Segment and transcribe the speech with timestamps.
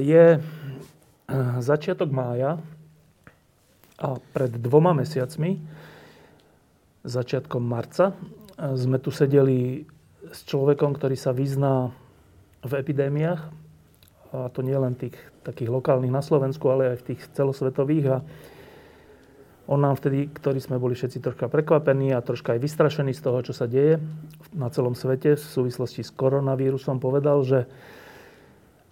[0.00, 0.42] Je eh,
[1.60, 2.60] začiatok mája
[3.94, 5.62] a pred dvoma mesiacmi,
[7.06, 9.86] začiatkom marca, eh, sme tu sedeli
[10.34, 11.94] s človekom, ktorý sa vyzná
[12.64, 13.42] v epidémiách,
[14.34, 15.14] a to nie len tých
[15.46, 18.06] takých lokálnych na Slovensku, ale aj v tých celosvetových.
[18.10, 18.26] A
[19.70, 23.38] on nám vtedy, ktorí sme boli všetci troška prekvapení a troška aj vystrašení z toho,
[23.46, 24.02] čo sa deje
[24.50, 27.70] na celom svete v súvislosti s koronavírusom, povedal, že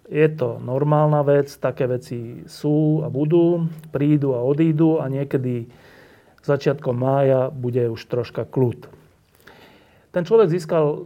[0.07, 5.71] je to normálna vec, také veci sú a budú, prídu a odídu a niekedy
[6.43, 8.91] začiatkom mája bude už troška kľud.
[10.13, 10.99] Ten človek získal e,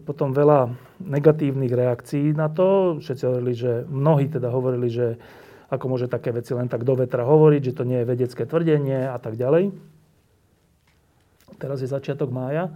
[0.00, 2.96] potom veľa negatívnych reakcií na to.
[3.02, 5.20] Všetci hovorili, že mnohí teda hovorili, že
[5.68, 9.10] ako môže také veci len tak do vetra hovoriť, že to nie je vedecké tvrdenie
[9.10, 9.74] a tak ďalej.
[11.60, 12.72] Teraz je začiatok mája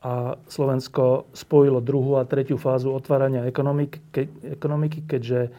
[0.00, 4.22] a Slovensko spojilo druhú a tretiu fázu otvárania ekonomiky, ke,
[4.56, 5.52] ekonomiky, keďže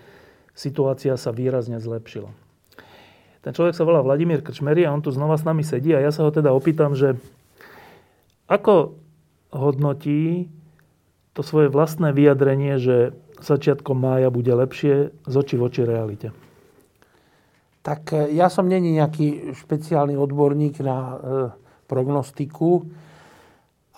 [0.57, 2.29] situácia sa výrazne zlepšila.
[3.41, 6.13] Ten človek sa volá Vladimír Krčmery a on tu znova s nami sedí a ja
[6.13, 7.17] sa ho teda opýtam, že
[8.49, 8.97] ako
[9.53, 10.49] hodnotí
[11.33, 16.27] to svoje vlastné vyjadrenie, že začiatkom mája bude lepšie z oči v oči realite?
[17.81, 21.15] Tak e, ja som není nejaký špeciálny odborník na e,
[21.89, 22.85] prognostiku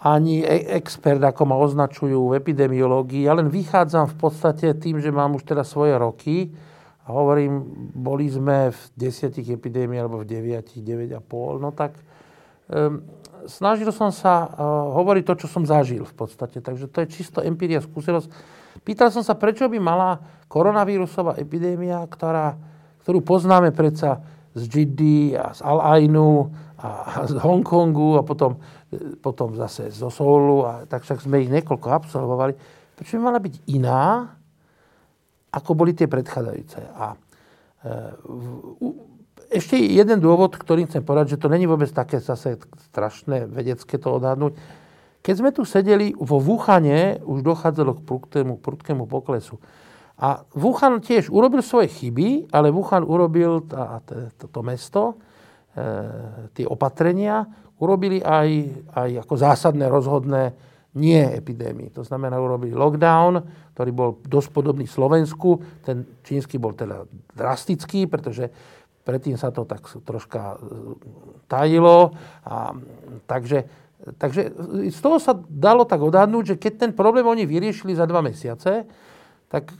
[0.03, 3.23] ani e- expert, ako ma označujú v epidemiológii.
[3.23, 6.51] Ja len vychádzam v podstate tým, že mám už teda svoje roky
[7.07, 7.63] a hovorím,
[7.95, 11.95] boli sme v desiatich epidémiách alebo v deviatich, deväť a pol, no tak
[12.67, 12.99] um,
[13.47, 16.59] snažil som sa uh, hovoriť to, čo som zažil v podstate.
[16.59, 18.27] Takže to je čisto empiria, skúsenosť.
[18.83, 20.19] Pýtal som sa, prečo by mala
[20.51, 22.55] koronavírusová epidémia, ktorá,
[23.03, 24.23] ktorú poznáme predsa
[24.53, 26.51] z Jiddy a z Al-Ainu
[26.83, 28.59] a z Hongkongu a potom
[29.21, 32.53] potom zase zo Soulu, a tak však sme ich niekoľko absolvovali.
[32.93, 34.29] Prečo by mala byť iná,
[35.53, 36.79] ako boli tie predchádzajúce?
[36.93, 37.17] A e,
[39.53, 42.57] ešte jeden dôvod, ktorým chcem povedať, že to není vôbec také zase
[42.93, 44.57] strašné vedecké to odhadnúť.
[45.23, 49.55] Keď sme tu sedeli vo Wuhane, už dochádzalo k prudkému, prudkému poklesu.
[50.19, 55.17] A Wuhan tiež urobil svoje chyby, ale Wuhan urobil tá, tá, to mesto,
[56.53, 57.49] tie opatrenia,
[57.81, 58.49] urobili aj,
[58.93, 60.53] aj ako zásadné rozhodné
[60.93, 61.89] nie epidémii.
[61.97, 63.41] To znamená, urobili lockdown,
[63.73, 65.57] ktorý bol dosť podobný Slovensku.
[65.81, 68.53] Ten čínsky bol teda drastický, pretože
[69.01, 70.57] predtým sa to tak troška e,
[71.49, 72.13] tajilo.
[72.45, 72.77] A,
[73.25, 73.65] takže,
[74.21, 74.53] takže
[74.93, 78.85] z toho sa dalo tak odhadnúť, že keď ten problém oni vyriešili za dva mesiace,
[79.49, 79.73] tak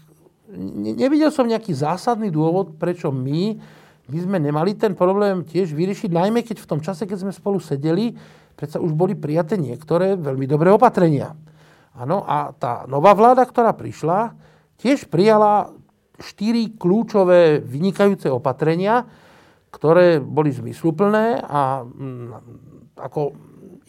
[0.97, 3.61] nevidel som nejaký zásadný dôvod, prečo my
[4.03, 7.63] by sme nemali ten problém tiež vyriešiť, najmä keď v tom čase, keď sme spolu
[7.63, 8.11] sedeli,
[8.53, 11.31] predsa už boli prijaté niektoré veľmi dobré opatrenia.
[11.93, 14.33] Áno, a tá nová vláda, ktorá prišla,
[14.81, 15.71] tiež prijala
[16.19, 19.05] štyri kľúčové vynikajúce opatrenia,
[19.73, 22.27] ktoré boli zmysluplné a mm,
[22.97, 23.33] ako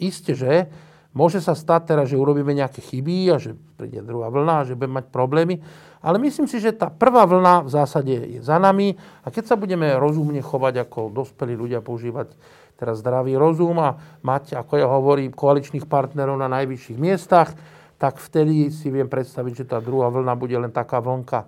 [0.01, 0.69] iste, že
[1.13, 4.77] môže sa stať teraz, že urobíme nejaké chyby a že príde druhá vlna a že
[4.77, 5.61] budeme mať problémy,
[6.05, 8.93] ale myslím si, že tá prvá vlna v zásade je za nami
[9.25, 12.29] a keď sa budeme rozumne chovať ako dospelí ľudia, používať
[12.77, 17.57] teraz zdravý rozum a mať, ako ja hovorím, koaličných partnerov na najvyšších miestach,
[17.97, 21.47] tak vtedy si viem predstaviť, že tá druhá vlna bude len taká vlnka, e,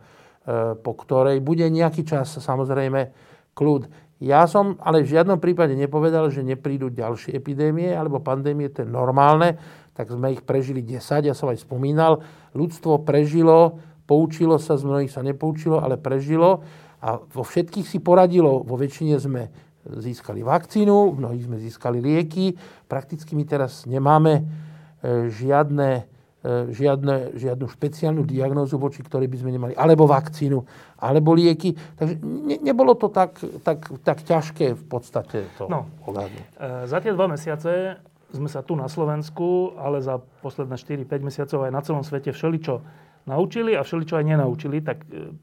[0.81, 3.12] po ktorej bude nejaký čas samozrejme
[3.53, 3.93] kľud.
[4.25, 8.89] Ja som ale v žiadnom prípade nepovedal, že neprídu ďalšie epidémie alebo pandémie, to je
[8.89, 9.61] normálne,
[9.93, 12.25] tak sme ich prežili 10, ja som aj spomínal.
[12.56, 16.63] Ľudstvo prežilo poučilo sa, z mnohých sa nepoučilo, ale prežilo
[17.03, 18.65] a vo všetkých si poradilo.
[18.65, 19.53] Vo väčšine sme
[19.86, 22.57] získali vakcínu, v mnohých sme získali lieky.
[22.91, 26.09] Prakticky my teraz nemáme e, žiadne,
[26.42, 30.59] e, žiadne, žiadnu špeciálnu diagnózu, voči ktorej by sme nemali alebo vakcínu,
[30.98, 31.78] alebo lieky.
[31.95, 36.42] Takže ne, nebolo to tak, tak, tak ťažké v podstate to no, ohľadne.
[36.91, 38.03] Za tie dva mesiace
[38.34, 43.05] sme sa tu na Slovensku, ale za posledné 4-5 mesiacov aj na celom svete všeličo
[43.27, 45.34] naučili a všeličo aj nenaučili, tak e,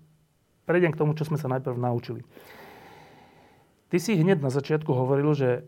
[0.63, 2.23] prejdem k tomu, čo sme sa najprv naučili.
[3.91, 5.67] Ty si hneď na začiatku hovoril, že,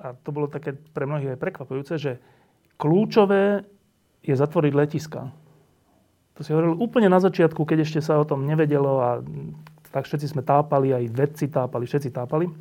[0.00, 2.12] a to bolo také pre mnohých aj prekvapujúce, že
[2.80, 3.68] kľúčové
[4.24, 5.28] je zatvoriť letiska.
[6.38, 9.10] To si hovoril úplne na začiatku, keď ešte sa o tom nevedelo a
[9.90, 12.46] tak všetci sme tápali, aj vedci tápali, všetci tápali.
[12.48, 12.54] E,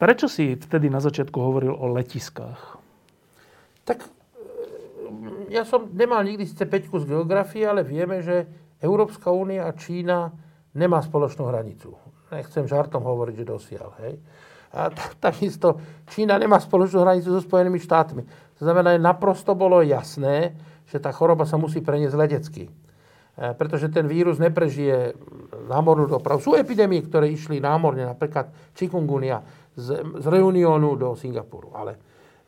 [0.00, 2.80] prečo si vtedy na začiatku hovoril o letiskách?
[3.86, 4.15] Tak
[5.50, 8.46] ja som nemal nikdy síce peťku z geografie, ale vieme, že
[8.80, 10.32] Európska únia a Čína
[10.76, 11.96] nemá spoločnú hranicu.
[12.28, 13.88] Nechcem žartom hovoriť, že dosiaľ.
[14.04, 14.14] Hej.
[14.76, 15.80] A takisto
[16.10, 18.22] Čína nemá spoločnú hranicu so Spojenými štátmi.
[18.58, 20.52] To znamená, že naprosto bolo jasné,
[20.86, 22.64] že tá choroba sa musí preniesť letecky.
[22.66, 22.72] E,
[23.56, 25.16] pretože ten vírus neprežije
[25.68, 26.40] námornú dopravu.
[26.40, 31.72] Sú epidémie, ktoré išli námorne, napríklad chikungunya z, z Reunionu do Singapuru.
[31.72, 31.96] Ale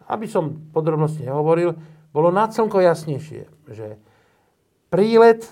[0.09, 1.77] aby som podrobnosti nehovoril,
[2.19, 3.95] bolo na slnko jasnejšie, že
[4.91, 5.47] prílet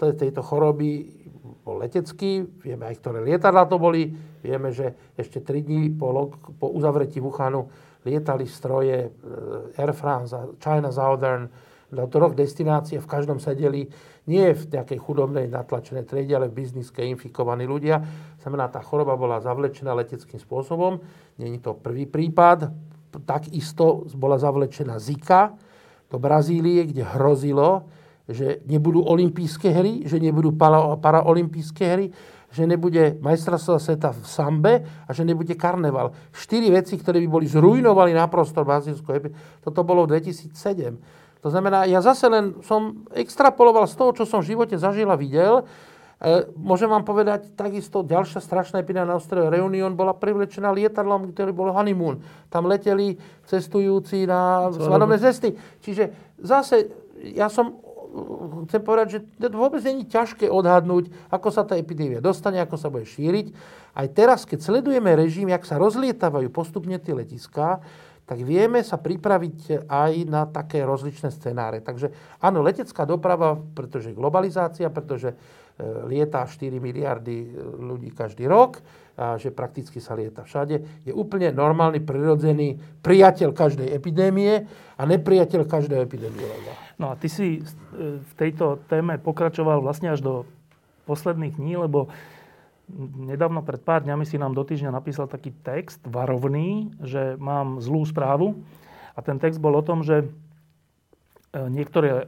[0.00, 1.12] tejto choroby
[1.60, 6.72] bol letecký, vieme aj, ktoré lietadla to boli, vieme, že ešte 3 dní po, po
[6.72, 7.68] uzavretí Wuhanu
[8.08, 11.52] lietali stroje eh, Air France China Southern
[11.92, 13.86] do troch destinácií v každom sedeli
[14.26, 18.02] nie v nejakej chudobnej natlačenej triede, ale v bizniske infikovaní ľudia.
[18.42, 20.98] Znamená, tá choroba bola zavlečená leteckým spôsobom.
[21.38, 22.74] Není to prvý prípad.
[23.22, 25.54] Takisto bola zavlečená Zika
[26.10, 27.86] do Brazílie, kde hrozilo,
[28.26, 32.06] že nebudú olympijské hry, že nebudú para, paraolympijské hry,
[32.50, 36.14] že nebude majstrovstvo sveta v sambe a že nebude karneval.
[36.30, 39.06] Štyri veci, ktoré by boli zrujnovali na prostor brazílsku.
[39.62, 40.56] Toto bolo v 2007.
[41.44, 45.18] To znamená, ja zase len som extrapoloval z toho, čo som v živote zažil a
[45.18, 45.62] videl.
[46.16, 51.52] E, môžem vám povedať, takisto ďalšia strašná epidémia na ostrove Reunion bola privlečená lietadlom, ktorý
[51.52, 52.24] bol honeymoon.
[52.48, 55.52] Tam leteli cestujúci na svadobné cesty.
[55.84, 56.88] Čiže zase
[57.36, 57.84] ja som
[58.68, 59.18] chcem povedať, že
[59.52, 63.52] vôbec není ťažké odhadnúť, ako sa tá epidémia dostane, ako sa bude šíriť.
[63.92, 67.84] Aj teraz, keď sledujeme režim, jak sa rozlietavajú postupne tie letiská,
[68.26, 71.78] tak vieme sa pripraviť aj na také rozličné scenáre.
[71.78, 72.10] Takže
[72.42, 75.36] áno, letecká doprava, pretože globalizácia, pretože e,
[76.08, 77.48] lieta 4 miliardy e,
[77.80, 78.80] ľudí každý rok,
[79.16, 85.64] a že prakticky sa lieta všade, je úplne normálny, prirodzený priateľ každej epidémie a nepriateľ
[85.64, 86.72] každého epidemiologa.
[87.00, 90.34] No a ty si e, v tejto téme pokračoval vlastne až do
[91.04, 92.08] posledných dní, lebo
[93.26, 98.06] nedávno pred pár dňami si nám do týždňa napísal taký text varovný, že mám zlú
[98.06, 98.56] správu.
[99.16, 100.26] A ten text bol o tom, že e,
[101.72, 102.24] niektoré e,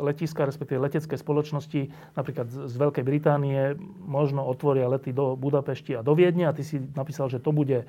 [0.00, 6.14] letiska, respektíve letecké spoločnosti, napríklad z Veľkej Británie, možno otvoria lety do Budapešti a do
[6.14, 7.84] Viedne a ty si napísal, že to bude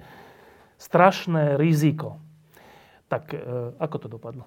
[0.81, 2.17] strašné riziko.
[3.07, 3.37] Tak
[3.77, 4.43] ako to dopadlo?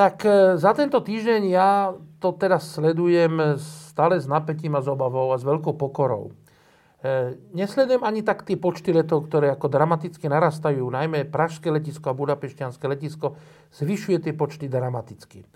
[0.00, 1.92] Tak e, za tento týždeň ja
[2.22, 6.32] to teraz sledujem stále s napätím a s obavou a s veľkou pokorou.
[7.00, 10.84] E, nesledujem ani tak tie počty letov, ktoré ako dramaticky narastajú.
[10.84, 13.40] Najmä Pražské letisko a Budapešťanské letisko
[13.72, 15.40] zvyšuje tie počty dramaticky.
[15.40, 15.46] E,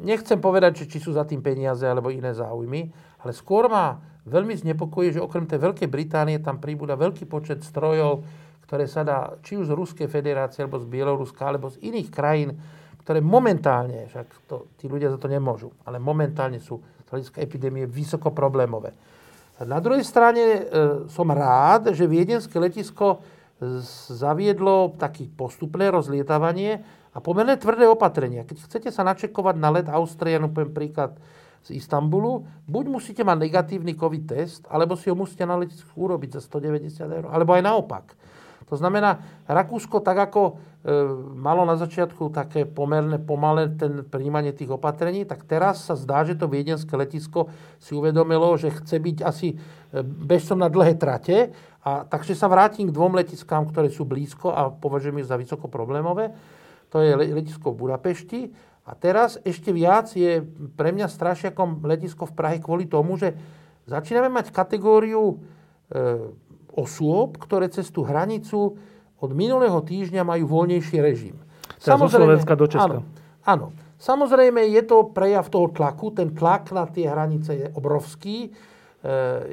[0.00, 2.88] nechcem povedať, že či sú za tým peniaze alebo iné záujmy,
[3.20, 8.24] ale skôr ma veľmi znepokojí, že okrem tej Veľkej Británie tam príbuda veľký počet strojov,
[8.64, 12.56] ktoré sa dá či už z Ruskej federácie, alebo z Bieloruska, alebo z iných krajín,
[13.04, 17.84] ktoré momentálne, však to, tí ľudia za to nemôžu, ale momentálne sú z hľadiska epidémie
[17.84, 18.96] vysoko problémové.
[19.60, 20.60] Na druhej strane e,
[21.12, 23.20] som rád, že viedenské letisko
[24.16, 26.80] zaviedlo také postupné rozlietavanie
[27.12, 28.48] a pomerne tvrdé opatrenia.
[28.48, 31.12] Keď chcete sa načekovať na let Austrianu, poviem príklad
[31.60, 36.40] z Istanbulu, buď musíte mať negatívny COVID test, alebo si ho musíte na letisku urobiť
[36.40, 38.16] za 190 eur, alebo aj naopak.
[38.70, 39.18] To znamená,
[39.50, 40.52] Rakúsko tak ako e,
[41.34, 46.38] malo na začiatku také pomerne pomalé ten príjmanie tých opatrení, tak teraz sa zdá, že
[46.38, 47.50] to viedenské letisko
[47.82, 49.56] si uvedomilo, že chce byť asi e,
[50.06, 51.50] bežcom na dlhé trate.
[51.82, 55.66] A, takže sa vrátim k dvom letiskám, ktoré sú blízko a považujem ich za vysoko
[55.66, 56.30] problémové.
[56.94, 58.40] To je letisko v Budapešti.
[58.86, 60.42] A teraz ešte viac je
[60.78, 63.34] pre mňa strašiakom letisko v Prahe kvôli tomu, že
[63.90, 65.36] začíname mať kategóriu e,
[66.74, 68.78] osôb, ktoré cez tú hranicu
[69.20, 71.36] od minulého týždňa majú voľnejší režim.
[71.80, 72.84] Samozrejme, Slovenska do Česka.
[72.86, 72.98] Áno,
[73.44, 73.66] áno.
[74.00, 76.16] Samozrejme, je to prejav toho tlaku.
[76.16, 78.48] Ten tlak na tie hranice je obrovský.
[78.48, 78.50] E,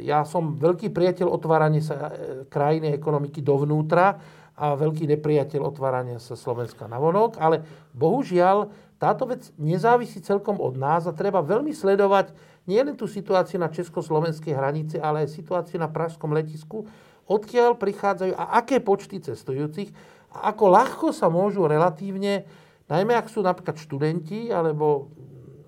[0.07, 4.15] ja som veľký priateľ otvárania sa e, krajiny ekonomiky dovnútra
[4.55, 7.59] a veľký nepriateľ otvárania sa Slovenska na vonok, ale
[7.91, 12.33] bohužiaľ táto vec nezávisí celkom od nás a treba veľmi sledovať
[12.67, 16.83] nielen tú situáciu na československej hranici, ale aj situáciu na pražskom letisku,
[17.27, 19.91] odkiaľ prichádzajú a aké počty cestujúcich
[20.35, 22.43] a ako ľahko sa môžu relatívne,
[22.91, 25.11] najmä ak sú napríklad študenti alebo,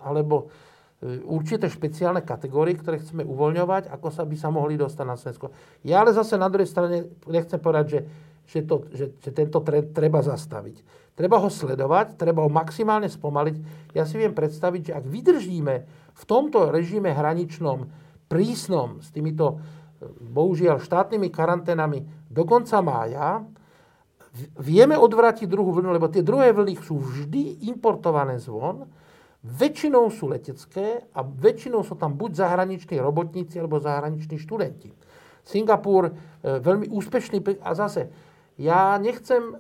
[0.04, 0.52] alebo
[1.00, 5.48] e, určité špeciálne kategórie, ktoré chceme uvoľňovať, ako sa by sa mohli dostať na Slovensko.
[5.84, 8.00] Ja ale zase na druhej strane nechcem povedať, že,
[8.48, 11.08] že, to, že, že tento trend treba zastaviť.
[11.20, 13.56] treba ho sledovať, treba ho maximálne spomaliť.
[13.92, 15.76] Ja si viem predstaviť, že ak vydržíme
[16.20, 17.88] v tomto režime hraničnom,
[18.28, 19.64] prísnom, s týmito
[20.20, 23.44] bohužiaľ štátnymi karanténami do konca mája,
[24.60, 28.88] vieme odvrátiť druhú vlnu, lebo tie druhé vlny sú vždy importované zvon,
[29.44, 34.92] väčšinou sú letecké a väčšinou sú tam buď zahraniční robotníci alebo zahraniční študenti.
[35.48, 36.14] Singapur, e,
[36.60, 38.12] veľmi úspešný, a zase,
[38.60, 39.56] ja nechcem,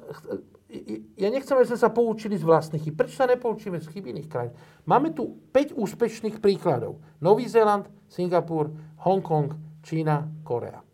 [1.18, 2.94] ja nechcem, aby sme sa poučili z vlastných chyb.
[2.94, 4.54] Prečo sa nepoučíme z chyb iných krajín?
[4.86, 7.02] Máme tu 5 úspešných príkladov.
[7.18, 8.70] Nový Zéland, Singapur,
[9.02, 10.86] Hongkong, Čína, Korea.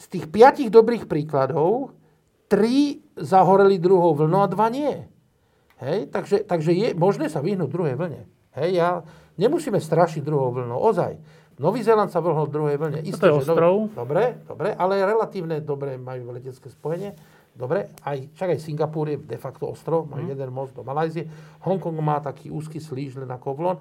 [0.00, 1.92] Z tých 5 dobrých príkladov
[2.48, 5.04] 3 zahoreli druhou vlnou a 2 nie.
[5.84, 6.08] Hej?
[6.08, 8.24] Takže, takže je možné sa vyhnúť druhej vlne.
[8.56, 8.80] Hej?
[8.80, 9.04] Ja,
[9.36, 11.20] nemusíme strašiť druhou vlnou, ozaj.
[11.56, 13.00] Nový Zéland sa vrhol druhej vlne.
[13.04, 13.88] Isté, to je ostrov.
[13.96, 17.16] Dobre, dobre, ale relatívne dobre majú letecké spojenie.
[17.56, 20.32] Dobre, aj, však aj Singapur je de facto ostrov, majú mm.
[20.36, 21.24] jeden most do Malajzie.
[21.64, 23.76] Hongkong má taký úzky slíž len ako vlon.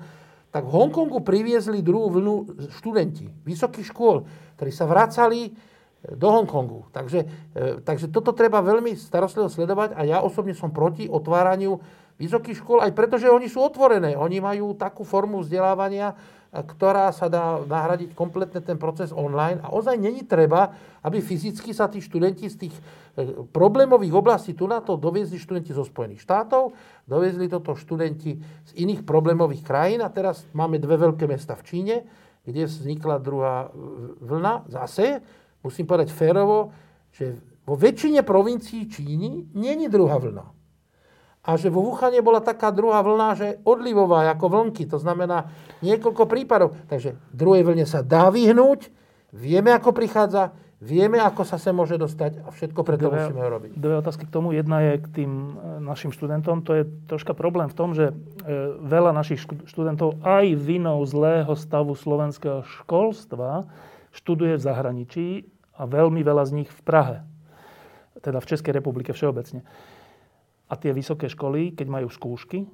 [0.47, 2.35] Tak v Hongkongu priviezli druhú vlnu
[2.79, 4.23] študenti vysokých škôl,
[4.55, 6.87] ktorí sa vracali e, do Hongkongu.
[6.95, 7.19] Takže,
[7.51, 11.75] e, takže toto treba veľmi starostlivo sledovať a ja osobne som proti otváraniu
[12.15, 14.15] vysokých škôl, aj preto, že oni sú otvorené.
[14.15, 16.15] Oni majú takú formu vzdelávania,
[16.63, 19.59] ktorá sa dá nahradiť kompletne ten proces online.
[19.59, 20.71] A ozaj není treba,
[21.03, 25.75] aby fyzicky sa tí študenti z tých e, problémových oblastí, tu na to doviezli študenti
[25.75, 26.71] zo Spojených štátov,
[27.09, 29.99] doviezli toto študenti z iných problémových krajín.
[30.05, 31.95] A teraz máme dve veľké mesta v Číne,
[32.47, 33.73] kde vznikla druhá
[34.21, 34.69] vlna.
[34.71, 35.19] Zase
[35.65, 36.71] musím povedať férovo,
[37.11, 37.35] že
[37.65, 40.55] vo väčšine provincií Číny není druhá vlna
[41.45, 45.53] a že vo Wuhane bola taká druhá vlna, že odlivová, ako vlnky, to znamená
[45.85, 46.73] niekoľko prípadov.
[46.89, 48.89] Takže druhej vlne sa dá vyhnúť,
[49.29, 53.69] vieme, ako prichádza, vieme, ako sa sem môže dostať a všetko preto dve, musíme robiť.
[53.77, 54.57] Dve otázky k tomu.
[54.57, 55.51] Jedna je k tým e,
[55.85, 56.65] našim študentom.
[56.65, 58.13] To je troška problém v tom, že e,
[58.81, 63.69] veľa našich študentov aj vinou zlého stavu slovenského školstva
[64.17, 65.27] študuje v zahraničí
[65.77, 67.17] a veľmi veľa z nich v Prahe.
[68.23, 69.61] Teda v Českej republike všeobecne.
[70.65, 72.65] A tie vysoké školy, keď majú skúšky,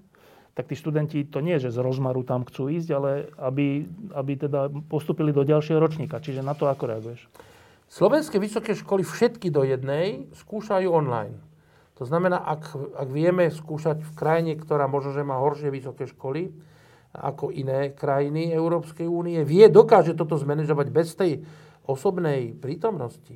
[0.52, 4.68] tak tí študenti to nie, že z rozmaru tam chcú ísť, ale aby, aby teda
[4.92, 6.20] postupili do ďalšieho ročníka.
[6.20, 7.32] Čiže na to ako reaguješ?
[7.92, 11.36] Slovenské vysoké školy všetky do jednej skúšajú online.
[12.00, 16.52] To znamená, ak, ak vieme skúšať v krajine, ktorá možno, že má horšie vysoké školy
[17.12, 21.44] ako iné krajiny Európskej únie, vie, dokáže toto zmanéžovať bez tej
[21.84, 23.36] osobnej prítomnosti,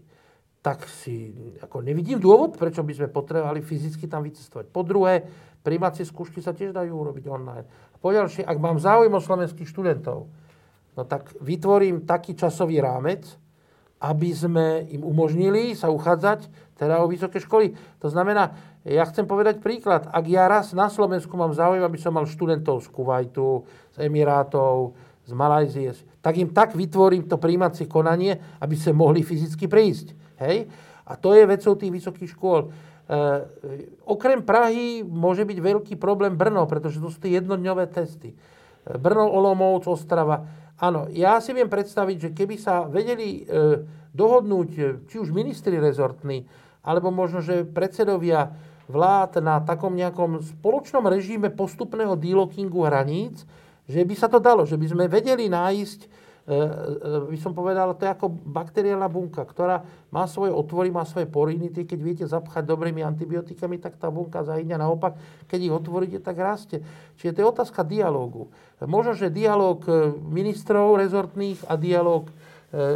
[0.66, 1.30] tak si
[1.62, 4.74] ako nevidím dôvod, prečo by sme potrebovali fyzicky tam vycestovať.
[4.74, 5.22] Po druhé,
[5.62, 7.70] primácie skúšky sa tiež dajú urobiť online.
[8.02, 10.26] Po ďalšie, ak mám záujem o slovenských študentov,
[10.98, 13.30] no tak vytvorím taký časový rámec,
[14.02, 16.50] aby sme im umožnili sa uchádzať
[16.82, 17.78] teda o vysoké školy.
[18.02, 20.10] To znamená, ja chcem povedať príklad.
[20.10, 24.98] Ak ja raz na Slovensku mám záujem, aby som mal študentov z Kuwaitu, z Emirátov,
[25.26, 25.94] z Malajzie,
[26.26, 30.25] tak im tak vytvorím to príjmacie konanie, aby sa mohli fyzicky prísť.
[30.42, 30.68] Hej?
[31.06, 32.62] A to je vecou tých vysokých škôl.
[32.66, 32.70] E,
[34.10, 38.34] okrem Prahy môže byť veľký problém Brno, pretože to sú tie jednodňové testy.
[38.34, 38.36] E,
[38.98, 40.46] Brno, Olomouc, Ostrava.
[40.76, 45.80] Áno, ja si viem predstaviť, že keby sa vedeli e, dohodnúť e, či už ministri
[45.80, 46.44] rezortní,
[46.84, 48.52] alebo možno, že predsedovia
[48.86, 53.48] vlád na takom nejakom spoločnom režime postupného delokingu hraníc,
[53.86, 58.14] že by sa to dalo, že by sme vedeli nájsť by som povedal, to je
[58.14, 59.82] ako bakteriálna bunka, ktorá
[60.14, 61.74] má svoje otvory, má svoje poriny.
[61.74, 64.78] Tie, keď viete zapchať dobrými antibiotikami, tak tá bunka zahyňa.
[64.78, 65.18] Naopak,
[65.50, 66.86] keď ich otvoríte, tak rastie.
[67.18, 68.54] Čiže to je otázka dialógu.
[68.86, 72.30] Možno, že dialóg e, ministrov rezortných a dialóg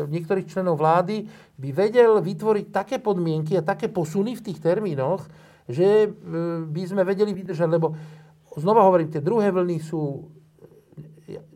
[0.09, 1.23] niektorých členov vlády
[1.55, 5.23] by vedel vytvoriť také podmienky a také posuny v tých termínoch,
[5.69, 6.09] že
[6.67, 7.95] by sme vedeli vydržať, lebo
[8.59, 10.27] znova hovorím, tie druhé vlny sú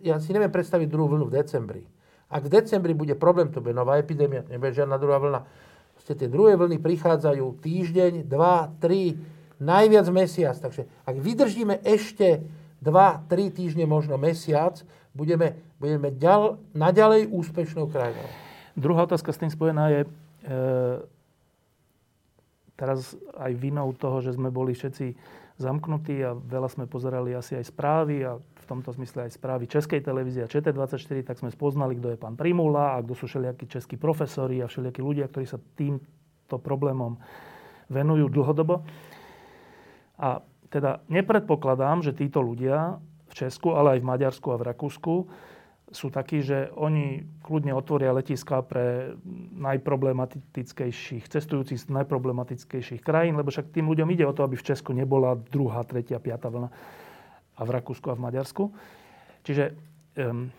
[0.06, 1.84] ja si neviem predstaviť druhú vlnu v decembri.
[2.34, 5.42] Ak v decembri bude problém, to bude nová epidémia, nebude žiadna druhá vlna.
[5.94, 9.22] Proste tie druhé vlny prichádzajú týždeň, dva, tri,
[9.62, 10.58] najviac mesiac.
[10.58, 12.42] Takže ak vydržíme ešte
[12.82, 14.82] dva, tri týždne, možno mesiac,
[15.14, 18.28] budeme, budeme ďal, naďalej úspešnou krajinou.
[18.74, 20.10] Druhá otázka s tým spojená je, e,
[22.74, 25.14] teraz aj vinou toho, že sme boli všetci
[25.62, 30.00] zamknutí a veľa sme pozerali asi aj správy a v tomto zmysle aj správy Českej
[30.00, 34.00] televízie a ČT24, tak sme spoznali, kto je pán Primula a kto sú všelijakí českí
[34.00, 37.20] profesori a všelijakí ľudia, ktorí sa týmto problémom
[37.92, 38.88] venujú dlhodobo.
[40.16, 40.40] A
[40.72, 42.98] teda nepredpokladám, že títo ľudia
[43.30, 45.14] v Česku, ale aj v Maďarsku a v Rakúsku
[45.94, 49.14] sú takí, že oni kľudne otvoria letiska pre
[49.54, 54.90] najproblematickejších, cestujúcich z najproblematickejších krajín, lebo však tým ľuďom ide o to, aby v Česku
[54.98, 56.74] nebola druhá, tretia, piata vlna
[57.54, 58.64] a v Rakúsku a v Maďarsku.
[59.44, 59.76] Čiže
[60.18, 60.50] um,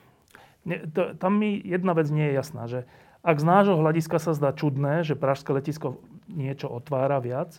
[0.64, 2.86] ne, to, tam mi jedna vec nie je jasná, že
[3.24, 7.56] ak z nášho hľadiska sa zdá čudné, že Pražské letisko niečo otvára viac,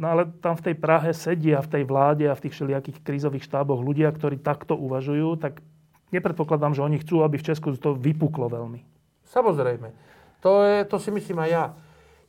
[0.00, 3.44] no ale tam v tej Prahe sedia v tej vláde a v tých všelijakých krízových
[3.44, 5.60] štáboch ľudia, ktorí takto uvažujú, tak
[6.08, 8.80] nepredpokladám, že oni chcú, aby v Česku to vypuklo veľmi.
[9.28, 9.92] Samozrejme.
[10.40, 11.64] To, je, to si myslím aj ja.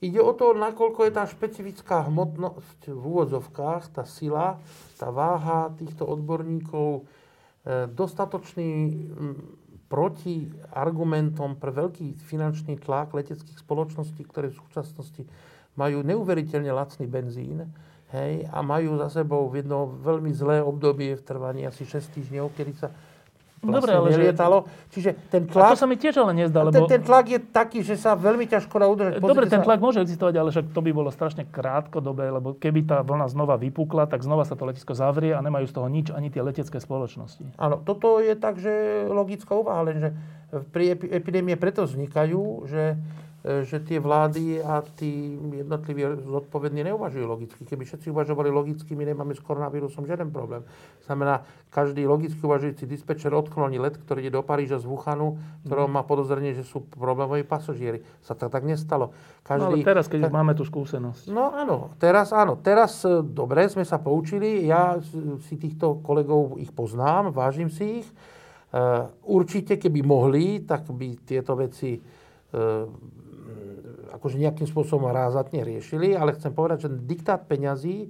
[0.01, 4.57] Ide o to, nakoľko je tá špecifická hmotnosť v úvodzovkách, tá sila,
[4.97, 8.97] tá váha týchto odborníkov e, dostatočný
[9.85, 15.27] proti argumentom pre veľký finančný tlak leteckých spoločností, ktoré v súčasnosti
[15.75, 17.69] majú neuveriteľne lacný benzín
[18.15, 22.73] hej, a majú za sebou jedno veľmi zlé obdobie v trvaní asi 6 týždňov, kedy
[22.73, 22.89] sa
[23.61, 24.65] Dobre, ale nelietalo.
[24.65, 24.89] Že...
[24.89, 25.69] Čiže ten tlak...
[25.69, 26.73] A to sa mi tiež ale nezdá, lebo...
[26.73, 29.21] Ten, ten tlak je taký, že sa veľmi ťažko dá udržať.
[29.21, 29.85] Dobre, ten tlak sa...
[29.85, 34.09] môže existovať, ale však to by bolo strašne krátkodobé, lebo keby tá vlna znova vypukla,
[34.09, 37.53] tak znova sa to letisko zavrie a nemajú z toho nič ani tie letecké spoločnosti.
[37.61, 40.17] Áno, toto je tak, že logická úvaha, lenže
[40.73, 42.97] pri epidémie preto vznikajú, že
[43.41, 47.61] že tie vlády a tí jednotliví zodpovední neuvažujú logicky.
[47.65, 50.61] Keby všetci uvažovali logicky, my nemáme s koronavírusom žiaden problém.
[51.09, 51.41] Znamená,
[51.73, 56.53] každý logicky uvažujúci dispečer odkloní let, ktorý ide do Paríža z Wuhanu, ktorom má podozrenie,
[56.53, 58.05] že sú problémoví pasažieri.
[58.21, 59.09] Sa to tak nestalo.
[59.41, 60.29] Každý, no ale teraz, keď ta...
[60.29, 61.33] máme tú skúsenosť.
[61.33, 62.61] No áno, teraz áno.
[62.61, 64.69] Teraz e, dobre, sme sa poučili.
[64.69, 65.01] Ja
[65.49, 68.07] si týchto kolegov ich poznám, vážim si ich.
[68.07, 68.13] E,
[69.25, 72.21] určite, keby mohli, tak by tieto veci
[74.11, 78.09] akože nejakým spôsobom rázatne riešili, ale chcem povedať, že diktát peňazí, e,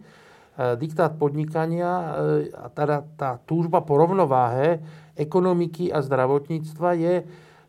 [0.81, 2.05] diktát podnikania e,
[2.51, 4.81] a teda tá túžba po rovnováhe
[5.15, 7.15] ekonomiky a zdravotníctva je,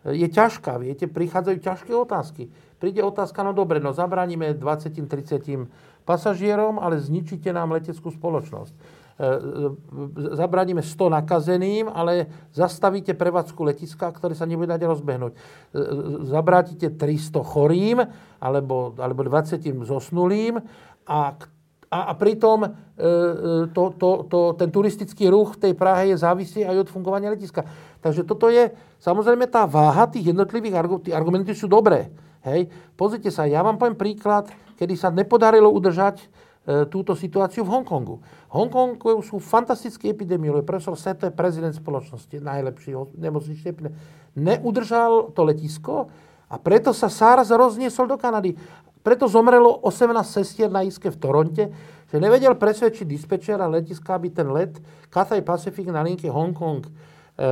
[0.08, 0.80] je ťažká.
[0.80, 2.48] Viete, prichádzajú ťažké otázky.
[2.80, 5.68] Príde otázka, no dobre, no zabraníme 20-30
[6.02, 14.10] pasažierom, ale zničíte nám leteckú spoločnosť E, e, zabraníme 100 nakazeným, ale zastavíte prevádzku letiska,
[14.10, 15.32] ktoré sa nebude dať rozbehnúť.
[15.32, 15.38] E,
[16.26, 18.02] zabrátite 300 chorým
[18.42, 20.58] alebo, alebo 20 zosnulým
[21.06, 21.38] a,
[21.86, 22.66] a, a pritom
[23.74, 27.66] to, to, to, ten turistický ruch v tej Prahe je závislý aj od fungovania letiska.
[27.98, 28.70] Takže toto je,
[29.02, 32.14] samozrejme, tá váha tých jednotlivých argumentov, argumenty sú dobré.
[32.46, 32.70] Hej.
[32.94, 36.26] Pozrite sa, ja vám poviem príklad, kedy sa nepodarilo udržať
[36.62, 38.22] túto situáciu v Hongkongu.
[38.54, 40.62] Hongkongu sú fantastickí epidemiológi.
[40.62, 43.98] Profesor Seto je prezident spoločnosti, najlepší nemocničný epidemiolog.
[44.38, 46.06] Neudržal to letisko
[46.46, 48.54] a preto sa SARS rozniesol do Kanady.
[49.02, 51.64] Preto zomrelo 18 sestier na iske v Toronte,
[52.06, 54.78] že nevedel presvedčiť dispečera letiska, aby ten let
[55.10, 57.48] Cathay Pacific na linke Hongkong e, e,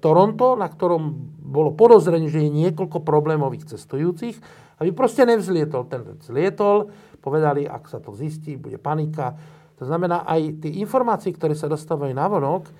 [0.00, 1.12] Toronto, na ktorom
[1.44, 4.38] bolo podozrenie, že je niekoľko problémových cestujúcich,
[4.80, 5.84] aby proste nevzlietol.
[5.90, 6.88] Ten let zlietol,
[7.24, 9.32] povedali, ak sa to zistí, bude panika.
[9.80, 12.72] To znamená, aj tie informácie, ktoré sa dostávajú na vonok, e,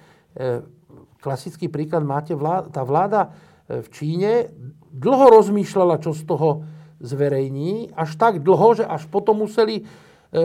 [1.25, 3.33] klasický príklad máte, vláda, tá vláda
[3.65, 4.53] e, v Číne
[4.93, 6.69] dlho rozmýšľala, čo z toho
[7.01, 9.85] zverejní, až tak dlho, že až potom museli e,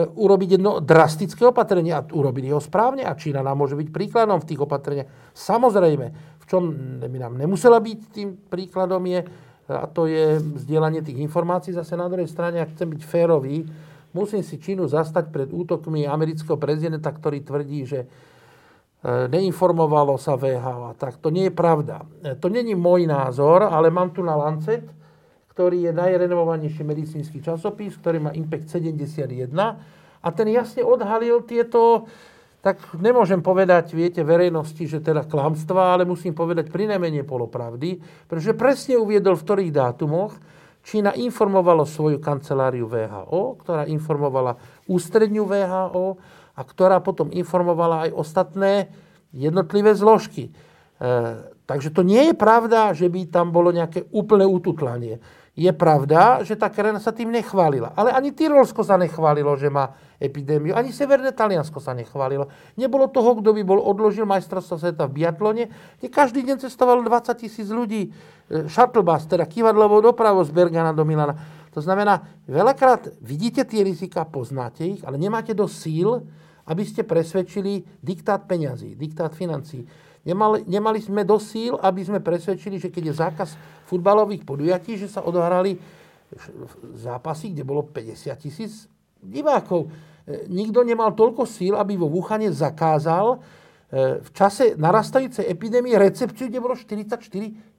[0.08, 4.48] urobiť jedno drastické opatrenie a urobili ho správne a Čína nám môže byť príkladom v
[4.48, 5.08] tých opatreniach.
[5.36, 6.06] Samozrejme,
[6.40, 6.62] v čom
[7.04, 9.20] by nám nemusela byť tým príkladom je,
[9.70, 11.70] a to je vzdielanie tých informácií.
[11.70, 13.62] Zase na druhej strane, ak chcem byť férový,
[14.12, 18.06] musím si Čínu zastať pred útokmi amerického prezidenta, ktorý tvrdí, že e,
[19.30, 20.98] neinformovalo sa VHO.
[20.98, 22.06] Tak to nie je pravda.
[22.22, 24.86] E, to není môj názor, ale mám tu na Lancet,
[25.54, 29.50] ktorý je najrenovovanejší medicínsky časopis, ktorý má Impact 71
[30.20, 32.08] a ten jasne odhalil tieto,
[32.60, 38.52] tak nemôžem povedať, viete, verejnosti, že teda klamstva, ale musím povedať pri najmenej polopravdy, pretože
[38.52, 40.36] presne uviedol, v ktorých dátumoch
[40.90, 44.58] Čína informovala svoju kanceláriu VHO, ktorá informovala
[44.90, 46.18] ústredňu VHO
[46.58, 48.90] a ktorá potom informovala aj ostatné
[49.30, 50.50] jednotlivé zložky.
[50.50, 50.52] E,
[51.62, 55.22] takže to nie je pravda, že by tam bolo nejaké úplné ututlanie.
[55.58, 57.90] Je pravda, že tá krajina sa tým nechválila.
[57.98, 60.78] Ale ani Tyrolsko sa nechválilo, že má epidémiu.
[60.78, 62.46] Ani Severné Taliansko sa nechválilo.
[62.78, 65.64] Nebolo toho, kto by bol odložil majstrovstvo sveta v biatlone,
[65.98, 68.08] kde každý deň cestovalo 20 tisíc ľudí.
[68.08, 68.10] E,
[68.70, 71.34] shuttle bus, teda kývadlovou dopravou z Bergana do Milana.
[71.74, 76.30] To znamená, veľakrát vidíte tie rizika, poznáte ich, ale nemáte do síl,
[76.70, 79.82] aby ste presvedčili diktát peňazí, diktát financí.
[80.20, 83.48] Nemali, nemali sme do síl, aby sme presvedčili, že keď je zákaz
[83.88, 85.80] futbalových podujatí, že sa odohrali
[86.94, 88.86] zápasy, kde bolo 50 tisíc
[89.18, 89.88] divákov.
[90.28, 93.40] E, nikto nemal toľko síl, aby vo Wuhane zakázal
[94.22, 97.18] v čase narastajúcej epidémie recepciu, kde bolo 44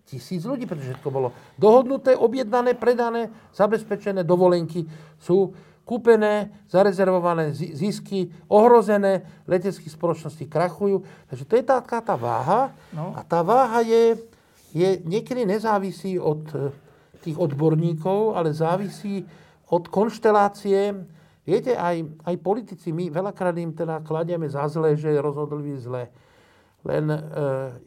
[0.04, 4.84] tisíc ľudí, pretože všetko bolo dohodnuté, objednané, predané, zabezpečené, dovolenky
[5.16, 11.04] sú kúpené, zarezervované zisky, ohrozené, letecké spoločnosti krachujú.
[11.28, 12.72] Takže to je taká tá váha.
[12.94, 13.12] No.
[13.18, 14.18] A tá váha je,
[14.72, 16.72] je niekedy nezávisí od e,
[17.26, 19.26] tých odborníkov, ale závisí
[19.72, 20.96] od konštelácie.
[21.42, 26.08] Viete, aj, aj politici, my veľakrát im teda kladieme za zle, že rozhodli zle.
[26.82, 27.20] Len e,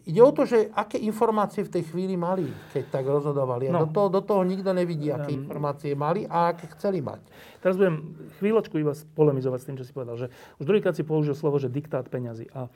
[0.06, 3.66] ide o to, že aké informácie v tej chvíli mali, keď tak rozhodovali.
[3.66, 3.80] A no.
[3.84, 7.18] do, toho, do toho nikto nevidí, aké um, informácie mali a aké chceli mať.
[7.58, 10.14] Teraz budem chvíľočku iba polemizovať s tým, čo si povedal.
[10.14, 10.26] Že
[10.62, 12.46] už druhýkrát si použil slovo, že diktát peňazí.
[12.54, 12.70] A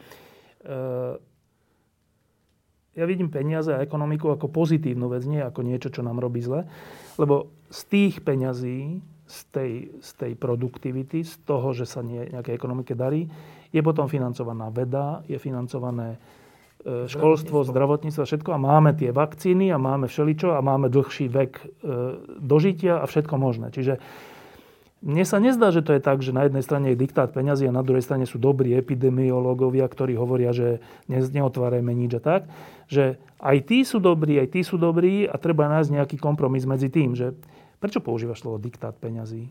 [0.67, 0.75] e,
[2.99, 6.67] ja vidím peniaze a ekonomiku ako pozitívnu vec, nie ako niečo, čo nám robí zle.
[7.15, 12.59] Lebo z tých peňazí, z tej, z tej produktivity, z toho, že sa nie, nejakej
[12.59, 13.31] ekonomike darí,
[13.73, 16.17] je potom financovaná veda, je financované
[16.85, 21.53] e, školstvo, zdravotníctvo, všetko a máme tie vakcíny a máme všeličo a máme dlhší vek
[21.61, 21.65] e,
[22.41, 23.69] dožitia a všetko možné.
[23.71, 24.01] Čiže
[24.99, 27.77] mne sa nezdá, že to je tak, že na jednej strane je diktát peňazí a
[27.77, 32.43] na druhej strane sú dobrí epidemiológovia, ktorí hovoria, že neotvárajme nič a tak.
[32.91, 36.91] Že aj tí sú dobrí, aj tí sú dobrí a treba nájsť nejaký kompromis medzi
[36.91, 37.15] tým.
[37.15, 37.39] Že
[37.79, 39.47] prečo používaš slovo diktát peňazí?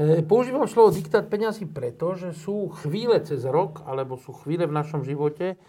[0.00, 4.72] E, používam slovo diktát peňazí preto, že sú chvíle cez rok, alebo sú chvíle v
[4.72, 5.60] našom živote,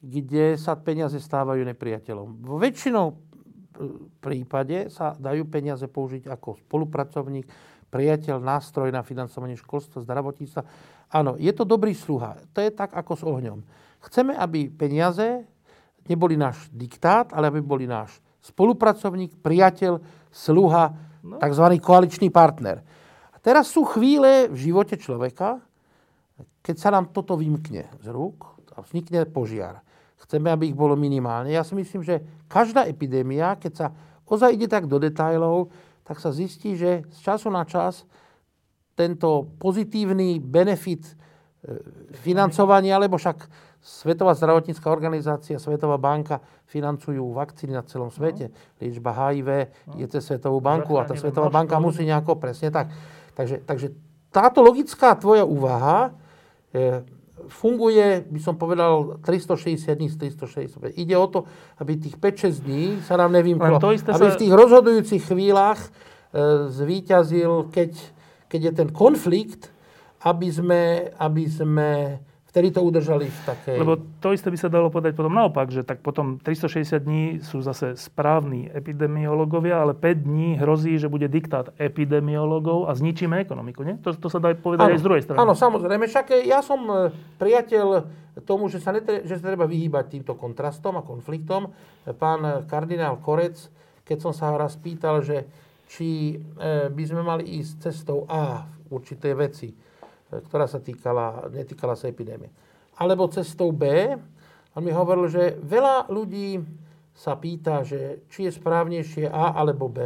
[0.00, 2.40] kde sa peniaze stávajú nepriateľom.
[2.40, 3.14] Vo väčšinou e,
[4.24, 7.44] prípade sa dajú peniaze použiť ako spolupracovník,
[7.92, 10.62] priateľ, nástroj na financovanie školstva, zdravotníctva.
[11.12, 12.40] Áno, je to dobrý sluha.
[12.56, 13.60] To je tak ako s ohňom.
[14.08, 15.44] Chceme, aby peniaze
[16.08, 20.00] neboli náš diktát, ale aby boli náš spolupracovník, priateľ,
[20.32, 21.36] sluha, no.
[21.36, 21.66] tzv.
[21.76, 22.95] koaličný partner.
[23.46, 25.62] Teraz sú chvíle v živote človeka,
[26.66, 29.86] keď sa nám toto vymkne z rúk a vznikne požiar.
[30.18, 31.54] Chceme, aby ich bolo minimálne.
[31.54, 33.86] Ja si myslím, že každá epidémia, keď sa
[34.26, 35.70] ozaj ide tak do detajlov,
[36.02, 38.02] tak sa zistí, že z času na čas
[38.98, 41.14] tento pozitívny benefit e,
[42.18, 43.46] financovania, alebo však
[43.78, 48.50] Svetová zdravotnícká organizácia, Svetová banka financujú vakcíny na celom svete.
[48.50, 48.82] No.
[48.82, 49.48] Liečba HIV
[49.86, 50.02] no.
[50.02, 52.90] je cez Svetovú banku a tá Svetová banka musí nejako presne tak
[53.36, 53.92] Takže, takže
[54.32, 56.16] táto logická tvoja úvaha
[56.72, 57.04] e,
[57.52, 60.96] funguje, by som povedal, 360 dní z 365.
[60.96, 61.38] Ide o to,
[61.78, 63.76] aby tých 5-6 dní sa nám nevymklo.
[63.76, 64.16] Aby sa...
[64.16, 65.88] v tých rozhodujúcich chvíľach e,
[66.72, 67.92] zvíťazil, keď,
[68.48, 69.68] keď je ten konflikt,
[70.24, 72.18] aby sme, aby sme
[72.56, 73.76] ktorí to udržali v takej...
[73.76, 77.60] Lebo to isté by sa dalo povedať potom naopak, že tak potom 360 dní sú
[77.60, 84.00] zase správni epidemiológovia, ale 5 dní hrozí, že bude diktát epidemiológov a zničíme ekonomiku, nie?
[84.00, 85.36] To, to sa dá povedať ano, aj z druhej strany.
[85.36, 86.08] Áno, samozrejme.
[86.08, 88.08] Však ja som e, priateľ
[88.48, 91.76] tomu, že sa, netre, že sa treba vyhýbať týmto kontrastom a konfliktom.
[92.16, 93.68] Pán kardinál Korec,
[94.00, 95.44] keď som sa raz pýtal, že
[95.92, 99.76] či e, by sme mali ísť cestou A v určitej veci,
[100.30, 102.50] ktorá sa týkala, netýkala sa epidémie.
[102.98, 104.14] Alebo cestou B,
[104.76, 106.60] on mi hovoril, že veľa ľudí
[107.16, 110.00] sa pýta, že či je správnejšie A alebo B,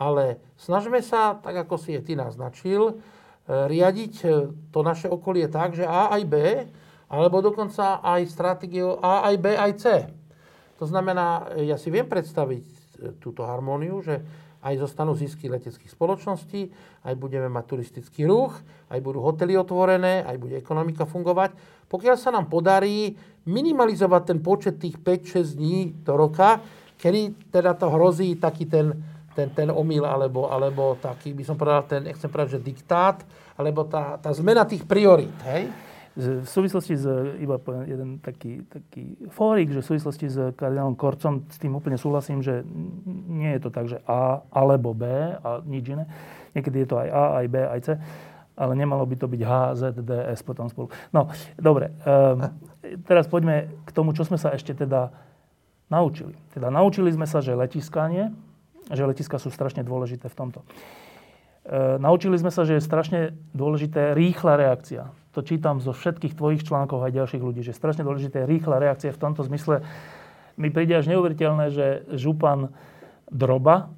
[0.00, 2.94] ale snažme sa, tak ako si je ty naznačil, e,
[3.46, 4.28] riadiť e,
[4.72, 6.34] to naše okolie tak, že A aj B,
[7.12, 9.84] alebo dokonca aj stratégiu A aj B aj C.
[10.80, 12.76] To znamená, ja si viem predstaviť e,
[13.20, 14.24] túto harmóniu, že
[14.62, 16.70] aj zostanú zisky leteckých spoločností,
[17.02, 18.54] aj budeme mať turistický ruch,
[18.94, 21.58] aj budú hotely otvorené, aj bude ekonomika fungovať.
[21.90, 26.62] Pokiaľ sa nám podarí minimalizovať ten počet tých 5-6 dní do roka,
[27.02, 28.94] kedy teda to hrozí taký ten,
[29.34, 33.26] ten, ten omyl, alebo, alebo taký, by som povedal, ten, nechcem povedať, že diktát,
[33.58, 35.66] alebo tá, tá zmena tých priorít, hej?
[36.12, 37.08] V súvislosti s,
[37.40, 37.56] iba
[37.88, 42.60] jeden taký, taký fórik, že v súvislosti s kardinálom Korcom s tým úplne súhlasím, že
[43.32, 45.08] nie je to tak, že A alebo B
[45.40, 46.04] a nič iné.
[46.52, 47.88] Niekedy je to aj A, aj B, aj C,
[48.60, 50.92] ale nemalo by to byť H, Z, D, S potom spolu.
[51.16, 51.96] No, dobre.
[52.04, 52.60] Um,
[53.08, 55.16] teraz poďme k tomu, čo sme sa ešte teda
[55.88, 56.36] naučili.
[56.52, 58.36] Teda naučili sme sa, že letiskanie,
[58.92, 60.60] že letiska sú strašne dôležité v tomto.
[61.68, 63.20] E, naučili sme sa, že je strašne
[63.52, 68.44] dôležité rýchla reakcia to čítam zo všetkých tvojich článkov aj ďalších ľudí, že strašne dôležité
[68.44, 69.80] je rýchla reakcia v tomto zmysle.
[70.60, 72.72] Mi príde až neuveriteľné, že župan
[73.32, 73.88] Droba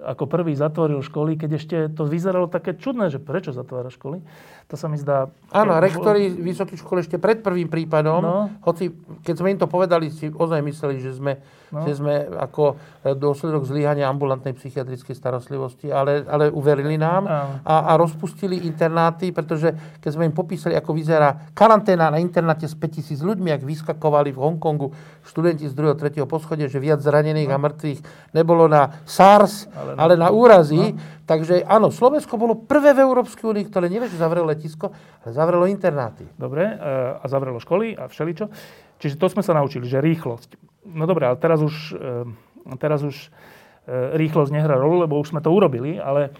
[0.00, 4.24] ako prvý zatvoril školy, keď ešte to vyzeralo také čudné, že prečo zatvára školy,
[4.70, 5.26] To sa mi zdá...
[5.50, 8.36] Áno, rektori vysokých škôl ešte pred prvým prípadom, No.
[8.62, 11.82] hoci keď sme im to povedali, si ozaj mysleli, že sme, No.
[11.82, 17.92] že sme ako e, dôsledok zlyhania ambulantnej psychiatrickej starostlivosti, ale, ale uverili nám a, a
[17.94, 23.50] rozpustili internáty, pretože keď sme im popísali, ako vyzerá karanténa na internáte s 5000 ľuďmi,
[23.50, 24.90] ak vyskakovali v Hongkongu
[25.22, 25.94] študenti z 2.
[25.94, 26.22] 3.
[26.24, 28.00] poschodia, že viac zranených a mŕtvych
[28.32, 30.94] nebolo na SARS, Ale ale na- úrazy.
[31.30, 34.90] Takže áno, Slovensko bolo prvé v Európskej únii, ktoré nie, že zavrelo letisko,
[35.22, 36.26] ale zavrelo internáty.
[36.34, 36.74] Dobre, e,
[37.22, 38.50] a zavrelo školy a všeličo.
[38.98, 40.58] Čiže to sme sa naučili, že rýchlosť.
[40.90, 45.38] No dobre, ale teraz už, e, teraz už e, rýchlosť nehrá rolu, lebo už sme
[45.38, 46.34] to urobili, ale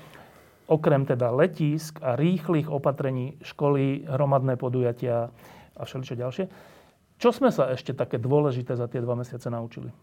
[0.67, 5.31] okrem teda letísk a rýchlych opatrení školy, hromadné podujatia
[5.79, 6.45] a všeličo ďalšie,
[7.15, 9.95] čo sme sa ešte také dôležité za tie dva mesiace naučili?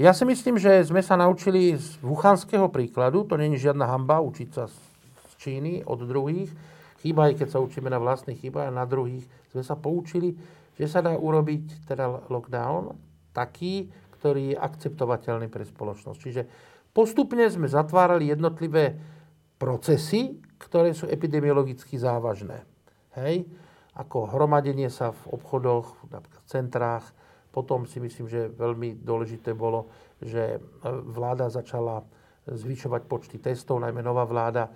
[0.00, 4.48] Ja si myslím, že sme sa naučili z wuchanského príkladu, to není žiadna hamba učiť
[4.56, 6.48] sa z Číny od druhých.
[7.04, 10.32] Chýba aj keď sa učíme na vlastných chybách a na druhých sme sa poučili,
[10.80, 12.96] že sa dá urobiť teda lockdown
[13.36, 16.18] taký, ktorý je akceptovateľný pre spoločnosť.
[16.20, 16.42] Čiže
[16.96, 18.96] postupne sme zatvárali jednotlivé
[19.60, 22.64] procesy, ktoré sú epidemiologicky závažné.
[23.16, 23.44] Hej?
[23.96, 27.04] Ako hromadenie sa v obchodoch, napríklad v centrách,
[27.50, 29.90] potom si myslím, že veľmi dôležité bolo,
[30.22, 32.02] že e, vláda začala
[32.46, 34.70] zvyšovať počty testov, najmä nová vláda e,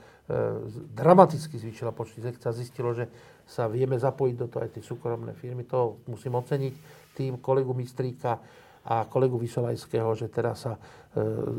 [0.94, 2.54] dramaticky zvýšila počty testov.
[2.54, 3.08] Zistilo, že
[3.46, 5.64] sa vieme zapojiť do toho aj tie súkromné firmy.
[5.70, 6.74] To musím oceniť
[7.14, 8.38] tým kolegu Mistríka
[8.84, 10.76] a kolegu Vysolajského, že teraz sa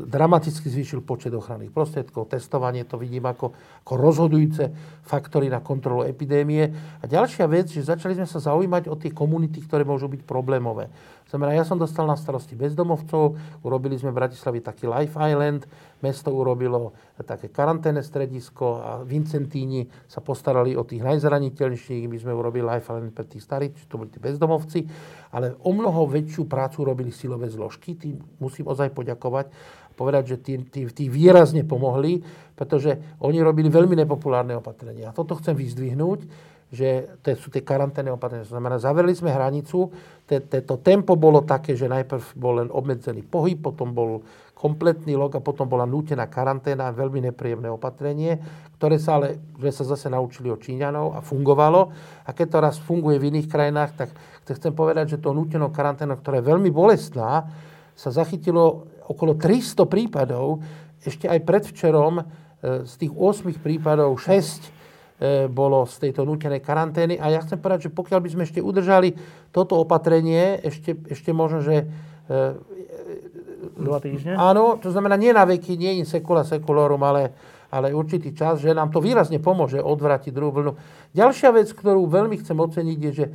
[0.06, 2.28] dramaticky zvýšil počet ochranných prostriedkov.
[2.28, 3.56] Testovanie to vidím ako,
[3.88, 4.68] ako rozhodujúce
[5.00, 6.68] faktory na kontrolu epidémie.
[7.00, 10.92] A ďalšia vec, že začali sme sa zaujímať o tie komunity, ktoré môžu byť problémové.
[11.26, 13.34] Znamená, ja som dostal na starosti bezdomovcov,
[13.66, 15.66] urobili sme v Bratislavi taký Life Island,
[15.98, 16.94] mesto urobilo
[17.26, 23.10] také karanténne stredisko a Vincentíni sa postarali o tých najzraniteľnejších, my sme urobili Life Island
[23.10, 24.86] pre tých starých, to boli tí bezdomovci,
[25.34, 29.45] ale o mnoho väčšiu prácu robili silové zložky, tým musím ozaj poďakovať,
[29.96, 32.20] povedať, že tí, tí, tí výrazne pomohli,
[32.52, 35.10] pretože oni robili veľmi nepopulárne opatrenia.
[35.10, 36.20] A toto chcem vyzdvihnúť,
[36.66, 38.44] že to sú tie karanténne opatrenia.
[38.44, 39.88] Znamená, zavreli sme hranicu,
[40.26, 45.44] to tempo bolo také, že najprv bol len obmedzený pohyb, potom bol kompletný log a
[45.44, 48.40] potom bola nútená karanténa, veľmi nepríjemné opatrenie,
[48.80, 51.92] ktoré sa ale, sme sa zase naučili od Číňanov a fungovalo.
[52.24, 54.08] A keď to raz funguje v iných krajinách, tak
[54.48, 57.46] chcem povedať, že to nútenou karanténou, ktorá je veľmi bolestná,
[57.96, 60.60] sa zachytilo okolo 300 prípadov.
[61.00, 62.24] Ešte aj predvčerom e,
[62.84, 67.14] z tých 8 prípadov 6 e, bolo z tejto nútenej karantény.
[67.16, 69.14] A ja chcem povedať, že pokiaľ by sme ešte udržali
[69.54, 71.86] toto opatrenie, ešte, ešte možno, že
[72.26, 72.76] e,
[73.76, 74.36] Dva týždne?
[74.36, 77.34] Áno, to znamená nie na veky, nie in secula seculorum, ale,
[77.68, 80.72] ale určitý čas, že nám to výrazne pomôže odvrátiť druhú vlnu.
[81.12, 83.26] Ďalšia vec, ktorú veľmi chcem oceniť, je, že,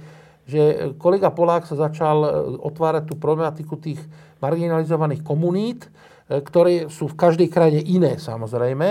[0.46, 2.30] že kolega Polák sa začal e,
[2.66, 4.02] otvárať tú problematiku tých
[4.42, 8.90] marginalizovaných komunít, e, ktoré sú v každej krajine iné samozrejme,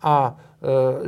[0.00, 0.32] a e,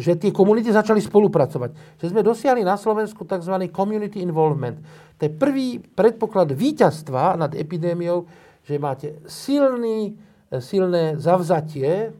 [0.00, 2.00] že tie komunity začali spolupracovať.
[2.00, 3.68] Že sme dosiahli na Slovensku tzv.
[3.68, 4.80] community involvement.
[5.20, 8.24] To je prvý predpoklad víťazstva nad epidémiou,
[8.64, 10.14] že máte silný,
[10.62, 12.14] silné zavzatie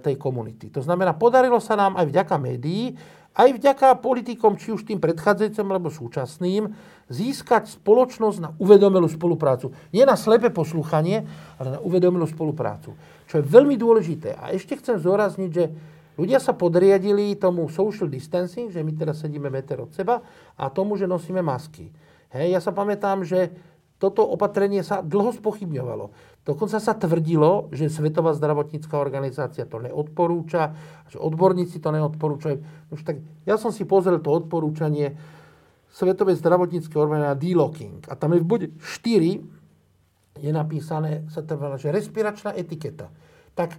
[0.00, 0.72] tej komunity.
[0.72, 2.96] To znamená, podarilo sa nám aj vďaka médií,
[3.38, 6.74] aj vďaka politikom, či už tým predchádzajúcim alebo súčasným,
[7.06, 9.70] získať spoločnosť na uvedomelú spoluprácu.
[9.94, 11.22] Nie na slepé poslúchanie,
[11.56, 12.98] ale na uvedomelú spoluprácu.
[13.30, 14.34] Čo je veľmi dôležité.
[14.34, 15.70] A ešte chcem zdôrazniť, že
[16.18, 20.18] ľudia sa podriadili tomu social distancing, že my teraz sedíme meter od seba,
[20.58, 21.88] a tomu, že nosíme masky.
[22.34, 23.54] Hej, ja sa pamätám, že
[23.98, 26.27] toto opatrenie sa dlho spochybňovalo.
[26.48, 30.72] Dokonca sa tvrdilo, že Svetová zdravotnícká organizácia to neodporúča,
[31.12, 32.56] že odborníci to neodporúčajú.
[32.88, 35.12] Už tak ja som si pozrel to odporúčanie
[35.92, 38.08] Svetovej zdravotníckej organizácie D-Locking.
[38.08, 39.58] A tam je v bode 4
[40.38, 43.10] je napísané, sa to volá, že respiračná etiketa.
[43.58, 43.74] Tak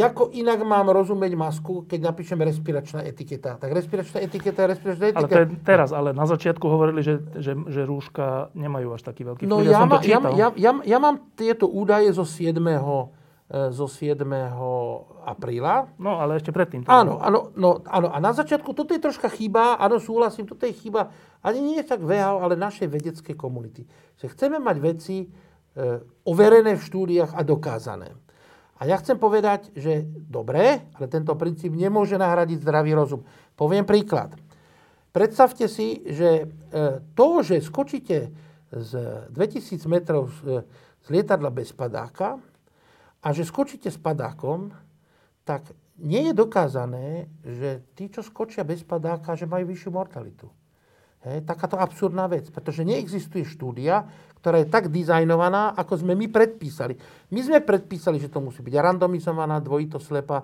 [0.00, 3.60] ako inak mám rozumieť masku, keď napíšem respiračná etiketa?
[3.60, 5.28] Tak respiračná etiketa je respiračná Ale etiketa.
[5.28, 9.44] to je teraz, ale na začiatku hovorili, že, že, že rúška nemajú až taký veľký
[9.44, 9.68] No vplyv.
[9.68, 12.56] ja, som to ma, ja, ja, ja, ja mám tieto údaje zo 7.
[12.56, 13.04] e,
[13.68, 14.24] zo 7.
[15.28, 15.92] apríla.
[16.00, 16.88] No, ale ešte predtým.
[16.88, 18.08] Áno, áno, no, áno.
[18.08, 21.12] A na začiatku toto je troška chyba, áno, súhlasím, toto je chyba,
[21.44, 23.84] ani nie tak VHO, ale našej vedeckej komunity.
[24.16, 25.28] Že chceme mať veci e,
[26.24, 28.16] overené v štúdiách a dokázané.
[28.82, 33.22] A ja chcem povedať, že dobre, ale tento princíp nemôže nahradiť zdravý rozum.
[33.54, 34.34] Poviem príklad.
[35.14, 36.44] Predstavte si, že e,
[37.14, 38.34] to, že skočíte
[38.74, 38.90] z
[39.30, 40.66] 2000 metrov z,
[40.98, 42.42] z lietadla bez padáka
[43.22, 44.74] a že skočíte s padákom,
[45.46, 45.62] tak
[46.02, 50.50] nie je dokázané, že tí, čo skočia bez padáka, že majú vyššiu mortalitu.
[51.22, 54.02] Hej, takáto absurdná vec, pretože neexistuje štúdia,
[54.42, 56.98] ktorá je tak dizajnovaná, ako sme my predpísali.
[57.30, 60.42] My sme predpísali, že to musí byť randomizovaná, dvojito slepa,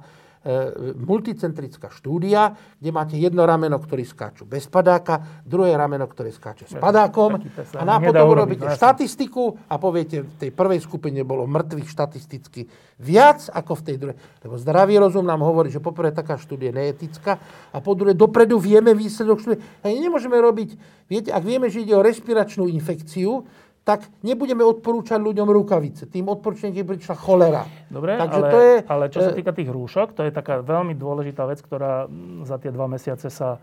[1.02, 6.74] multicentrická štúdia, kde máte jedno rameno, ktorý skáču bez padáka, druhé rameno, ktoré skáče s
[6.78, 7.42] padákom
[7.74, 12.70] a na potom urobíte štatistiku a poviete, v tej prvej skupine bolo mŕtvych štatisticky
[13.02, 14.16] viac ako v tej druhej.
[14.46, 17.38] Lebo zdravý rozum nám hovorí, že poprvé taká štúdia neetická
[17.74, 19.62] a po druhé dopredu vieme výsledok štúdie.
[19.82, 20.74] A nemôžeme robiť,
[21.10, 23.46] viete, ak vieme, že ide o respiračnú infekciu,
[23.88, 26.12] tak nebudeme odporúčať ľuďom rukavice.
[26.12, 27.64] Tým odporúčaním, prišla cholera.
[27.88, 30.60] Dobre, Takže ale, to je, ale čo sa e, týka tých rúšok, to je taká
[30.60, 32.04] veľmi dôležitá vec, ktorá
[32.44, 33.56] za tie dva mesiace sa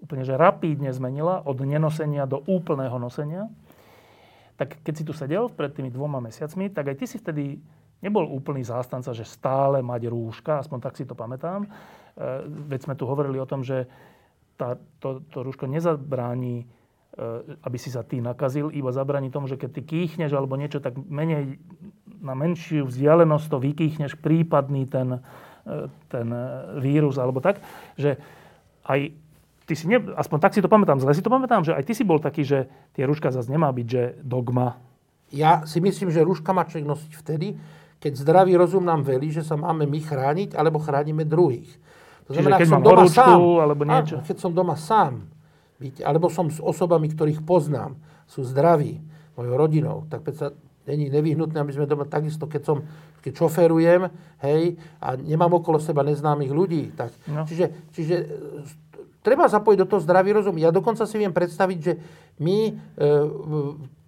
[0.00, 3.44] úplne že rapídne zmenila od nenosenia do úplného nosenia.
[4.56, 7.60] Tak keď si tu sedel pred tými dvoma mesiacmi, tak aj ty si vtedy
[8.00, 11.68] nebol úplný zástanca, že stále mať rúška, aspoň tak si to pamätám.
[11.68, 11.68] E,
[12.72, 13.84] veď sme tu hovorili o tom, že
[14.56, 16.77] tá, to, to rúško nezabráni
[17.66, 20.94] aby si sa ty nakazil, iba zabraní tomu, že keď ty kýchneš alebo niečo, tak
[20.94, 21.58] menej
[22.22, 25.22] na menšiu vzdialenosť to vykýchneš prípadný ten,
[25.66, 26.26] e, ten
[26.78, 27.58] vírus alebo tak,
[27.98, 28.18] že
[28.86, 29.10] aj
[29.66, 31.92] ty si, ne, aspoň tak si to pamätám, zle si to pamätám, že aj ty
[31.92, 34.80] si bol taký, že tie rúška zase nemá byť, že dogma.
[35.28, 37.58] Ja si myslím, že rúška má človek nosiť vtedy,
[37.98, 41.68] keď zdravý rozum nám velí, že sa máme my chrániť, alebo chránime druhých.
[42.30, 44.16] To znamená, Čiže keď mám doma horúčku, sám, alebo niečo.
[44.22, 45.14] Áno, keď som doma sám,
[45.78, 49.00] byť, alebo som s osobami, ktorých poznám, sú zdraví,
[49.38, 50.52] mojou rodinou, tak predsa
[50.88, 52.78] není nevyhnutné, aby sme doma takisto, keď som,
[53.22, 54.08] keď šoferujem,
[54.42, 57.44] hej, a nemám okolo seba neznámych ľudí, tak, no.
[57.44, 58.16] čiže, čiže
[59.22, 60.56] treba zapojiť do toho zdravý rozum.
[60.56, 61.92] Ja dokonca si viem predstaviť, že
[62.40, 62.72] my e,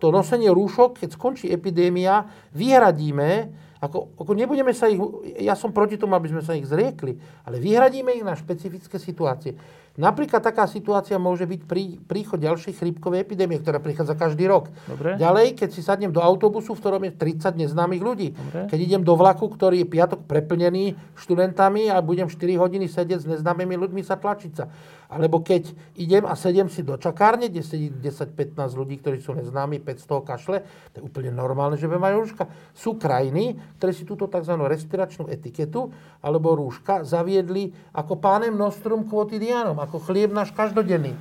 [0.00, 2.24] to nosenie rúšok, keď skončí epidémia,
[2.56, 5.00] vyhradíme, ako, ako nebudeme sa ich,
[5.40, 9.56] ja som proti tomu, aby sme sa ich zriekli, ale vyhradíme ich na špecifické situácie.
[9.98, 14.70] Napríklad taká situácia môže byť prí, príchod ďalšej chrípkovej epidémie, ktorá prichádza každý rok.
[14.86, 15.18] Dobre.
[15.18, 18.28] Ďalej, keď si sadnem do autobusu, v ktorom je 30 neznámych ľudí.
[18.30, 18.70] Dobre.
[18.70, 23.26] Keď idem do vlaku, ktorý je piatok preplnený študentami a budem 4 hodiny sedieť s
[23.26, 24.70] neznámymi ľuďmi sa tlačiť sa.
[25.10, 29.82] Alebo keď idem a sedem si do čakárne, kde sedí 10-15 ľudí, ktorí sú neznámi,
[29.82, 30.62] 500 kašle,
[30.94, 32.46] to je úplne normálne, že majú rúška.
[32.70, 34.54] Sú krajiny, ktoré si túto tzv.
[34.54, 35.90] respiračnú etiketu
[36.22, 41.18] alebo rúška zaviedli ako pánem nostrum quotidianum, ako chlieb náš každodenný.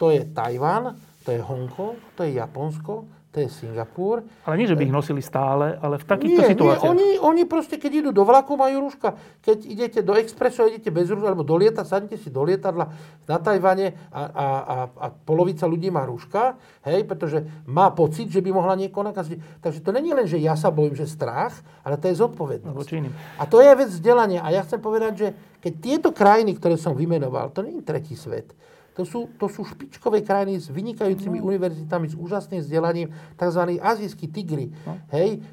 [0.00, 0.96] To je Tajván,
[1.28, 3.04] to je Hongkong, to je Japonsko,
[3.36, 4.24] to je Singapur.
[4.48, 6.88] Ale nie, že by ich nosili stále, ale v takýchto nie, situáciách.
[6.88, 9.12] Nie, oni, oni proste, keď idú do vlaku, majú rúška.
[9.44, 12.88] Keď idete do expresu, idete bez rúška, alebo do lieta, sadnite si do lietadla
[13.28, 16.56] na Tajvane a, a, a, a polovica ľudí má rúška,
[16.88, 19.60] hej, pretože má pocit, že by mohla niekoho nakaziť.
[19.60, 22.88] Takže to není len, že ja sa bojím, že strach, ale to je zodpovednosť.
[23.36, 24.40] A to je vec vzdelania.
[24.40, 25.28] A ja chcem povedať, že
[25.60, 28.56] keď tieto krajiny, ktoré som vymenoval, to nie je tretí svet,
[28.96, 31.52] to sú, to sú špičkové krajiny s vynikajúcimi no.
[31.52, 33.62] univerzitami, s úžasným vzdelaním, tzv.
[33.76, 34.72] azijskí tigry.
[34.88, 34.96] No.
[35.12, 35.44] Hej?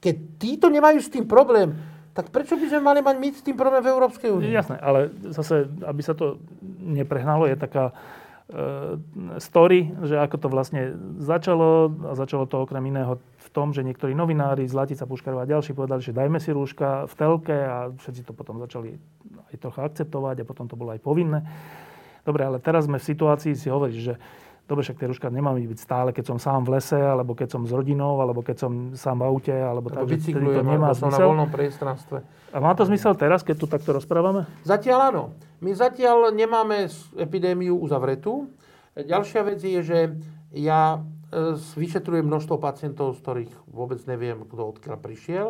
[0.00, 1.76] Keď títo nemajú s tým problém,
[2.16, 4.56] tak prečo by sme mali mať my s tým problém v Európskej únii?
[4.56, 6.40] Jasné, ale zase, aby sa to
[6.80, 8.96] neprehnalo, je taká uh,
[9.36, 14.16] story, že ako to vlastne začalo, a začalo to okrem iného v tom, že niektorí
[14.16, 18.32] novinári, Zlatica Puškarová a ďalší povedali, že dajme si rúška v telke a všetci to
[18.32, 18.96] potom začali
[19.52, 21.44] aj trocha akceptovať a potom to bolo aj povinné.
[22.24, 24.14] Dobre, ale teraz sme v situácii, si hovoríš, že
[24.70, 27.66] dobre, však tie rúška nemám byť stále, keď som sám v lese, alebo keď som
[27.66, 31.10] s rodinou, alebo keď som sám v aute, alebo tak, že to nemá zmysel.
[31.10, 32.22] na voľnom priestranstve.
[32.54, 34.46] A má to zmysel teraz, keď tu takto rozprávame?
[34.62, 35.24] Zatiaľ áno.
[35.58, 36.86] My zatiaľ nemáme
[37.18, 38.46] epidémiu uzavretú.
[38.94, 39.98] Ďalšia vec je, že
[40.54, 45.46] ja e, vyšetrujem množstvo pacientov, z ktorých vôbec neviem, kto odkiaľ prišiel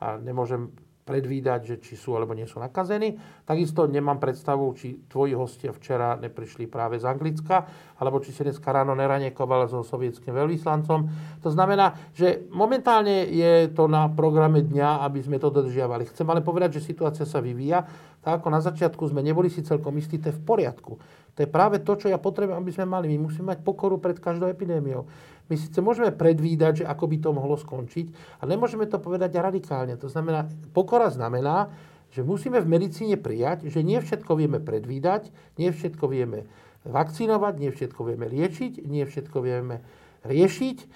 [0.00, 3.18] a nemôžem predvídať, že či sú alebo nie sú nakazení.
[3.42, 7.66] Takisto nemám predstavu, či tvoji hostia včera neprišli práve z Anglicka,
[7.98, 10.98] alebo či si dneska ráno neraniekoval so sovietským veľvyslancom.
[11.42, 16.06] To znamená, že momentálne je to na programe dňa, aby sme to dodržiavali.
[16.06, 17.82] Chcem ale povedať, že situácia sa vyvíja.
[18.22, 20.94] Tak ako na začiatku sme neboli si celkom istí, to je v poriadku.
[21.32, 23.10] To je práve to, čo ja potrebujem, aby sme mali.
[23.10, 25.08] My musíme mať pokoru pred každou epidémiou.
[25.50, 29.98] My síce môžeme predvídať, že ako by to mohlo skončiť, ale nemôžeme to povedať radikálne.
[29.98, 31.72] To znamená, pokora znamená,
[32.12, 36.44] že musíme v medicíne prijať, že nie všetko vieme predvídať, nie všetko vieme
[36.84, 39.80] vakcinovať, nie všetko vieme liečiť, nie všetko vieme
[40.28, 40.86] riešiť, e,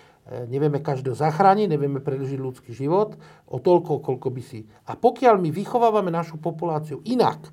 [0.51, 3.17] nevieme každého zachrániť, nevieme predlžiť ľudský život
[3.49, 4.69] o toľko, koľko by si.
[4.87, 7.49] A pokiaľ my vychovávame našu populáciu inak,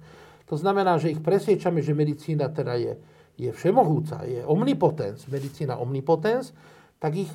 [0.50, 2.94] to znamená, že ich presviečame, že medicína teda je,
[3.40, 6.52] je všemohúca, je omnipotens, medicína omnipotens,
[7.04, 7.32] tak ich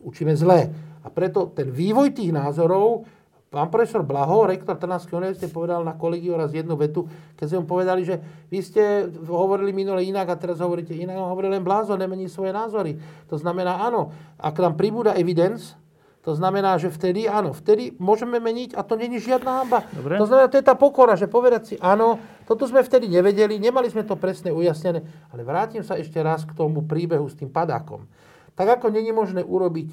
[0.00, 0.72] učíme zle.
[1.04, 3.04] A preto ten vývoj tých názorov
[3.52, 7.66] pán profesor Blaho, rektor Trnavskej univerzity, povedal na kolegiu raz jednu vetu, keď sme mu
[7.68, 8.20] povedali, že
[8.52, 11.16] vy ste hovorili minule inak a teraz hovoríte inak.
[11.16, 13.00] On hovorí len blázon, nemení svoje názory.
[13.32, 15.72] To znamená, áno, ak nám pribúda evidence,
[16.26, 19.86] to znamená, že vtedy, áno, vtedy môžeme meniť a to není žiadna hamba.
[19.94, 20.18] Dobre.
[20.18, 22.18] To znamená, to je tá pokora, že povedať si, áno,
[22.50, 26.50] toto sme vtedy nevedeli, nemali sme to presne ujasnené, ale vrátim sa ešte raz k
[26.50, 28.10] tomu príbehu s tým padákom.
[28.56, 29.92] Tak ako není možné urobiť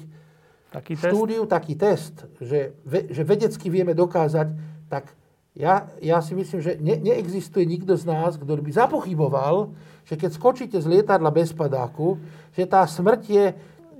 [0.72, 1.06] Taký test?
[1.06, 4.48] štúdiu taký test, že, ve, že vedecky vieme dokázať,
[4.90, 5.12] tak
[5.54, 9.70] ja, ja si myslím, že ne, neexistuje nikto z nás, kto by zapochyboval,
[10.02, 12.18] že keď skočíte z lietadla bez padáku,
[12.50, 13.44] že tá smrť je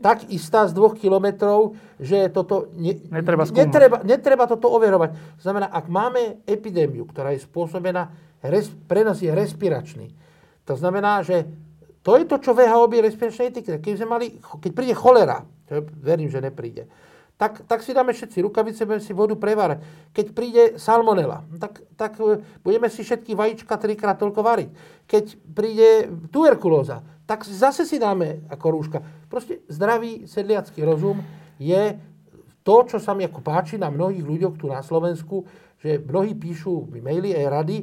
[0.03, 3.61] tak istá z dvoch kilometrov, že toto ne, Netreba skúmať.
[3.63, 5.15] netreba, netreba toto overovať.
[5.39, 8.11] Znamená, ak máme epidémiu, ktorá je spôsobená,
[8.43, 10.11] res, prenos je respiračný,
[10.67, 11.49] to znamená, že
[12.05, 13.81] to je to, čo VHO by respiračnej etike.
[13.81, 16.85] Keď, sme mali, keď príde cholera, čo verím, že nepríde,
[17.35, 19.83] tak, tak si dáme všetci rukavice, budeme si vodu prevárať.
[20.15, 24.71] Keď príde salmonela, tak, tak e, budeme si všetky vajíčka trikrát toľko variť.
[25.09, 28.99] Keď príde tuberkulóza, tak zase si dáme ako rúška.
[29.27, 31.25] Proste zdravý sedliacký rozum
[31.59, 31.99] je
[32.63, 35.43] to, čo sa mi ako páči na mnohých ľuďoch tu na Slovensku,
[35.83, 37.77] že mnohí píšu maily aj rady,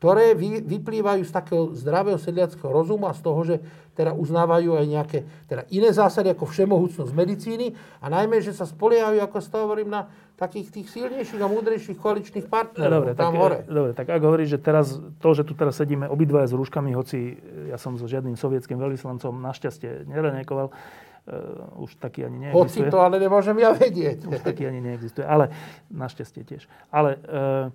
[0.00, 3.56] ktoré vy, vyplývajú z takého zdravého sedliackého rozumu a z toho, že
[3.92, 9.20] teda uznávajú aj nejaké teda iné zásady ako všemohúcnosť medicíny a najmä, že sa spoliehajú,
[9.20, 10.08] ako to hovorím, na
[10.40, 13.58] takých tých silnejších a múdrejších koaličných partnerov Dobre, tam tak, hore.
[13.68, 17.36] dobre, tak ak hovoríš, že teraz, to, že tu teraz sedíme obidvaja s rúškami, hoci
[17.68, 22.88] ja som so žiadnym sovietským veľvyslancom našťastie nerenekoval, uh, už taký ani Hoci neexistuje.
[22.88, 24.32] to ale nemôžem ja vedieť.
[24.32, 25.52] Už taký ani neexistuje, ale
[25.92, 26.64] našťastie tiež.
[26.88, 27.68] Ale uh,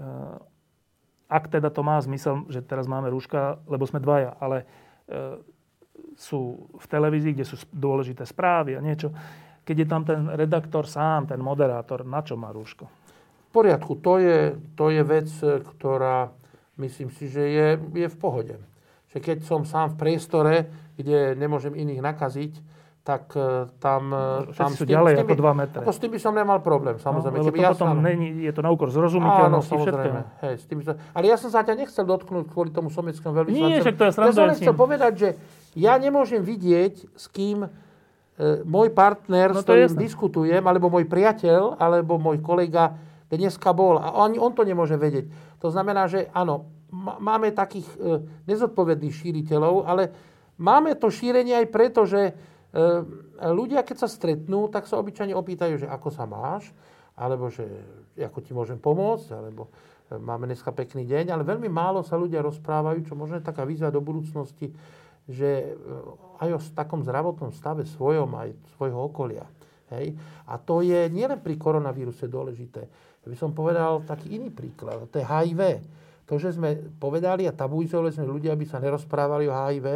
[0.00, 0.49] uh,
[1.30, 4.66] ak teda to má zmysel, že teraz máme rúška, lebo sme dvaja, ale
[5.06, 5.38] uh,
[6.18, 9.14] sú v televízii, kde sú dôležité správy a niečo,
[9.64, 12.84] keď je tam ten redaktor sám, ten moderátor, na čo má rúško?
[13.46, 16.34] V poriadku, to je, to je vec, e, ktorá
[16.78, 18.56] myslím si, že je, je v pohode.
[19.14, 20.54] Že keď som sám v priestore,
[20.98, 22.52] kde nemôžem iných nakaziť,
[23.00, 24.12] tak e, tam...
[24.52, 25.80] Všetci tam sú ďalej ako dva metre.
[25.80, 27.36] Ako s tým by som nemal problém, samozrejme.
[27.40, 30.18] No, lebo to ja potom není, je to na úkor zrozumiteľnosti všetkého.
[30.44, 30.78] Hej, s tým.
[31.16, 33.72] Ale ja som sa ťa nechcel dotknúť kvôli tomu sovietskému veľvyslancovi.
[33.72, 35.28] Nie, však to ja Ja som len chcel povedať, že
[35.72, 37.68] ja nemôžem vidieť, s kým e,
[38.68, 43.00] môj partner, No s to je ktorým diskutujem, alebo môj priateľ, alebo môj kolega
[43.32, 43.96] dneska bol.
[43.96, 45.30] A ani on to nemôže vedieť.
[45.62, 46.68] To znamená, že áno,
[47.20, 50.10] máme takých e, nezodpovedných šíriteľov, ale
[50.58, 52.34] máme to šírenie aj preto, že
[53.50, 56.70] ľudia, keď sa stretnú, tak sa obyčajne opýtajú, že ako sa máš,
[57.18, 57.66] alebo že
[58.16, 62.40] ako ti môžem pomôcť, alebo e, máme dneska pekný deň, ale veľmi málo sa ľudia
[62.40, 64.72] rozprávajú, čo možno je taká výzva do budúcnosti,
[65.28, 65.72] že e,
[66.40, 69.44] aj o takom zdravotnom stave svojom, aj svojho okolia.
[69.92, 70.16] Hej?
[70.48, 72.82] A to je nielen pri koronavíruse dôležité.
[73.20, 75.04] Ja by som povedal taký iný príklad.
[75.12, 75.60] To je HIV.
[76.24, 79.86] To, že sme povedali a tabuizovali sme ľudia, aby sa nerozprávali o HIV,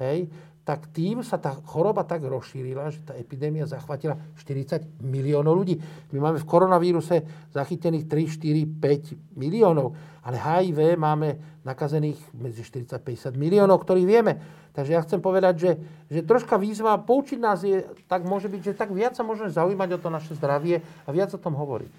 [0.00, 0.32] hej,
[0.64, 5.76] tak tým sa tá choroba tak rozšírila, že tá epidémia zachvatila 40 miliónov ľudí.
[6.16, 7.20] My máme v koronavíruse
[7.52, 9.92] zachytených 3, 4, 5 miliónov,
[10.24, 14.40] ale HIV máme nakazených medzi 40 a 50 miliónov, ktorých vieme.
[14.72, 15.70] Takže ja chcem povedať, že,
[16.08, 19.88] že troška výzva poučiť nás je, tak môže byť, že tak viac sa môžeme zaujímať
[19.96, 21.92] o to naše zdravie a viac o tom hovoriť.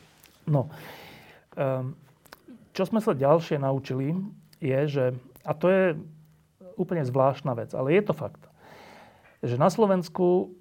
[0.50, 0.74] No,
[1.54, 1.94] um,
[2.74, 4.18] čo sme sa ďalšie naučili,
[4.58, 5.06] je, že,
[5.46, 5.84] a to je
[6.76, 8.42] úplne zvláštna vec, ale je to fakt,
[9.44, 10.54] že na Slovensku,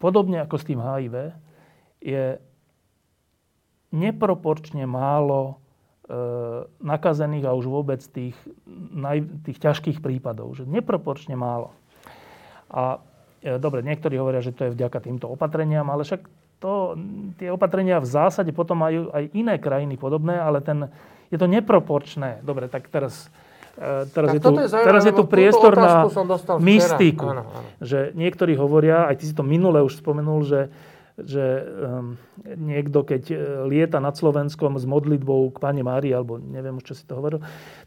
[0.00, 1.34] podobne ako s tým HIV,
[1.98, 2.38] je
[3.90, 5.56] neproporčne málo
[6.06, 6.14] e,
[6.84, 8.36] nakazených a už vôbec tých,
[8.92, 10.54] naj, tých ťažkých prípadov.
[10.54, 11.72] Že neproporčne málo.
[12.68, 13.00] A
[13.40, 16.28] e, dobre, niektorí hovoria, že to je vďaka týmto opatreniam, ale však
[16.58, 16.98] to,
[17.38, 20.90] tie opatrenia v zásade potom majú aj iné krajiny podobné, ale ten,
[21.30, 22.42] je to neproporčné.
[22.42, 23.30] Dobre, tak teraz,
[24.10, 26.10] teraz, Tak je, tu, je zaujímavé, teraz je tu priestor na
[26.58, 27.26] mystiku.
[27.30, 27.70] Áno, áno.
[27.78, 30.66] Že niektorí hovoria, aj ty si to minule už spomenul, že,
[31.14, 32.18] že um,
[32.58, 33.36] niekto, keď e,
[33.70, 37.38] lieta nad Slovenskom s modlitbou k Pane Márii, alebo neviem už, čo si to hovoril,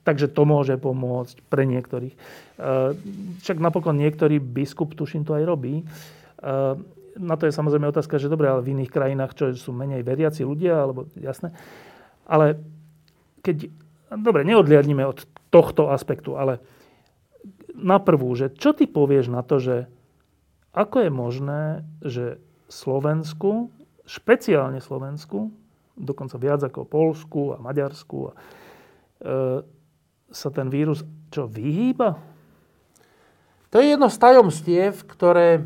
[0.08, 2.16] takže to môže pomôcť pre niektorých.
[2.56, 2.96] Uh,
[3.44, 5.84] však napokon niektorý biskup, tuším, to aj robí.
[6.40, 6.80] Uh,
[7.20, 10.48] na to je samozrejme otázka, že dobre, ale v iných krajinách, čo sú menej veriaci
[10.48, 11.52] ľudia, alebo jasné.
[12.24, 12.56] Ale
[13.44, 13.68] keď,
[14.16, 16.64] dobre, neodliadnime od tohto aspektu, ale
[17.76, 19.76] na prvú, že čo ty povieš na to, že
[20.72, 21.62] ako je možné,
[22.00, 22.26] že
[22.72, 23.68] Slovensku,
[24.08, 25.52] špeciálne Slovensku,
[26.00, 28.36] dokonca viac ako Polsku a Maďarsku, a, e,
[30.32, 32.16] sa ten vírus čo vyhýba?
[33.72, 35.62] To je jedno z tajomstiev, ktoré e,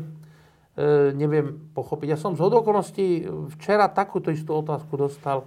[1.14, 2.14] neviem pochopiť.
[2.14, 3.26] Ja som z okolností
[3.58, 5.46] včera takúto istú otázku dostal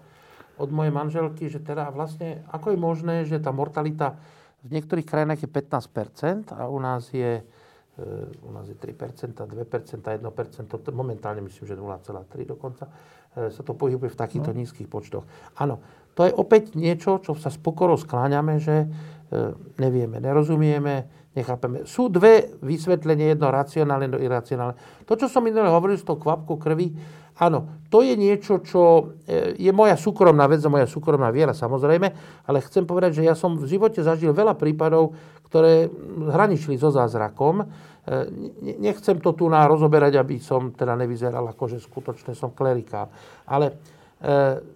[0.60, 4.20] od mojej manželky, že teda vlastne, ako je možné, že tá mortalita
[4.60, 8.04] v niektorých krajinách je 15% a u nás je, e,
[8.44, 12.92] u nás je 3%, 2%, 1%, momentálne myslím, že 0,3 dokonca,
[13.40, 14.58] e, sa to pohybuje v takýchto no.
[14.60, 15.24] nízkych počtoch.
[15.56, 15.80] Áno,
[16.12, 18.88] to je opäť niečo, čo sa spokoro skláňame, že e,
[19.80, 21.88] nevieme, nerozumieme, nechápeme.
[21.88, 24.76] Sú dve vysvetlenia, jedno racionálne, jedno iracionálne.
[25.08, 26.92] To, čo som minulé hovoril s tou kvapkou krvi,
[27.40, 32.08] áno, to je niečo, čo e, je moja súkromná vec a moja súkromná viera, samozrejme,
[32.46, 35.16] ale chcem povedať, že ja som v živote zažil veľa prípadov,
[35.50, 35.90] ktoré
[36.30, 37.64] hraničili so zázrakom.
[37.64, 37.66] E,
[38.78, 43.10] nechcem to tu na rozoberať, aby som teda nevyzeral ako, že skutočne som klerikál.
[43.50, 43.74] Ale e,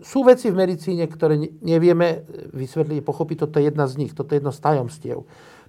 [0.01, 4.41] sú veci v medicíne, ktoré nevieme vysvetliť, pochopiť, toto je jedna z nich, toto je
[4.41, 5.21] jedno z tajomstiev.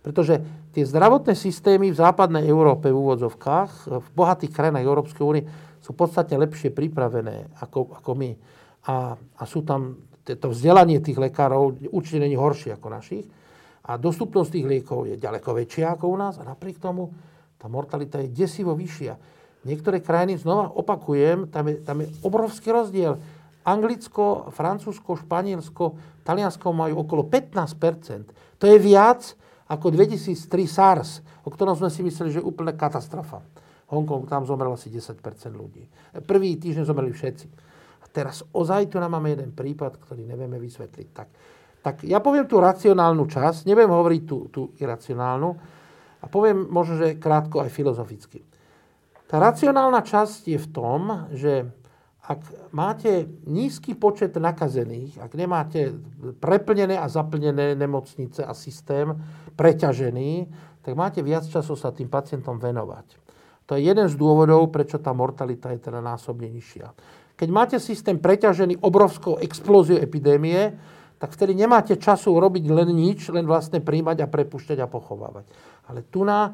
[0.05, 0.40] Pretože
[0.76, 5.45] tie zdravotné systémy v západnej Európe v úvodzovkách, v bohatých krajinách Európskej únie
[5.85, 8.30] sú podstatne lepšie pripravené ako, ako my.
[8.89, 13.28] A, a sú tam, to vzdelanie tých lekárov určite není horšie ako našich.
[13.85, 17.12] A dostupnosť tých liekov je ďaleko väčšia ako u nás a napriek tomu
[17.61, 19.16] tá mortalita je desivo vyššia.
[19.68, 23.20] Niektoré krajiny, znova opakujem, tam je, tam je obrovský rozdiel.
[23.64, 31.72] Anglicko, Francúzsko, Španielsko, Taliansko majú okolo 15% To je viac, ako 2003 SARS, o ktorom
[31.72, 33.41] sme si mysleli, že je úplne katastrofa.
[33.95, 35.22] Hongkong, tam zomrelo asi 10%
[35.55, 35.86] ľudí.
[36.26, 37.47] Prvý týždeň zomreli všetci.
[38.03, 41.09] A teraz ozaj tu nám máme jeden prípad, ktorý nevieme vysvetliť.
[41.14, 41.28] Tak,
[41.80, 45.51] tak ja poviem tú racionálnu časť, neviem hovoriť tú, tú iracionálnu
[46.18, 48.42] a poviem možno, že krátko aj filozoficky.
[49.30, 51.01] Tá racionálna časť je v tom,
[51.32, 51.64] že
[52.24, 55.92] ak máte nízky počet nakazených, ak nemáte
[56.40, 59.12] preplnené a zaplnené nemocnice a systém
[59.53, 60.49] preťažený,
[60.80, 63.24] tak máte viac času sa tým pacientom venovať.
[63.65, 66.93] To je jeden z dôvodov, prečo tá mortalita je teda násobne nižšia.
[67.35, 70.77] Keď máte systém preťažený obrovskou explóziou epidémie,
[71.19, 75.45] tak vtedy nemáte času robiť len nič, len vlastne príjmať a prepušťať a pochovávať.
[75.89, 76.53] Ale tu na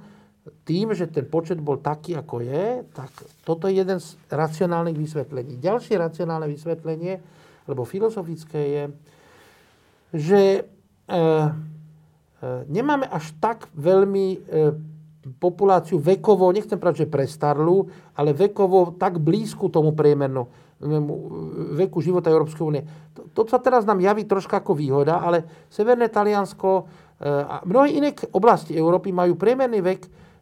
[0.65, 3.11] tým, že ten počet bol taký, ako je, tak
[3.45, 5.61] toto je jeden z racionálnych vysvetlení.
[5.61, 7.21] Ďalšie racionálne vysvetlenie,
[7.69, 8.85] alebo filozofické je,
[10.17, 10.61] že e,
[11.11, 11.21] e,
[12.73, 14.39] nemáme až tak veľmi e,
[15.21, 20.49] populáciu vekovo, nechcem povedať, že prestarlú, ale vekovo tak blízku tomu priemernu
[21.77, 22.83] veku života Európskej únie.
[23.13, 26.83] To, to sa teraz nám javí troška ako výhoda, ale Severné Taliansko e,
[27.29, 30.01] a mnohé iné oblasti Európy majú priemerný vek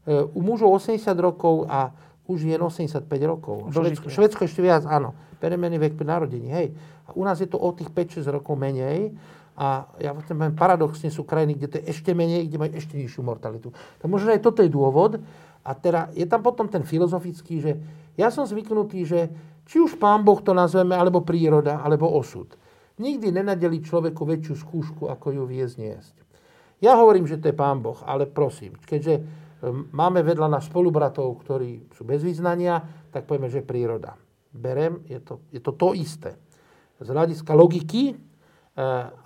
[0.08, 1.92] E, u mužov 80 rokov a
[2.24, 3.68] u žien 85 rokov.
[3.68, 5.12] Švedsko, Švedsko ešte viac, áno.
[5.36, 6.72] Premený vek pri narodení, hej.
[7.04, 9.12] A u nás je to o tých 5-6 rokov menej.
[9.58, 13.26] A ja poviem, paradoxne sú krajiny, kde to je ešte menej, kde majú ešte nižšiu
[13.26, 13.74] mortalitu.
[13.98, 15.18] Tak možno aj toto je dôvod.
[15.66, 17.72] A teda je tam potom ten filozofický, že
[18.14, 19.20] ja som zvyknutý, že
[19.66, 22.54] či už pán Boh to nazveme, alebo príroda, alebo osud.
[23.02, 26.14] Nikdy nenadeli človeku väčšiu skúšku, ako ju vie zniesť.
[26.78, 29.26] Ja hovorím, že to je pán Boh, ale prosím, keďže
[29.58, 32.78] Ehm, máme vedľa nás spolubratov, ktorí sú bez význania,
[33.10, 34.14] tak povieme, že príroda.
[34.54, 36.38] Berem, je to, je to to isté.
[36.98, 38.14] Z hľadiska logiky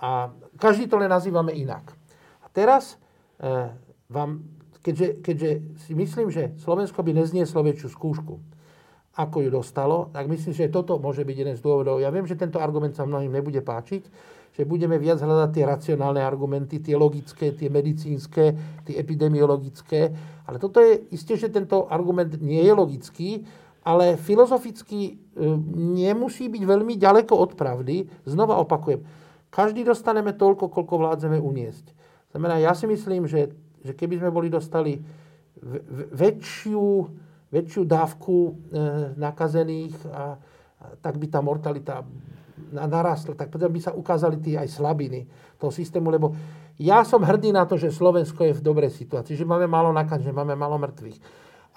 [0.01, 1.93] a každý to len nazývame inak.
[2.41, 2.97] A teraz
[3.37, 3.77] ehm,
[4.09, 4.41] vám,
[4.81, 5.49] keďže, keďže
[5.85, 8.33] si myslím, že Slovensko by neznieslo väčšiu skúšku,
[9.13, 12.01] ako ju dostalo, tak myslím, že toto môže byť jeden z dôvodov.
[12.01, 14.03] Ja viem, že tento argument sa mnohým nebude páčiť,
[14.53, 18.43] že budeme viac hľadať tie racionálne argumenty, tie logické, tie medicínske,
[18.85, 20.13] tie epidemiologické.
[20.49, 23.29] Ale toto je isté, že tento argument nie je logický,
[23.85, 25.13] ale filozoficky e,
[26.05, 28.07] nemusí byť veľmi ďaleko od pravdy.
[28.25, 29.01] Znova opakujem,
[29.53, 31.93] každý dostaneme toľko, koľko vládzeme uniesť.
[32.33, 33.53] Znamená, ja si myslím, že,
[33.85, 34.97] že keby sme boli dostali
[36.17, 36.85] väčšiu,
[37.53, 38.51] väčšiu dávku e,
[39.13, 40.25] nakazených, a, a,
[40.97, 42.01] tak by tá mortalita
[42.73, 45.29] narastla, tak by sa ukázali tie aj slabiny
[45.61, 46.33] toho systému, lebo
[46.81, 50.25] ja som hrdý na to, že Slovensko je v dobrej situácii, že máme málo nakaz,
[50.25, 51.17] že máme málo mŕtvych.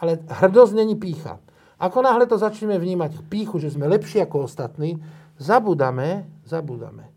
[0.01, 1.37] Ale hrdosť není pícha.
[1.77, 4.97] Ako náhle to začneme vnímať píchu, že sme lepší ako ostatní,
[5.37, 7.12] zabudáme, zabudáme,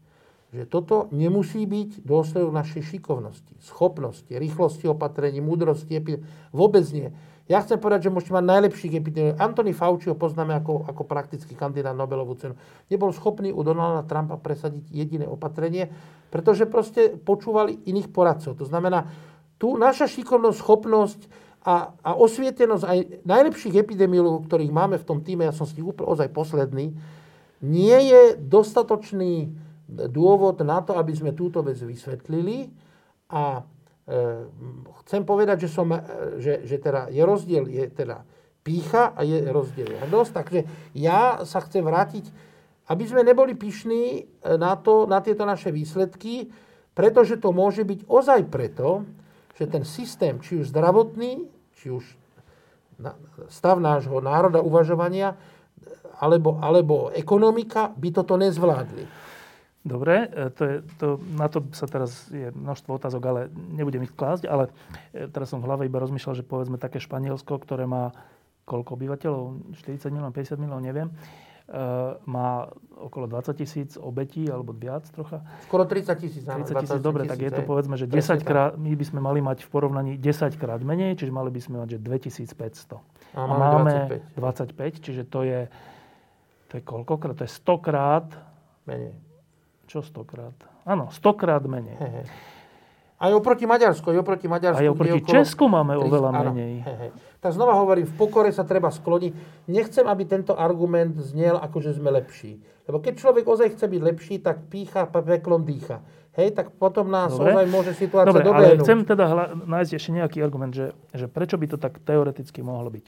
[0.49, 6.01] že toto nemusí byť dôsledok našej šikovnosti, schopnosti, rýchlosti opatrení, múdrosti,
[6.49, 7.13] vôbec nie.
[7.49, 9.41] Ja chcem povedať, že môžete mať najlepších epidemiologov.
[9.41, 12.53] Anthony Fauci ho poznáme ako, ako praktický kandidát Nobelovú cenu.
[12.93, 15.89] Nebol schopný u Donalda Trumpa presadiť jediné opatrenie,
[16.29, 18.53] pretože proste počúvali iných poradcov.
[18.53, 19.09] To znamená,
[19.57, 21.21] tu naša šikovnosť, schopnosť
[21.65, 25.85] a, a osvietenosť aj najlepších epidemiologov, ktorých máme v tom týme, ja som s nich
[25.85, 26.93] úplne ozaj posledný,
[27.65, 29.49] nie je dostatočný
[29.89, 32.69] dôvod na to, aby sme túto vec vysvetlili
[33.33, 33.65] a
[34.09, 36.01] Ehm, chcem povedať, že, som, e,
[36.41, 38.25] že, že teda je rozdiel, je teda
[38.65, 40.31] pícha a je rozdielnosť.
[40.33, 40.59] Takže
[40.97, 42.25] ja sa chcem vrátiť,
[42.89, 44.25] aby sme neboli pyšní
[44.57, 46.49] na, to, na tieto naše výsledky,
[46.97, 49.05] pretože to môže byť ozaj preto,
[49.53, 51.45] že ten systém, či už zdravotný,
[51.77, 52.01] či už
[53.45, 55.37] stav nášho národa uvažovania,
[56.17, 59.28] alebo, alebo ekonomika by toto nezvládli.
[59.79, 61.07] Dobre, e, to je, to,
[61.39, 64.67] na to sa teraz je množstvo otázok, ale nebudem ich klásť, ale
[65.15, 68.11] e, teraz som v hlave iba rozmýšľal, že povedzme také Španielsko, ktoré má
[68.67, 69.73] koľko obyvateľov?
[69.79, 71.07] 40 miliónov, 50 miliónov, neviem.
[71.07, 71.15] E,
[72.27, 72.67] má
[72.99, 75.39] okolo 20 tisíc obetí, alebo viac trocha.
[75.63, 76.43] Skoro 30 tisíc.
[76.43, 79.63] 30 tisíc, dobre, tak je to povedzme, že 10 krát, my by sme mali mať
[79.63, 82.99] v porovnaní 10 krát menej, čiže mali by sme mať, že 2500.
[83.31, 84.75] A, a máme 25.
[84.75, 85.71] 25, čiže to je,
[86.67, 87.39] to je koľkokrát?
[87.39, 88.27] To je 100 krát
[88.83, 89.28] menej
[89.89, 90.53] čo stokrát?
[90.85, 91.97] Áno, stokrát menej.
[91.97, 92.23] He, he.
[93.19, 94.79] Aj oproti Maďarsku, aj oproti Maďarsku.
[94.79, 95.33] Aj oproti okolo...
[95.33, 96.73] Česku máme 30, oveľa menej.
[96.85, 97.07] He, he.
[97.41, 99.65] Tak znova hovorím, v pokore sa treba skloniť.
[99.67, 102.61] Nechcem, aby tento argument znel ako, že sme lepší.
[102.87, 105.99] Lebo keď človek ozaj chce byť lepší, tak pícha, peklom dýcha.
[106.39, 107.51] Hej, tak potom nás Dobre.
[107.51, 111.59] ozaj môže situácia Dobre, ale chcem teda hla- nájsť ešte nejaký argument, že, že prečo
[111.59, 113.05] by to tak teoreticky mohlo byť.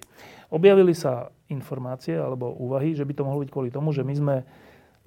[0.51, 4.35] Objavili sa informácie alebo úvahy, že by to mohlo byť kvôli tomu, že my sme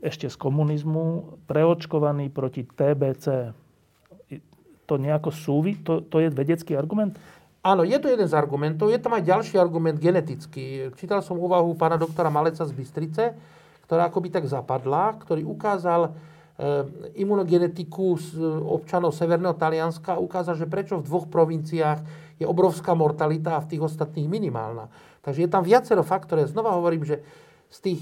[0.04, 3.56] ešte z komunizmu preočkovaný proti TBC.
[4.84, 5.80] To nejako súvi?
[5.80, 7.16] To, to je vedecký argument?
[7.64, 8.92] Áno, je to jeden z argumentov.
[8.92, 10.92] Je tam aj ďalší argument genetický.
[11.00, 13.32] Čítal som úvahu pána doktora Maleca z Bystrice,
[13.88, 16.10] ktorá akoby tak zapadla, ktorý ukázal e,
[17.24, 18.36] imunogenetiku z
[18.68, 22.04] občanov Severného Talianska ukázal, že prečo v dvoch provinciách
[22.36, 24.92] je obrovská mortalita a v tých ostatných minimálna.
[25.24, 26.52] Takže je tam viacero faktorov.
[26.52, 27.24] Znova hovorím, že
[27.74, 28.00] z tých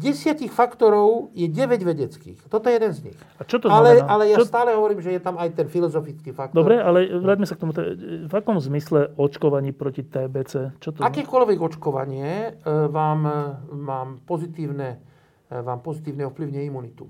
[0.00, 2.48] desiatich faktorov je 9 vedeckých.
[2.48, 3.18] Toto je jeden z nich.
[3.36, 4.48] A čo to ale, ale ja čo...
[4.48, 6.56] stále hovorím, že je tam aj ten filozofický faktor.
[6.56, 7.76] Dobre, ale vráťme sa k tomu.
[8.24, 10.80] V akom zmysle očkovaní proti TBC?
[10.80, 13.36] Čo to Akékoľvek očkovanie e, vám, e,
[13.84, 15.04] vám, pozitívne,
[15.52, 17.04] e, vám pozitívne ovplyvne imunitu.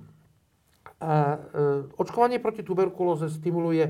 [0.98, 1.38] A,
[1.94, 3.86] očkovanie proti tuberkulóze stimuluje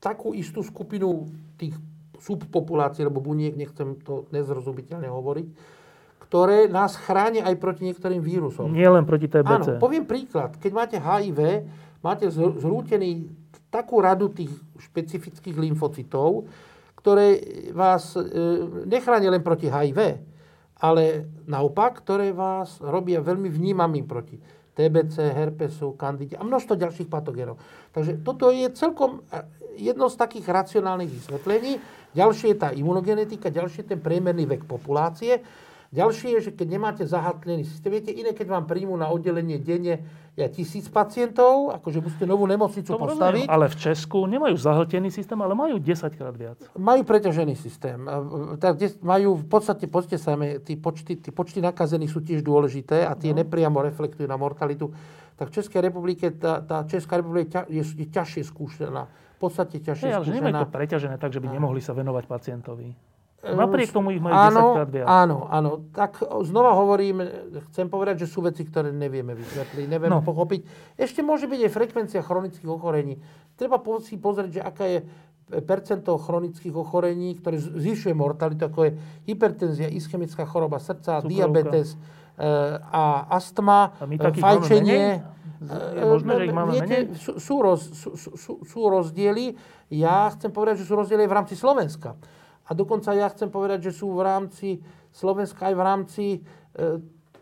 [0.00, 1.28] takú istú skupinu
[1.60, 1.76] tých
[2.16, 5.48] subpopulácií, alebo buniek, nechcem to nezrozumiteľne hovoriť,
[6.20, 8.70] ktoré nás chránia aj proti niektorým vírusom.
[8.70, 9.76] Nie len proti TBC.
[9.76, 10.54] Áno, poviem príklad.
[10.60, 11.66] Keď máte HIV,
[12.04, 13.26] máte zrútený
[13.72, 16.46] takú radu tých špecifických lymfocytov,
[17.00, 17.40] ktoré
[17.72, 18.22] vás e,
[18.84, 20.20] nechránia len proti HIV,
[20.80, 21.04] ale
[21.48, 24.36] naopak, ktoré vás robia veľmi vnímavým proti
[24.76, 27.60] TBC, herpesu, kandide a množstvo ďalších patogénov.
[27.92, 29.44] Takže toto je celkom e,
[29.80, 31.80] jedno z takých racionálnych vysvetlení.
[32.12, 35.40] Ďalšie je tá imunogenetika, ďalšie je ten priemerný vek populácie.
[35.90, 40.06] Ďalšie je, že keď nemáte zahatlený systém, viete, iné, keď vám príjmu na oddelenie denne
[40.38, 43.44] ja tisíc pacientov, akože musíte novú nemocnicu to postaviť.
[43.44, 46.62] Rozumiem, ale v Česku nemajú zahltený systém, ale majú 10 krát viac.
[46.78, 47.98] Majú preťažený systém.
[48.62, 53.18] Tak, majú v podstate, poďte sa, tí počty, tí počty nakazených sú tiež dôležité a
[53.18, 53.42] tie no.
[53.42, 54.94] nepriamo reflektujú na mortalitu.
[55.34, 59.10] Tak v Českej republike, tá, tá Česká republika je, je ťažšie skúšaná.
[59.10, 60.22] V podstate ťažšie skúšaná.
[60.22, 63.09] Ale nemajú to preťažené tak, že by nemohli sa venovať pacientovi.
[63.40, 65.06] Napriek tomu ich majú áno, 10 krát viac.
[65.08, 65.70] Áno, áno.
[65.96, 67.24] Tak znova hovorím,
[67.72, 70.24] chcem povedať, že sú veci, ktoré nevieme vysvetliť, nevieme no.
[70.24, 70.60] pochopiť.
[71.00, 73.16] Ešte môže byť aj frekvencia chronických ochorení.
[73.56, 74.98] Treba si pozrieť, že aká je
[75.64, 78.90] percento chronických ochorení, ktoré zvyšuje mortalitu, ako je
[79.26, 81.32] hypertenzia, ischemická choroba srdca, Cukrovka.
[81.32, 81.98] diabetes e,
[82.78, 85.24] a astma, a my fajčenie.
[85.60, 87.20] Je možné, že ich máme Viete, menej?
[87.20, 89.58] Sú, sú, roz, sú, sú, sú rozdiely.
[89.92, 92.16] Ja chcem povedať, že sú rozdiely v rámci Slovenska.
[92.70, 94.68] A dokonca ja chcem povedať, že sú v rámci
[95.10, 96.40] Slovenska aj v rámci e,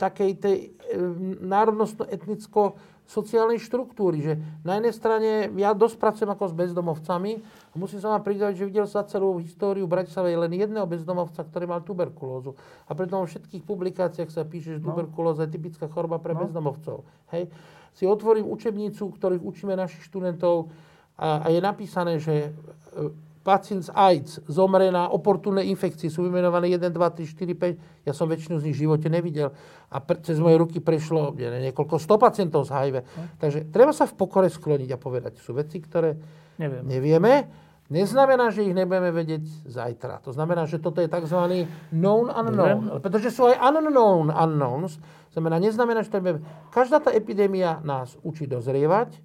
[0.00, 0.96] takej tej e,
[1.44, 7.32] národnostno-etnicko sociálnej štruktúry, že na jednej strane ja dosť pracujem ako s bezdomovcami
[7.72, 11.64] a musím sa vám pridať, že videl sa celú históriu Bratislavy len jedného bezdomovca, ktorý
[11.64, 12.52] mal tuberkulózu.
[12.84, 14.92] A preto vo všetkých publikáciách sa píše, že no.
[14.92, 16.44] tuberkulóza je typická choroba pre no.
[16.44, 17.08] bezdomovcov.
[17.32, 17.48] Hej.
[17.96, 20.68] Si otvorím učebnicu, ktorých učíme našich študentov
[21.16, 23.08] a, a je napísané, že e,
[23.48, 28.04] pacient z AIDS zomre na oportunné infekcie, sú vymenované 1, 2, 3, 4, 5.
[28.04, 29.56] Ja som väčšinu z nich v živote nevidel.
[29.88, 32.96] A pre, cez moje ruky prešlo ne, niekoľko sto pacientov z HIV.
[33.00, 33.26] Hm.
[33.40, 35.40] Takže treba sa v pokore skloniť a povedať.
[35.40, 36.20] Sú veci, ktoré
[36.60, 36.84] Neviem.
[36.84, 37.48] nevieme.
[37.88, 40.20] Neznamená, že ich nebudeme vedieť zajtra.
[40.20, 41.64] To znamená, že toto je tzv.
[41.88, 42.84] known unknown.
[42.84, 43.00] Neviem.
[43.00, 45.00] Pretože sú aj unknown unknowns.
[45.32, 46.44] Znamená, neznamená, že to nebudeme...
[46.68, 49.16] Každá tá epidémia nás učí dozrievať,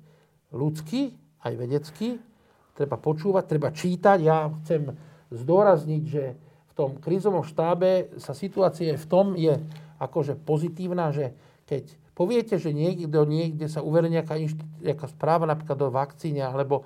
[0.56, 1.12] ľudsky,
[1.44, 2.24] aj vedecky,
[2.74, 4.18] treba počúvať, treba čítať.
[4.22, 4.94] Ja chcem
[5.34, 6.24] zdôrazniť, že
[6.70, 9.62] v tom krízovom štábe sa situácia v tom je
[10.02, 11.38] akože pozitívna, že
[11.70, 14.38] keď poviete, že niekto niekde sa uverí nejaká,
[14.82, 16.86] nejaká správa napríklad do vakcíne alebo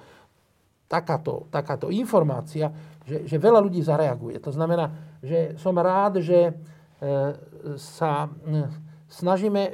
[0.88, 2.72] takáto, takáto informácia,
[3.04, 4.40] že, že veľa ľudí zareaguje.
[4.44, 4.92] To znamená,
[5.24, 6.54] že som rád, že e,
[7.80, 8.68] sa e,
[9.12, 9.72] snažíme e,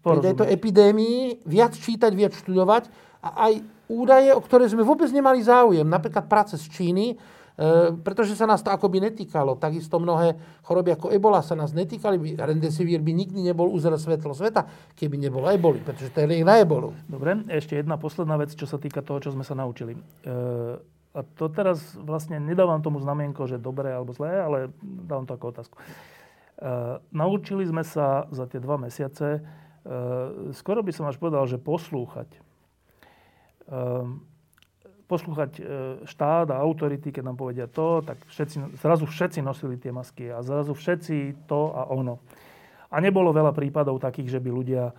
[0.00, 2.88] pri tejto epidémii viac čítať, viac študovať
[3.20, 3.52] a aj
[3.88, 7.18] údaje, o ktoré sme vôbec nemali záujem, napríklad práce z Číny,
[7.58, 9.58] E, pretože sa nás to akoby netýkalo.
[9.58, 12.38] Takisto mnohé choroby ako ebola sa nás netýkali.
[12.38, 14.62] Remdesivir by nikdy nebol uzrel svetlo sveta,
[14.94, 16.94] keby nebolo eboli, pretože to je liek na ebolu.
[17.10, 19.98] Dobre, ešte jedna posledná vec, čo sa týka toho, čo sme sa naučili.
[19.98, 20.00] E,
[21.18, 25.50] a to teraz vlastne nedávam tomu znamienko, že dobré alebo zlé, ale dávam to ako
[25.50, 25.74] otázku.
[25.74, 25.82] E,
[27.10, 29.42] naučili sme sa za tie dva mesiace,
[30.52, 32.28] skoro by som až povedal, že poslúchať
[35.08, 35.62] poslúchať e,
[36.04, 40.44] štát a autority, keď nám povedia to, tak všetci, zrazu všetci nosili tie masky a
[40.44, 42.20] zrazu všetci to a ono.
[42.92, 44.94] A nebolo veľa prípadov takých, že by ľudia e,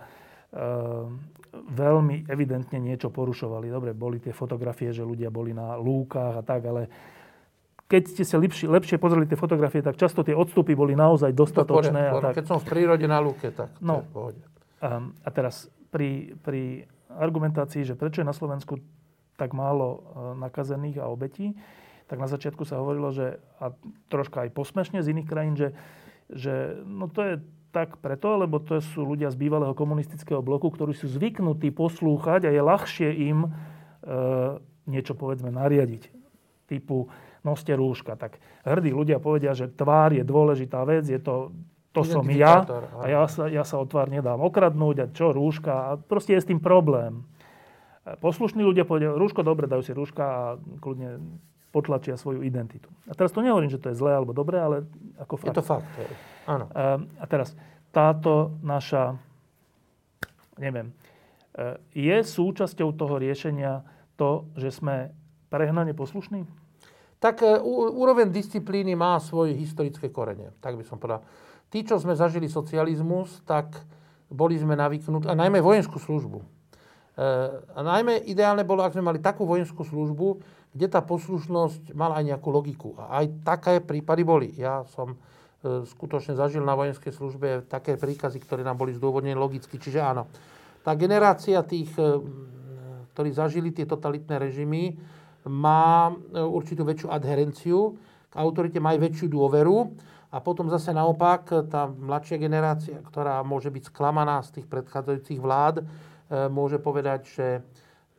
[1.54, 3.70] veľmi evidentne niečo porušovali.
[3.70, 6.90] Dobre, boli tie fotografie, že ľudia boli na lúkach a tak, ale
[7.86, 12.10] keď ste sa lepšie, lepšie pozreli tie fotografie, tak často tie odstupy boli naozaj dostatočné.
[12.10, 12.42] a tak.
[12.42, 14.42] Keď som v prírode na lúke, tak no, to je
[14.82, 16.86] A, a teraz pri, pri
[17.18, 18.78] argumentácii, že prečo je na Slovensku
[19.40, 19.98] tak málo e,
[20.36, 21.56] nakazených a obetí,
[22.06, 23.72] tak na začiatku sa hovorilo, že a
[24.12, 25.72] troška aj posmešne z iných krajín, že,
[26.28, 27.34] že no to je
[27.70, 32.50] tak preto, lebo to sú ľudia z bývalého komunistického bloku, ktorí sú zvyknutí poslúchať a
[32.50, 33.50] je ľahšie im e,
[34.90, 36.10] niečo povedzme nariadiť.
[36.66, 37.08] Typu
[37.46, 38.18] noste rúška.
[38.18, 41.54] Tak hrdí ľudia povedia, že tvár je dôležitá vec, je to,
[41.90, 42.62] to som ja
[43.02, 46.42] a ja sa, ja sa o tvár nedám okradnúť a čo rúška a proste je
[46.42, 47.26] s tým problém.
[48.22, 50.42] Poslušní ľudia povedia, rúško dobre, dajú si rúška a
[50.80, 51.18] kľudne
[51.70, 52.90] potlačia svoju identitu.
[53.06, 54.86] A teraz to nehovorím, že to je zlé alebo dobré, ale
[55.18, 55.50] ako fakt.
[55.54, 55.86] Je to fakt,
[56.46, 56.66] áno.
[57.18, 57.54] A teraz,
[57.94, 59.18] táto naša,
[60.58, 60.90] neviem,
[61.54, 63.86] e, je súčasťou toho riešenia
[64.18, 65.14] to, že sme
[65.46, 66.42] prehnane poslušní?
[67.22, 67.62] Tak e,
[67.94, 71.22] úroveň disciplíny má svoje historické korene, tak by som povedal.
[71.70, 73.78] Tí, čo sme zažili socializmus, tak
[74.26, 76.60] boli sme navyknutí, a najmä vojenskú službu,
[77.20, 80.40] Eh, a najmä ideálne bolo, ak sme mali takú vojenskú službu,
[80.72, 82.96] kde tá poslušnosť mala aj nejakú logiku.
[82.96, 84.48] A aj také prípady boli.
[84.56, 89.76] Ja som eh, skutočne zažil na vojenskej službe také príkazy, ktoré nám boli zdôvodnené logicky.
[89.76, 90.32] Čiže áno,
[90.80, 92.24] tá generácia tých, eh,
[93.12, 94.96] ktorí zažili tie totalitné režimy,
[95.40, 97.96] má určitú väčšiu adherenciu,
[98.28, 99.88] k autorite má aj väčšiu dôveru
[100.30, 105.82] a potom zase naopak tá mladšia generácia, ktorá môže byť sklamaná z tých predchádzajúcich vlád,
[106.30, 107.46] E, môže povedať, že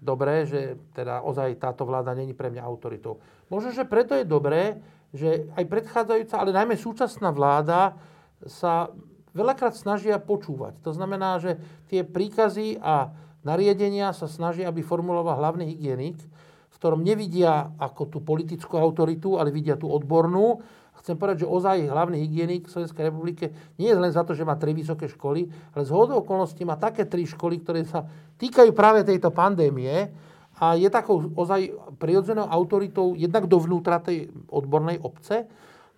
[0.04, 3.24] dobré, že teda ozaj táto vláda není pre mňa autoritou.
[3.48, 4.84] Možno, že preto je dobré,
[5.16, 7.96] že aj predchádzajúca, ale najmä súčasná vláda
[8.44, 8.92] sa
[9.32, 10.76] veľakrát snažia počúvať.
[10.84, 11.56] To znamená, že
[11.88, 13.16] tie príkazy a
[13.48, 16.20] nariadenia sa snažia, aby formuloval hlavný hygienik,
[16.68, 20.60] v ktorom nevidia ako tú politickú autoritu, ale vidia tú odbornú
[21.02, 23.50] chcem povedať, že ozaj hlavný hygienik v Slovenskej republike
[23.82, 26.78] nie je len za to, že má tri vysoké školy, ale z hodou okolností má
[26.78, 28.06] také tri školy, ktoré sa
[28.38, 30.14] týkajú práve tejto pandémie
[30.62, 35.50] a je takou ozaj prirodzenou autoritou jednak dovnútra tej odbornej obce,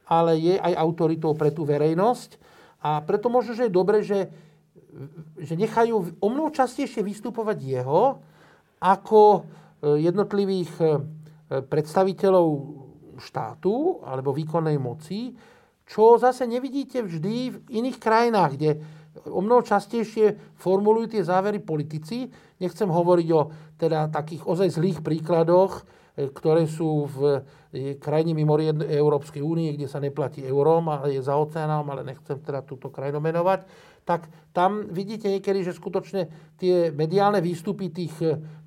[0.08, 2.39] ale je aj autoritou pre tú verejnosť.
[2.84, 4.32] A preto možno, že je dobre, že,
[5.39, 8.24] že nechajú o mnoho častejšie vystupovať jeho
[8.84, 9.39] ako e,
[10.04, 10.88] jednotlivých e,
[11.64, 12.47] predstaviteľov
[13.24, 15.32] štátu alebo výkonnej moci,
[15.88, 18.72] čo zase nevidíte vždy v iných krajinách, kde
[19.30, 22.28] o mnoho častejšie formulujú tie závery politici.
[22.58, 23.42] Nechcem hovoriť o
[23.78, 25.84] teda takých ozaj zlých príkladoch,
[26.18, 27.18] e, ktoré sú v
[27.72, 32.42] e, krajine mimo Európskej únie, kde sa neplatí eurom a je za oceánom, ale nechcem
[32.42, 33.68] teda túto krajinu menovať,
[34.04, 36.28] tak tam vidíte niekedy, že skutočne
[36.60, 38.16] tie mediálne výstupy tých,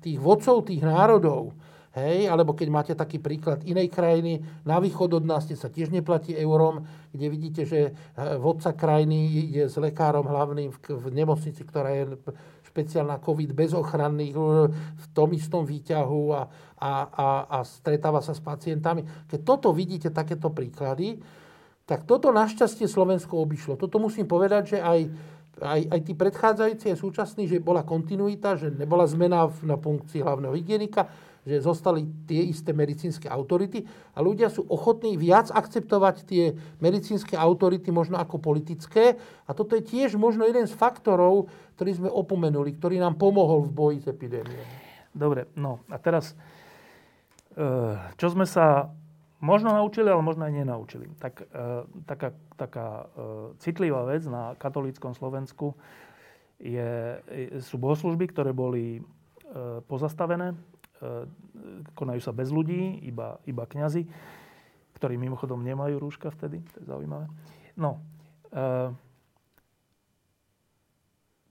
[0.01, 1.53] tých vodcov tých národov,
[1.97, 6.37] Hej, alebo keď máte taký príklad inej krajiny, na východ od nás, sa tiež neplatí
[6.37, 11.89] eurom, kde vidíte, že eh, vodca krajiny je s lekárom hlavným v, v nemocnici, ktorá
[11.97, 12.21] je
[12.69, 16.41] špeciálna COVID bez ochranných eh, v tom istom výťahu a,
[16.77, 19.01] a, a, a stretáva sa s pacientami.
[19.25, 21.17] Keď toto vidíte, takéto príklady,
[21.89, 23.73] tak toto našťastie Slovensko obišlo.
[23.73, 24.99] Toto musím povedať, že aj
[25.57, 30.53] aj, aj tí predchádzajúci a súčasní, že bola kontinuita, že nebola zmena na funkcii hlavného
[30.53, 31.09] hygienika,
[31.47, 36.51] že zostali tie isté medicínske autority a ľudia sú ochotní viac akceptovať tie
[36.83, 39.15] medicínske autority možno ako politické.
[39.47, 41.47] A toto je tiež možno jeden z faktorov,
[41.79, 44.67] ktorý sme opomenuli, ktorý nám pomohol v boji s epidémiou.
[45.15, 46.35] Dobre, no a teraz,
[47.55, 47.65] e,
[48.19, 48.91] čo sme sa
[49.39, 51.07] možno naučili, ale možno aj nenaučili.
[51.15, 51.67] Tak, e,
[52.03, 53.05] taká, taká e,
[53.63, 55.79] citlivá vec na katolíckom Slovensku
[56.59, 57.23] je,
[57.63, 58.99] sú bohoslužby, ktoré boli
[59.87, 60.57] pozastavené
[61.93, 64.09] konajú sa bez ľudí, iba, iba kňazi,
[64.97, 67.29] ktorí mimochodom nemajú rúška vtedy, to je zaujímavé.
[67.77, 68.01] No,
[68.49, 68.89] e,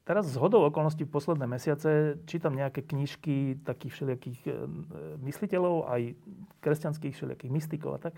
[0.03, 4.51] teraz z okolností v posledné mesiace čítam nejaké knižky takých všelijakých e,
[5.23, 6.03] mysliteľov, aj
[6.59, 8.15] kresťanských všelijakých mystikov a tak.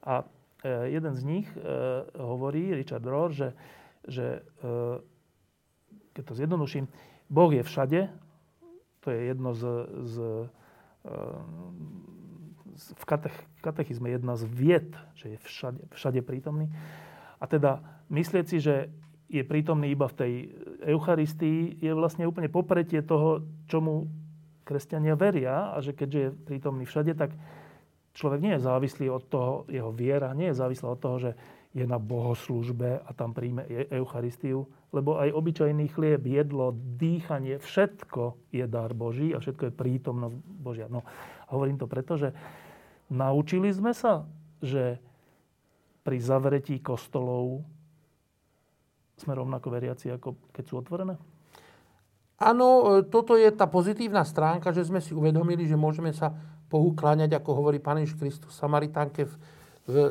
[0.00, 0.14] A
[0.64, 1.60] e, jeden z nich e,
[2.16, 3.52] hovorí, Richard Rohr, že,
[4.08, 4.70] že e,
[6.16, 6.88] keď to zjednoduším,
[7.28, 8.00] Boh je všade,
[9.04, 9.64] to je jedno z,
[10.08, 10.16] z
[12.72, 16.70] v katech, katechizme jedna z vied, že je všade, všade prítomný.
[17.42, 18.88] A teda myslieť si, že
[19.32, 20.32] je prítomný iba v tej
[20.84, 24.06] Eucharistii, je vlastne úplne popretie toho, čomu
[24.62, 27.34] kresťania veria a že keďže je prítomný všade, tak
[28.12, 31.30] človek nie je závislý od toho, jeho viera nie je závislá od toho, že
[31.72, 38.52] je na bohoslužbe a tam príjme e- Eucharistiu, lebo aj obyčajný chlieb, jedlo, dýchanie, všetko
[38.52, 40.86] je dar Boží a všetko je prítomnosť Božia.
[40.92, 41.00] No,
[41.48, 42.36] hovorím to preto, že
[43.08, 44.28] naučili sme sa,
[44.60, 45.00] že
[46.04, 47.64] pri zavretí kostolov
[49.16, 51.16] sme rovnako veriaci, ako keď sú otvorené?
[52.42, 56.34] Áno, e, toto je tá pozitívna stránka, že sme si uvedomili, že môžeme sa
[56.68, 59.34] Bohu kláňať, ako hovorí Pán Ježiš Kristus Samaritánke v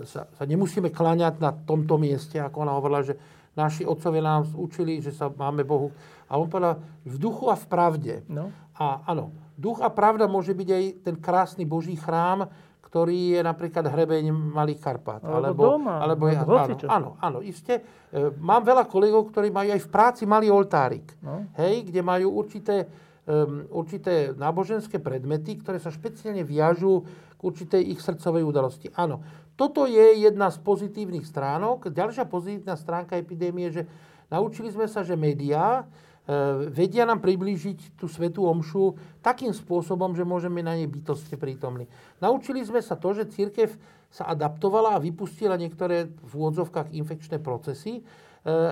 [0.03, 3.15] sa, sa nemusíme kláňať na tomto mieste, ako ona hovorila, že
[3.55, 5.91] naši otcovia nám učili, že sa máme Bohu.
[6.31, 8.13] A on povedal, v duchu a v pravde.
[8.31, 8.51] No.
[8.79, 12.47] A áno, duch a pravda môže byť aj ten krásny Boží chrám,
[12.91, 15.23] ktorý je napríklad hrebeň Malých Karpát.
[15.23, 15.95] Alebo, alebo doma.
[16.03, 17.79] Alebo je, áno, áno, áno, iste.
[18.11, 21.07] E, mám veľa kolegov, ktorí majú aj v práci malý oltárik.
[21.23, 21.47] No.
[21.55, 22.91] Hej, kde majú určité,
[23.23, 27.07] um, určité náboženské predmety, ktoré sa špeciálne viažú
[27.39, 28.91] k určitej ich srdcovej udalosti.
[28.99, 29.23] Áno,
[29.55, 31.91] toto je jedna z pozitívnych stránok.
[31.91, 33.83] Ďalšia pozitívna stránka epidémie, že
[34.31, 35.83] naučili sme sa, že médiá
[36.25, 41.85] e, vedia nám priblížiť tú svetú omšu takým spôsobom, že môžeme na nej bytostne prítomní.
[42.23, 43.75] Naučili sme sa to, že církev
[44.11, 48.01] sa adaptovala a vypustila niektoré v úvodzovkách infekčné procesy.
[48.01, 48.03] E,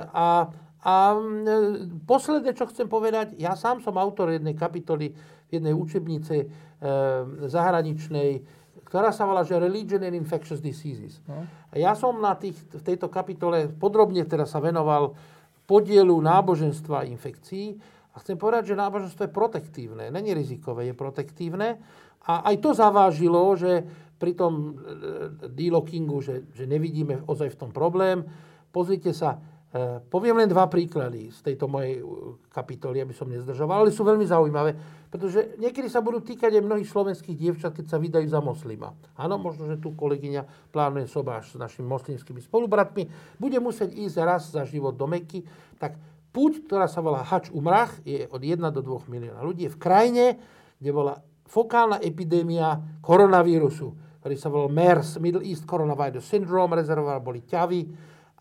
[0.09, 0.49] a,
[0.80, 1.19] a e,
[2.07, 5.11] posledné, čo chcem povedať, ja sám som autor jednej kapitoly
[5.49, 6.45] jednej učebnice
[7.49, 8.45] zahraničnej,
[8.89, 11.21] ktorá sa volá, že Religion and Infectious Diseases.
[11.29, 11.45] No.
[11.77, 15.13] Ja som na tých, v tejto kapitole podrobne teda sa venoval
[15.69, 17.77] podielu náboženstva a infekcií
[18.11, 21.77] a chcem povedať, že náboženstvo je protektívne, není rizikové, je protektívne
[22.25, 23.85] a aj to zavážilo, že
[24.17, 28.25] pri tom e, delockingu, že, že nevidíme ozaj v tom problém.
[28.73, 29.37] Pozrite sa,
[30.09, 32.01] poviem len dva príklady z tejto mojej
[32.49, 34.74] kapitoly, aby som nezdržoval, ale sú veľmi zaujímavé.
[35.09, 38.93] Pretože niekedy sa budú týkať aj mnohých slovenských dievčat, keď sa vydajú za moslima.
[39.13, 43.09] Áno, možno, že tu kolegyňa plánuje sobáš s našimi moslimskými spolubratmi.
[43.38, 45.45] Bude musieť ísť raz za život do Meky.
[45.78, 45.97] Tak
[46.34, 49.70] púť, ktorá sa volá Hač Umrach, je od 1 do 2 milióna ľudí.
[49.70, 50.26] Je v krajine,
[50.78, 51.13] kde bola
[51.49, 57.82] fokálna epidémia koronavírusu, ktorý sa volal MERS, Middle East Coronavirus Syndrome, rezervoval boli ťavy.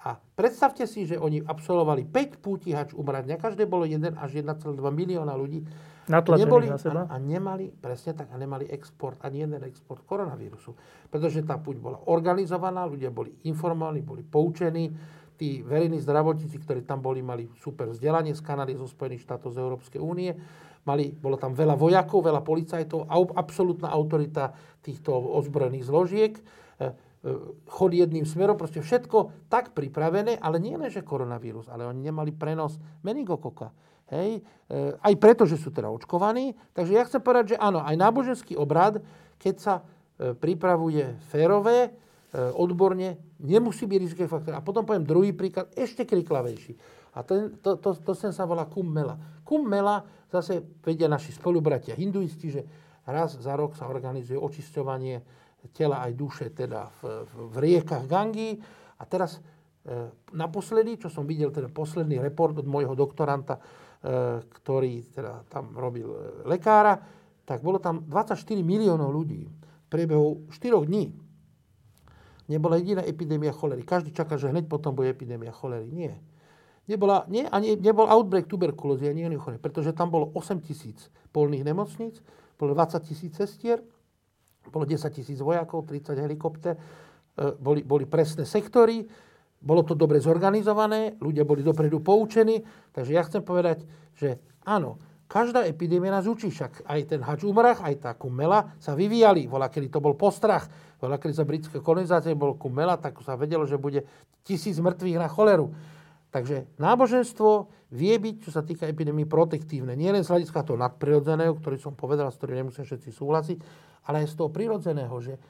[0.06, 3.26] A predstavte si, že oni absolvovali 5 púti hač umrať.
[3.26, 5.66] Na každé bolo 1 až 1,2 milióna ľudí
[6.40, 7.04] neboli, na seba?
[7.10, 10.72] A, a nemali, presne tak, a nemali export, ani jeden export koronavírusu.
[11.12, 14.88] Pretože tá púť bola organizovaná, ľudia boli informovaní, boli poučení,
[15.38, 19.58] tí verejní zdravotníci, ktorí tam boli, mali super vzdelanie z Kanady, zo Spojených štátov, z
[19.62, 20.34] Európskej únie.
[20.82, 24.50] Mali, bolo tam veľa vojakov, veľa policajtov, absolútna autorita
[24.82, 26.34] týchto ozbrojených zložiek.
[27.18, 27.34] E,
[27.66, 32.30] chod jedným smerom, proste všetko tak pripravené, ale nie len, že koronavírus, ale oni nemali
[32.30, 33.74] prenos meningokoka
[34.12, 34.40] Hej?
[34.40, 36.56] E, aj preto, že sú teda očkovaní.
[36.72, 39.00] Takže ja chcem povedať, že áno, aj náboženský obrad,
[39.36, 41.94] keď sa e, pripravuje férové,
[42.28, 44.52] odborne, nemusí byť rizikový faktor.
[44.52, 46.76] A potom poviem druhý príklad, ešte kriklavejší.
[47.16, 49.16] A ten, to, to, to sem sa volá kummela.
[49.48, 52.68] Kummela zase vedia naši spolubratia hinduisti, že
[53.08, 55.24] raz za rok sa organizuje očisťovanie
[55.74, 58.58] tela aj duše teda v, v, v riekach Gangi.
[58.98, 59.38] A teraz
[60.36, 63.56] naposledy, čo som videl, teda posledný report od môjho doktoranta,
[63.98, 67.02] E, ktorý teda tam robil e, lekára,
[67.42, 71.18] tak bolo tam 24 miliónov ľudí v priebehu 4 dní.
[72.46, 73.82] Nebola jediná epidémia cholery.
[73.82, 75.90] Každý čaká, že hneď potom bude epidémia cholery.
[75.90, 76.14] Nie.
[76.86, 82.22] Nebola, nie, ani, nebol outbreak tuberkulózy ani iných pretože tam bolo 8 tisíc polných nemocníc,
[82.54, 83.82] bolo 20 tisíc cestier,
[84.68, 86.80] bolo 10 tisíc vojakov, 30 helikopter, e,
[87.58, 89.04] boli, boli presné sektory,
[89.58, 92.62] bolo to dobre zorganizované, ľudia boli dopredu poučení,
[92.94, 93.82] takže ja chcem povedať,
[94.14, 98.94] že áno, každá epidémia nás učí, však aj ten hač umrach, aj tá kumela sa
[98.94, 99.50] vyvíjali.
[99.50, 100.70] Vola, kedy to bol postrach,
[101.02, 104.06] vola, kedy za britské kolonizácie bol kumela, tak sa vedelo, že bude
[104.46, 105.74] tisíc mŕtvych na choleru.
[106.28, 109.96] Takže náboženstvo vie byť, čo sa týka epidémie, protektívne.
[109.96, 113.58] Nie len z hľadiska toho nadprirodzeného, ktorý som povedal, s ktorým nemusia všetci súhlasiť,
[114.08, 115.40] ale aj z toho prirodzeného, že e,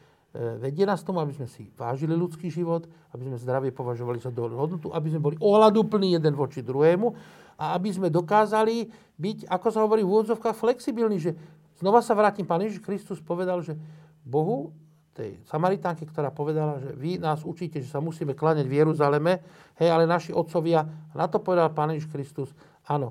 [0.58, 4.90] vedie nás tomu, aby sme si vážili ľudský život, aby sme zdravie považovali za hodnotu,
[4.90, 7.14] aby sme boli ohľadúplní jeden voči druhému
[7.54, 11.38] a aby sme dokázali byť, ako sa hovorí v úvodzovkách, flexibilní, že
[11.78, 13.78] znova sa vrátim, Pán Ježiš Kristus povedal, že
[14.26, 14.74] Bohu
[15.14, 19.42] tej Samaritánke, ktorá povedala, že vy nás učíte, že sa musíme kláňať v Jeruzaleme,
[19.74, 22.54] hej, ale naši otcovia, na to povedal Pán Ježiš Kristus,
[22.86, 23.10] áno,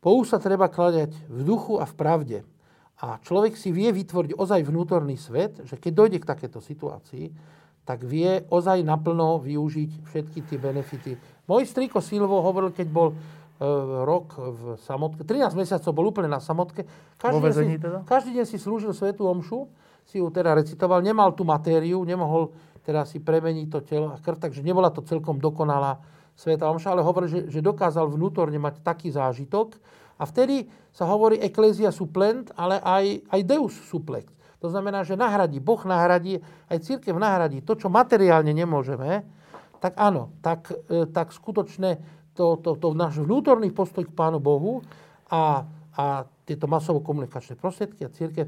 [0.00, 2.38] Bohu sa treba kláňať v duchu a v pravde.
[3.00, 7.32] A človek si vie vytvoriť ozaj vnútorný svet, že keď dojde k takéto situácii,
[7.88, 11.16] tak vie ozaj naplno využiť všetky tie benefity.
[11.48, 13.16] Môj striko Silvo hovoril, keď bol e,
[14.04, 16.84] rok v samotke, 13 mesiacov bol úplne na samotke.
[17.16, 17.98] Každý, deň si, teda?
[18.04, 19.66] každý deň si slúžil svetú omšu
[20.10, 22.50] si ju teda recitoval, nemal tú matériu, nemohol
[22.82, 26.02] teda si premeniť to telo a krv, takže nebola to celkom dokonalá
[26.34, 29.78] sveta omša, ale hovorí, že, že dokázal vnútorne mať taký zážitok
[30.20, 34.28] a vtedy sa hovorí eklézia suplent, ale aj, aj deus suplex.
[34.60, 36.36] To znamená, že nahradí, Boh nahradí,
[36.68, 39.24] aj církev nahradí to, čo materiálne nemôžeme,
[39.80, 41.96] tak áno, tak, e, tak skutočne
[42.36, 44.84] to, to, to náš vnútorný postoj k Pánu Bohu
[45.32, 45.64] a,
[45.96, 48.44] a tieto masovo-komunikačné prostriedky a církev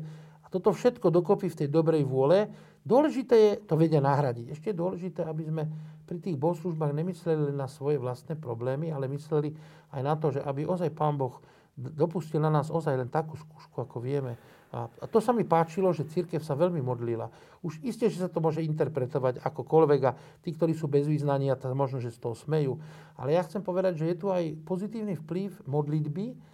[0.53, 2.53] toto všetko dokopy v tej dobrej vôle.
[2.85, 4.53] Dôležité je to vedia nahradiť.
[4.53, 5.65] Ešte je dôležité, aby sme
[6.05, 9.57] pri tých bohoslužbách nemysleli na svoje vlastné problémy, ale mysleli
[9.97, 11.41] aj na to, že aby ozaj Pán Boh
[11.77, 14.37] dopustil na nás ozaj len takú skúšku, ako vieme.
[14.73, 17.29] A, to sa mi páčilo, že církev sa veľmi modlila.
[17.61, 21.77] Už isté, že sa to môže interpretovať akokoľvek a tí, ktorí sú bez význania, tak
[21.77, 22.81] možno, že z toho smejú.
[23.17, 26.53] Ale ja chcem povedať, že je tu aj pozitívny vplyv modlitby,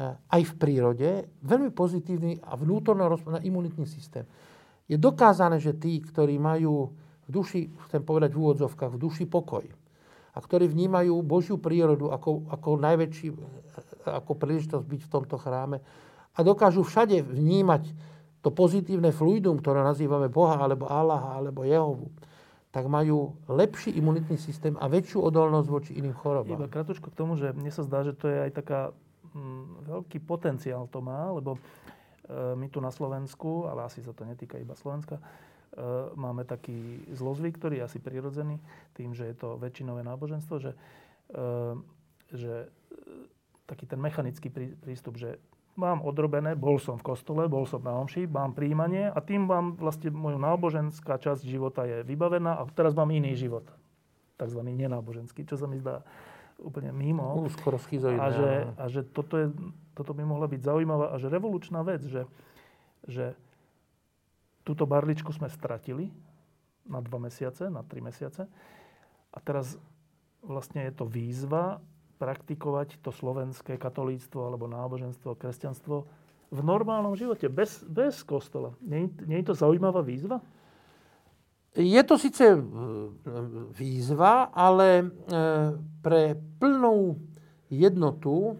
[0.00, 1.10] Eh, aj v prírode
[1.42, 4.22] veľmi pozitívny a vnútorný na imunitný systém.
[4.86, 6.94] Je dokázané, že tí, ktorí majú
[7.26, 9.79] v duši, chcem povedať v úvodzovkách, v duši pokoj a
[10.40, 13.36] ktorí vnímajú Božiu prírodu ako, ako najväčší, eh,
[14.08, 15.78] ako príležitosť byť v tomto chráme
[16.34, 17.92] a dokážu všade vnímať
[18.40, 22.08] to pozitívne fluidum, ktoré nazývame Boha, alebo Allaha, alebo Jehovu,
[22.72, 26.64] tak majú lepší imunitný systém a väčšiu odolnosť voči iným chorobám.
[26.64, 28.80] Iba kratučko k tomu, že mne sa zdá, že to je aj taká
[29.30, 31.60] Mm, veľký potenciál to má, lebo e,
[32.58, 35.22] my tu na Slovensku, ale asi sa to netýka iba Slovenska, e,
[36.18, 38.58] máme taký zlozvyk, ktorý je asi prirodzený
[38.98, 40.72] tým, že je to väčšinové náboženstvo, že,
[41.30, 41.38] e,
[42.34, 42.54] že
[43.70, 45.38] taký ten mechanický prístup, že
[45.78, 49.78] mám odrobené, bol som v kostole, bol som na omši, mám príjmanie a tým mám
[49.78, 53.64] vlastne moju náboženská časť života je vybavená a teraz mám iný život,
[54.34, 56.02] takzvaný nenáboženský, čo sa mi zdá
[56.58, 57.46] úplne mimo.
[57.46, 58.20] Uh, skoro schizoidné.
[58.20, 59.46] A že, a že toto, je,
[59.94, 62.26] toto by mohla byť zaujímavá a že revolučná vec, že,
[63.06, 63.38] že
[64.70, 66.14] túto barličku sme stratili
[66.86, 68.46] na dva mesiace, na tri mesiace.
[69.34, 69.74] A teraz
[70.46, 71.82] vlastne je to výzva
[72.22, 76.06] praktikovať to slovenské katolíctvo alebo náboženstvo, kresťanstvo
[76.50, 78.78] v normálnom živote, bez, bez kostola.
[78.78, 80.38] Nie, nie je to zaujímavá výzva?
[81.74, 82.58] Je to síce e,
[83.74, 85.04] výzva, ale e,
[86.02, 87.14] pre plnú
[87.70, 88.58] jednotu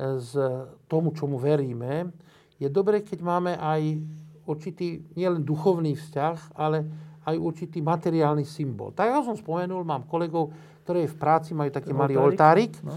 [0.00, 0.48] z e,
[0.88, 2.08] tomu, čomu veríme,
[2.56, 4.00] je dobre, keď máme aj
[4.48, 6.84] určitý nielen duchovný vzťah, ale
[7.26, 8.96] aj určitý materiálny symbol.
[8.96, 10.50] Tak ako som spomenul, mám kolegov,
[10.84, 12.74] ktorí v práci majú taký malý oltárik.
[12.80, 12.96] No.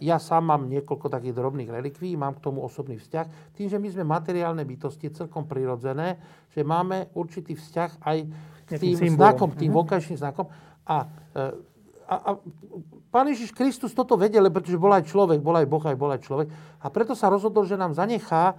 [0.00, 3.52] Ja sám mám niekoľko takých drobných relikví, mám k tomu osobný vzťah.
[3.52, 6.16] Tým, že my sme materiálne bytosti, celkom prirodzené,
[6.48, 8.18] že máme určitý vzťah aj
[8.80, 9.20] tým symbolom.
[9.20, 9.84] znakom, tým uh-huh.
[9.84, 10.48] vonkajším znakom.
[10.88, 11.04] A,
[11.36, 11.44] e,
[12.08, 12.30] a, a
[13.14, 16.26] Pán Ježiš Kristus toto vedel, pretože bol aj človek, bol aj Boh, aj bol aj
[16.26, 16.50] človek.
[16.82, 18.58] A preto sa rozhodol, že nám zanechá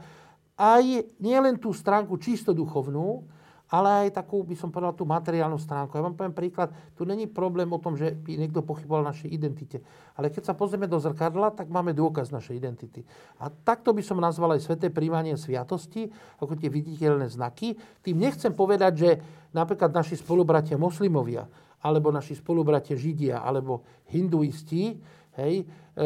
[0.56, 0.84] aj
[1.20, 3.28] nielen tú stránku čisto duchovnú,
[3.66, 5.97] ale aj takú, by som povedal, tú materiálnu stránku.
[5.97, 9.82] Ja vám poviem príklad, tu není problém o tom, že by niekto pochyboval našej identite.
[10.14, 13.01] Ale keď sa pozrieme do zrkadla, tak máme dôkaz našej identity.
[13.41, 17.74] A takto by som nazval aj sveté príjmanie sviatosti, ako tie viditeľné znaky.
[18.06, 19.10] Tým nechcem povedať, že
[19.49, 21.49] napríklad naši spolubratia moslimovia,
[21.82, 23.82] alebo naši spolubratia židia, alebo
[24.14, 24.93] hinduisti,
[25.36, 26.06] hej, e,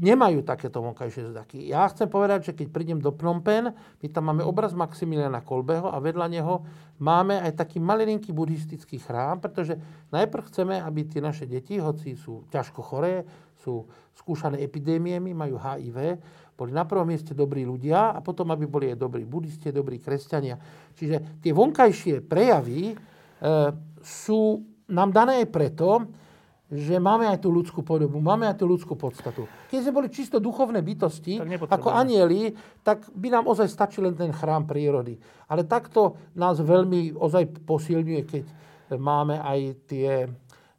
[0.00, 1.68] nemajú takéto vonkajšie znaky.
[1.68, 5.92] Ja chcem povedať, že keď prídem do Phnom Penh, my tam máme obraz Maximiliana Kolbeho
[5.92, 6.64] a vedľa neho
[7.00, 9.76] máme aj taký malininký buddhistický chrám, pretože
[10.12, 13.24] najprv chceme, aby tie naše deti, hoci sú ťažko choré,
[13.60, 13.84] sú
[14.16, 16.20] skúšané epidémiami, majú HIV,
[16.56, 20.60] boli na prvom mieste dobrí ľudia a potom, aby boli aj dobrí buddhisti, dobrí kresťania.
[20.92, 22.94] Čiže tie vonkajšie prejavy e,
[24.04, 24.60] sú
[24.92, 26.04] nám dané aj preto,
[26.70, 29.50] že máme aj tú ľudskú podobu, máme aj tú ľudskú podstatu.
[29.74, 32.54] Keď sme boli čisto duchovné bytosti, ako anieli,
[32.86, 35.18] tak by nám ozaj stačil len ten chrám prírody.
[35.50, 38.44] Ale takto nás veľmi ozaj posilňuje, keď
[39.02, 39.58] máme aj
[39.90, 40.30] tie,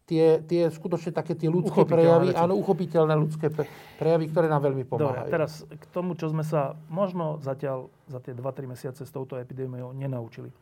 [0.07, 3.51] tie, tie skutočne také tie ľudské prejavy, áno, uchopiteľné ľudské
[3.99, 5.27] prejavy, ktoré nám veľmi pomáhajú.
[5.27, 9.35] Dobre, teraz k tomu, čo sme sa možno zatiaľ za tie 2-3 mesiace s touto
[9.35, 10.55] epidémiou nenaučili.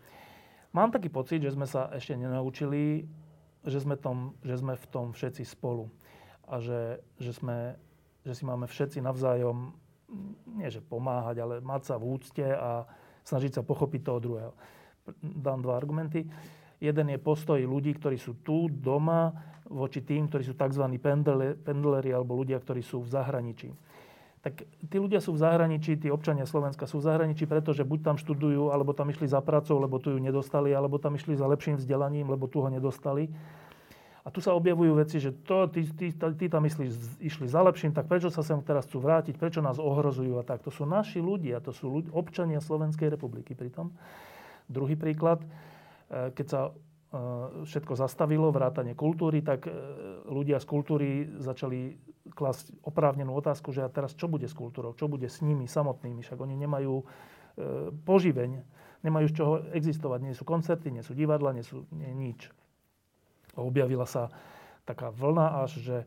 [0.74, 3.06] Mám taký pocit, že sme sa ešte nenaučili,
[3.66, 5.92] že sme, tom, že sme v tom všetci spolu.
[6.50, 7.76] A že, že, sme,
[8.24, 9.76] že si máme všetci navzájom,
[10.58, 12.88] nie že pomáhať, ale mať sa v úcte a
[13.28, 14.54] snažiť sa pochopiť toho druhého.
[15.22, 16.26] Dám dva argumenty.
[16.80, 19.36] Jeden je postoj ľudí, ktorí sú tu doma
[19.68, 20.86] voči tým, ktorí sú tzv.
[21.62, 23.70] pendleri alebo ľudia, ktorí sú v zahraničí.
[24.40, 28.16] Tak tí ľudia sú v zahraničí, tí občania Slovenska sú v zahraničí, pretože buď tam
[28.16, 31.76] študujú, alebo tam išli za prácou, lebo tu ju nedostali, alebo tam išli za lepším
[31.76, 33.28] vzdelaním, lebo tu ho nedostali.
[34.24, 36.88] A tu sa objavujú veci, že to, tí, tí, tí tam išli,
[37.20, 40.64] išli za lepším, tak prečo sa sem teraz chcú vrátiť, prečo nás ohrozujú a tak.
[40.64, 43.92] To sú naši ľudia, to sú ľudia, občania Slovenskej republiky pritom.
[44.70, 45.44] Druhý príklad,
[46.10, 46.62] Eh, keď sa
[47.66, 49.74] všetko zastavilo, vrátanie kultúry, tak eh,
[50.30, 51.08] ľudia z kultúry
[51.42, 51.98] začali
[52.30, 56.22] klasť oprávnenú otázku, že a teraz čo bude s kultúrou, čo bude s nimi samotnými,
[56.22, 57.02] však oni nemajú
[58.08, 58.64] poživeň,
[59.04, 62.48] nemajú z čoho existovať, nie sú koncerty, nie sú divadla, nie sú nie, nič.
[63.56, 64.32] Objavila sa
[64.88, 65.98] taká vlna až, že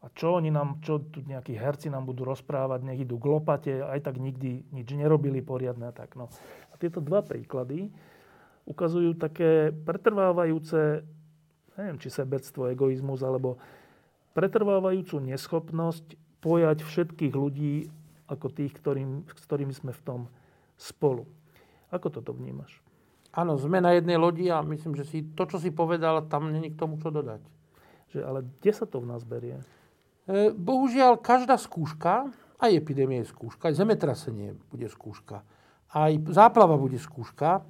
[0.00, 3.36] a čo oni nám, čo tu nejakí herci nám budú rozprávať, nech idú k
[3.84, 6.16] aj tak nikdy nič nerobili poriadne a tak.
[6.16, 6.32] No.
[6.72, 7.92] A tieto dva príklady,
[8.70, 11.02] ukazujú také pretrvávajúce,
[11.74, 13.58] neviem, či sebectvo, egoizmus, alebo
[14.38, 17.90] pretrvávajúcu neschopnosť pojať všetkých ľudí
[18.30, 20.20] ako tých, ktorým, s ktorými sme v tom
[20.78, 21.26] spolu.
[21.90, 22.78] Ako toto vnímaš?
[23.34, 26.70] Áno, sme na jednej lodi a myslím, že si to, čo si povedal, tam není
[26.70, 27.42] k tomu čo dodať.
[28.10, 29.62] Že, ale kde sa to v nás berie?
[30.26, 35.46] E, bohužiaľ, každá skúška, aj epidémia je skúška, aj zemetrasenie bude skúška,
[35.94, 37.62] aj záplava bude skúška,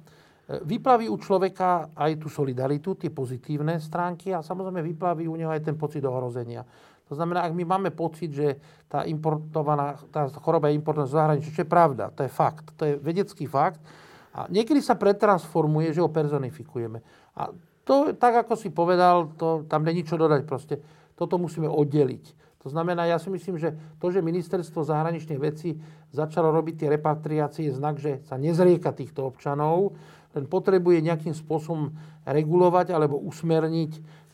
[0.51, 5.63] Vyplaví u človeka aj tú solidaritu, tie pozitívne stránky a samozrejme vyplaví u neho aj
[5.63, 6.67] ten pocit ohrozenia.
[7.07, 11.55] To znamená, ak my máme pocit, že tá importovaná, tá choroba je importovaná z zahraničia,
[11.55, 13.83] čo je pravda, to je fakt, to je vedecký fakt.
[14.31, 17.03] A niekedy sa pretransformuje, že ho personifikujeme.
[17.35, 17.51] A
[17.83, 20.79] to, tak ako si povedal, to, tam není čo dodať proste.
[21.19, 22.39] Toto musíme oddeliť.
[22.63, 25.81] To znamená, ja si myslím, že to, že ministerstvo zahraničných vecí
[26.13, 29.97] začalo robiť tie repatriácie, je znak, že sa nezrieka týchto občanov,
[30.35, 31.91] len potrebuje nejakým spôsobom
[32.23, 33.91] regulovať alebo usmerniť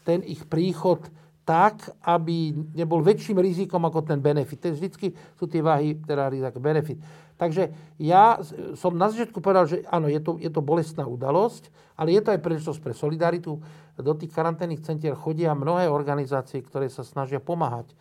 [0.07, 1.03] ten ich príchod
[1.47, 4.59] tak, aby nebol väčším rizikom ako ten benefit.
[4.67, 6.99] To vždycky sú tie váhy, teda riziko benefit.
[7.39, 7.71] Takže
[8.03, 8.35] ja
[8.75, 12.35] som na začiatku povedal, že áno, je to, je to bolestná udalosť, ale je to
[12.35, 13.63] aj príležitosť pre solidaritu.
[13.95, 17.93] Do tých karanténnych centier chodia mnohé organizácie, ktoré sa snažia pomáhať.
[17.93, 17.95] E,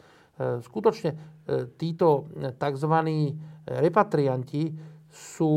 [0.66, 1.16] skutočne e,
[1.78, 2.94] títo tzv.
[3.62, 4.74] repatrianti
[5.16, 5.52] sú,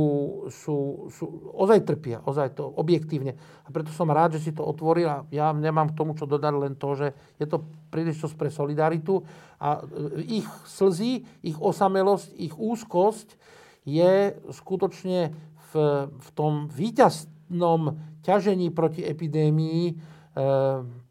[0.47, 3.35] sú, sú, ozaj trpia, ozaj to objektívne.
[3.67, 6.53] A preto som rád, že si to otvoril a ja nemám k tomu, čo dodať,
[6.55, 9.27] len to, že je to príležitosť pre solidaritu
[9.59, 13.35] a e, ich slzy, ich osamelosť, ich úzkosť
[13.83, 15.35] je skutočne
[15.69, 15.71] v,
[16.07, 19.95] v tom výťaznom ťažení proti epidémii, e,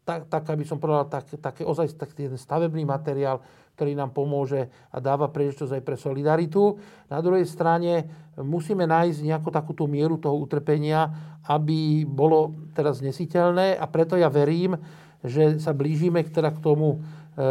[0.09, 3.45] tak, tak, aby som povedal, tak, také ozaj tak, ten stavebný materiál,
[3.79, 6.75] ktorý nám pomôže a dáva príležitosť aj pre solidaritu.
[7.07, 11.07] Na druhej strane musíme nájsť nejakú takúto mieru toho utrpenia,
[11.47, 14.75] aby bolo teraz nesiteľné a preto ja verím,
[15.23, 17.47] že sa blížime k, teda k tomu e, e,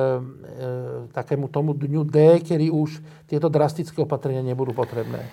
[1.17, 5.25] takému tomu dňu D, kedy už tieto drastické opatrenia nebudú potrebné.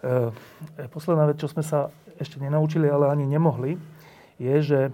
[0.00, 3.80] E, posledná vec, čo sme sa ešte nenaučili, ale ani nemohli,
[4.36, 4.92] je, že e,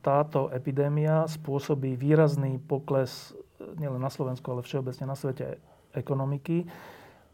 [0.00, 3.36] táto epidémia spôsobí výrazný pokles
[3.80, 5.58] nielen na Slovensku, ale všeobecne na svete
[5.94, 6.66] ekonomiky,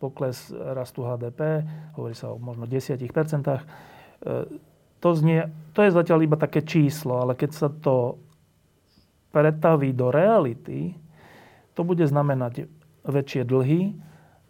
[0.01, 1.65] pokles rastu HDP,
[1.97, 2.97] hovorí sa o možno 10%.
[2.97, 3.61] E,
[5.01, 8.17] to, znie, to je zatiaľ iba také číslo, ale keď sa to
[9.31, 10.97] pretaví do reality,
[11.77, 12.69] to bude znamenať
[13.05, 13.97] väčšie dlhy,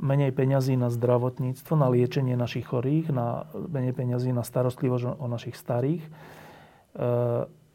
[0.00, 5.54] menej peňazí na zdravotníctvo, na liečenie našich chorých, na menej peňazí na starostlivosť o našich
[5.54, 6.00] starých.
[6.00, 6.10] E,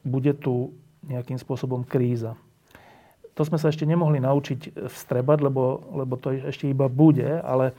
[0.02, 0.74] bude tu
[1.06, 2.34] nejakým spôsobom kríza.
[3.36, 7.76] To sme sa ešte nemohli naučiť vstrebať, lebo, lebo to ešte iba bude, ale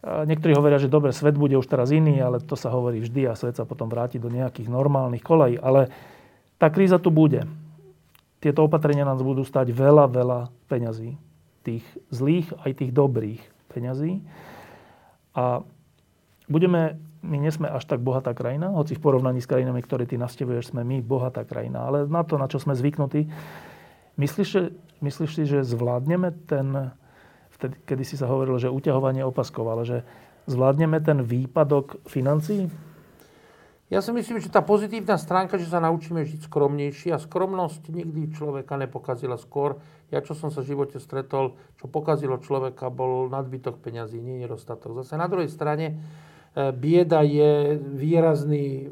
[0.00, 3.36] niektorí hovoria, že dobre, svet bude už teraz iný, ale to sa hovorí vždy a
[3.36, 5.60] svet sa potom vráti do nejakých normálnych kolají.
[5.60, 5.92] Ale
[6.56, 7.44] tá kríza tu bude.
[8.40, 11.16] Tieto opatrenia nás budú stať veľa, veľa peňazí.
[11.60, 14.24] Tých zlých aj tých dobrých peňazí.
[15.36, 15.60] A
[16.48, 20.16] budeme, my nie sme až tak bohatá krajina, hoci v porovnaní s krajinami, ktoré ty
[20.16, 21.84] nastevuješ, sme my bohatá krajina.
[21.84, 23.28] Ale na to, na čo sme zvyknutí,
[24.20, 26.92] Myslíš, myslíš si, že zvládneme ten,
[27.56, 29.98] vtedy, kedy si sa hovoril, že uťahovanie opaskov, ale že
[30.44, 32.68] zvládneme ten výpadok financií?
[33.88, 38.30] Ja si myslím, že tá pozitívna stránka, že sa naučíme žiť skromnejšie a skromnosť nikdy
[38.36, 39.80] človeka nepokazila skôr.
[40.14, 45.02] Ja, čo som sa v živote stretol, čo pokazilo človeka, bol nadbytok peňazí, nie nedostatok.
[45.02, 45.94] Zase na druhej strane e,
[46.70, 48.86] bieda je výrazný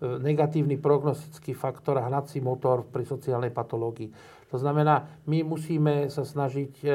[0.00, 4.08] negatívny prognostický faktor a hnací motor pri sociálnej patológii.
[4.50, 6.88] To znamená, my musíme sa snažiť e,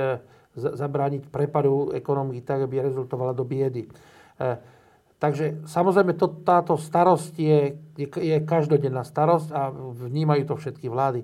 [0.56, 3.88] zabrániť prepadu ekonomiky tak, aby rezultovala do biedy.
[3.88, 4.76] E,
[5.15, 11.23] Takže samozrejme to, táto starosť je, je, je každodenná starosť a vnímajú to všetky vlády.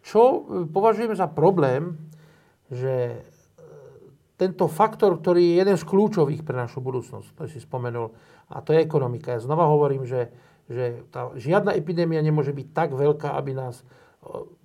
[0.00, 2.00] Čo e, považujeme za problém,
[2.72, 3.20] že
[4.40, 8.16] tento faktor, ktorý je jeden z kľúčových pre našu budúcnosť, to si spomenul,
[8.48, 9.36] a to je ekonomika.
[9.36, 10.32] Ja znova hovorím, že,
[10.64, 13.84] že tá, žiadna epidémia nemôže byť tak veľká, aby nás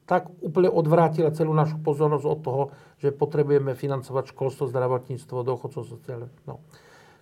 [0.05, 2.63] tak úplne odvrátila celú našu pozornosť od toho,
[3.01, 6.29] že potrebujeme financovať školstvo, zdravotníctvo, dochodcov, sociálne.
[6.45, 6.61] No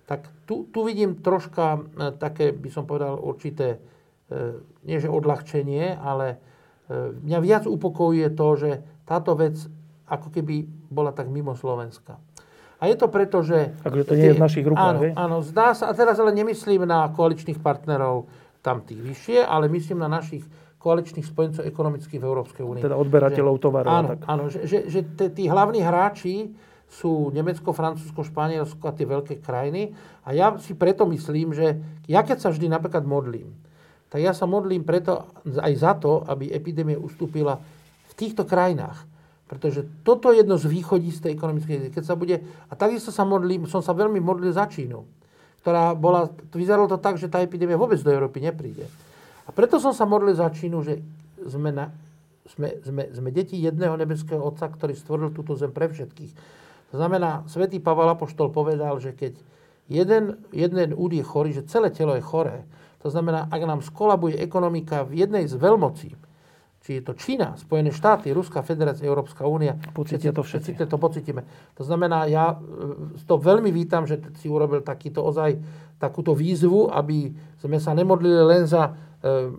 [0.04, 3.80] tak tu, tu vidím troška e, také, by som povedal, určité,
[4.28, 6.38] e, nie že odľahčenie, ale
[6.92, 8.70] e, mňa viac upokojuje to, že
[9.08, 9.56] táto vec
[10.08, 12.20] ako keby bola tak mimo Slovenska.
[12.84, 13.72] A je to preto, že...
[13.80, 16.84] Takže to nie je v našich rukách, áno, áno, zdá sa, a teraz ale nemyslím
[16.84, 18.28] na koaličných partnerov
[18.60, 20.44] tam tých vyššie, ale myslím na našich
[20.84, 22.84] koaličných spojencov ekonomických v Európskej únii.
[22.84, 23.88] Teda odberateľov tovarov.
[23.88, 24.28] Áno, tak.
[24.28, 25.00] áno že, že, že
[25.32, 26.52] tí hlavní hráči
[26.92, 29.96] sú Nemecko, Francúzsko, Španielsko a tie veľké krajiny.
[30.28, 33.56] A ja si preto myslím, že ja keď sa vždy napríklad modlím,
[34.12, 37.58] tak ja sa modlím preto aj za to, aby epidémia ustúpila
[38.12, 39.10] v týchto krajinách.
[39.50, 43.26] Pretože toto je jedno z východí z tej ekonomickej Keď sa bude, a takisto sa
[43.26, 45.02] modlím, som sa veľmi modlil za Čínu,
[45.66, 48.86] ktorá bola, vyzeralo to tak, že tá epidémia vôbec do Európy nepríde.
[49.44, 51.04] A preto som sa modlil za Čínu, že
[51.44, 51.92] sme, na,
[52.48, 56.32] sme, sme, sme deti jedného nebeského Otca, ktorý stvoril túto zem pre všetkých.
[56.94, 59.34] To znamená, svätý Pavel Apoštol povedal, že keď
[59.90, 62.64] jeden, jeden úd je chorý, že celé telo je choré,
[63.04, 66.16] to znamená, ak nám skolabuje ekonomika v jednej z veľmocí,
[66.84, 69.80] či je to Čína, Spojené štáty, Ruská federácia, Európska únia.
[69.96, 70.76] Pocítia to všetci.
[70.76, 71.48] Všetci to pocítime.
[71.80, 75.64] To znamená, ja e, to veľmi vítam, že si urobil takýto ozaj,
[75.96, 77.32] takúto výzvu, aby
[77.64, 78.92] sme sa nemodlili len za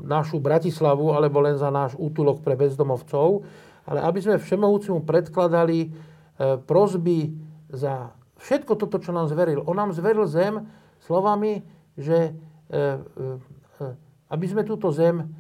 [0.05, 3.49] našu Bratislavu, alebo len za náš útulok pre bezdomovcov,
[3.89, 5.89] ale aby sme všemohúcimu predkladali
[6.35, 7.31] E, prozby
[7.71, 8.11] za
[8.43, 9.63] všetko toto, čo nám zveril.
[9.71, 10.67] On nám zveril zem
[11.07, 11.63] slovami,
[11.95, 12.35] že
[12.67, 13.87] e, e,
[14.35, 15.31] aby sme túto zem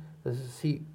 [0.54, 0.86] si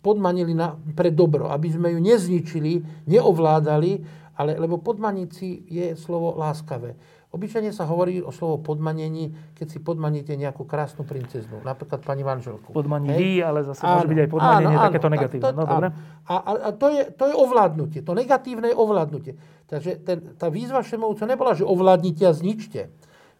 [0.00, 3.92] podmanili na, pre dobro, aby sme ju nezničili, neovládali,
[4.38, 6.94] ale, lebo podmanici je slovo láskavé.
[7.30, 12.74] Obyčajne sa hovorí o slovo podmanení, keď si podmaníte nejakú krásnu princeznu, napríklad pani manželku.
[12.74, 15.44] Podmanili, ale zase áno, môže byť aj podmanenie áno, takéto negatívne.
[15.46, 15.88] To, no, dobre.
[16.26, 18.00] A, a, a to, je, to je ovládnutie.
[18.02, 19.38] To negatívne je ovládnutie.
[19.70, 22.90] Takže ten, tá výzva Všemovca nebola, že ovládnite a zničte.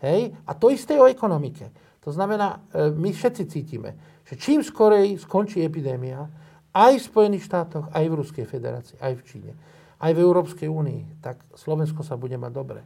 [0.06, 0.38] Hej?
[0.46, 1.74] A to isté o ekonomike.
[2.06, 6.30] To znamená, e, my všetci cítime, že čím skorej skončí epidémia,
[6.70, 9.52] aj v Spojených štátoch, aj v Ruskej federácii, aj v Číne,
[9.98, 12.80] aj v Európskej únii, tak Slovensko sa bude mať dobre.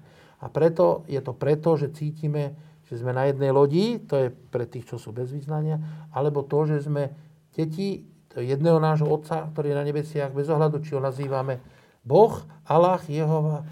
[0.45, 2.53] A preto je to preto, že cítime,
[2.85, 5.81] že sme na jednej lodi, to je pre tých, čo sú bez vyznania,
[6.12, 7.16] alebo to, že sme
[7.57, 8.05] deti
[8.37, 11.62] jedného nášho Otca, ktorý je na nebesiach, bez ohľadu, či ho nazývame
[12.05, 13.65] Boh, Allah, Jehova,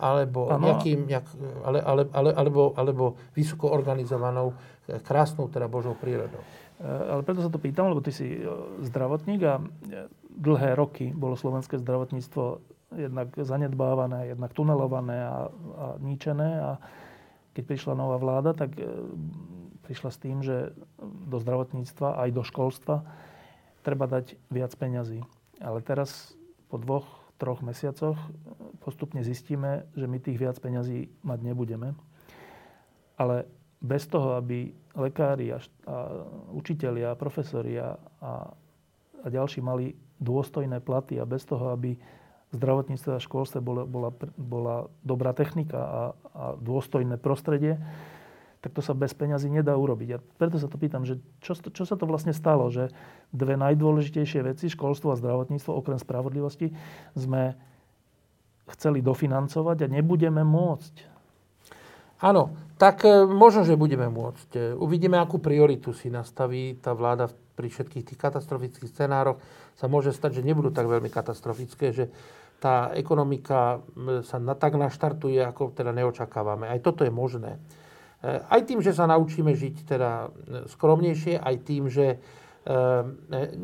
[0.00, 1.26] alebo, nejakým, nejak,
[1.62, 3.04] ale, ale, ale, alebo, alebo
[3.36, 4.56] vysoko organizovanou,
[5.04, 6.42] krásnou teda Božou prírodou.
[6.82, 8.42] E, ale preto sa to pýtam, lebo ty si e,
[8.82, 12.42] zdravotník a e, dlhé roky bolo slovenské zdravotníctvo
[12.96, 16.50] jednak zanedbávané, jednak tunelované a, a ničené.
[16.60, 16.70] A
[17.52, 18.84] keď prišla nová vláda, tak e,
[19.84, 20.72] prišla s tým, že
[21.28, 23.04] do zdravotníctva aj do školstva
[23.82, 25.20] treba dať viac peňazí.
[25.58, 26.32] Ale teraz
[26.70, 27.06] po dvoch,
[27.36, 28.16] troch mesiacoch
[28.80, 31.98] postupne zistíme, že my tých viac peňazí mať nebudeme.
[33.18, 33.44] Ale
[33.82, 35.96] bez toho, aby lekári a, a
[36.54, 38.32] učitelia, a profesori a, a,
[39.22, 41.98] a ďalší mali dôstojné platy a bez toho, aby
[42.52, 46.02] zdravotníctve a školstve bola, bola, bola dobrá technika a,
[46.36, 47.80] a dôstojné prostredie,
[48.62, 50.08] tak to sa bez peňazí nedá urobiť.
[50.14, 52.94] A preto sa to pýtam, že čo, čo sa to vlastne stalo, že
[53.34, 56.70] dve najdôležitejšie veci, školstvo a zdravotníctvo, okrem spravodlivosti,
[57.18, 57.58] sme
[58.70, 61.10] chceli dofinancovať a nebudeme môcť.
[62.22, 64.48] Áno, tak e, možno, že budeme môcť.
[64.54, 69.42] E, uvidíme, akú prioritu si nastaví tá vláda pri všetkých tých katastrofických scenároch.
[69.74, 72.14] Sa môže stať, že nebudú tak veľmi katastrofické, že
[72.62, 73.82] tá ekonomika
[74.22, 76.70] sa na, tak naštartuje, ako teda neočakávame.
[76.70, 77.58] Aj toto je možné.
[78.22, 80.30] E, aj tým, že sa naučíme žiť teda
[80.70, 82.16] skromnejšie, aj tým, že e,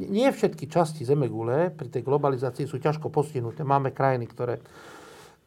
[0.02, 3.62] nie všetky časti Zemegule pri tej globalizácii sú ťažko postihnuté.
[3.62, 4.58] Máme krajiny, ktoré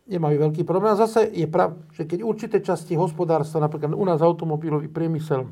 [0.07, 0.95] nemajú veľký problém.
[0.95, 5.43] A zase je prav, že keď určité časti hospodárstva, napríklad u nás automobilový priemysel,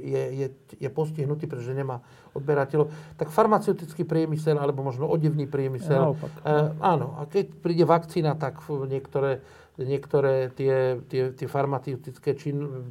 [0.00, 0.46] je, je,
[0.78, 2.88] je postihnutý, pretože nemá odberateľov,
[3.20, 6.16] tak farmaceutický priemysel alebo možno odevný priemysel.
[6.16, 6.30] Naopak.
[6.40, 9.44] E, áno, a keď príde vakcína, tak niektoré,
[9.76, 12.88] niektoré tie, tie, tie farmaceutické čin,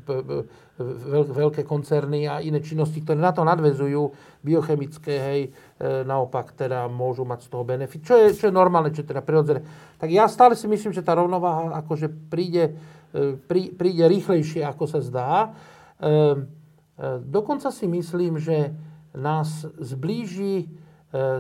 [0.82, 5.50] veľ, veľké koncerny a iné činnosti, ktoré na to nadvezujú, biochemické, hej, e,
[6.06, 9.22] naopak teda môžu mať z toho benefit, čo je, čo je normálne, čo je teda
[9.26, 9.62] prirodzené.
[9.98, 12.78] Tak ja stále si myslím, že tá rovnováha akože príde,
[13.14, 15.34] e, prí, príde rýchlejšie, ako sa zdá.
[15.98, 16.61] E,
[17.26, 18.76] Dokonca si myslím, že
[19.16, 20.72] nás zblíži,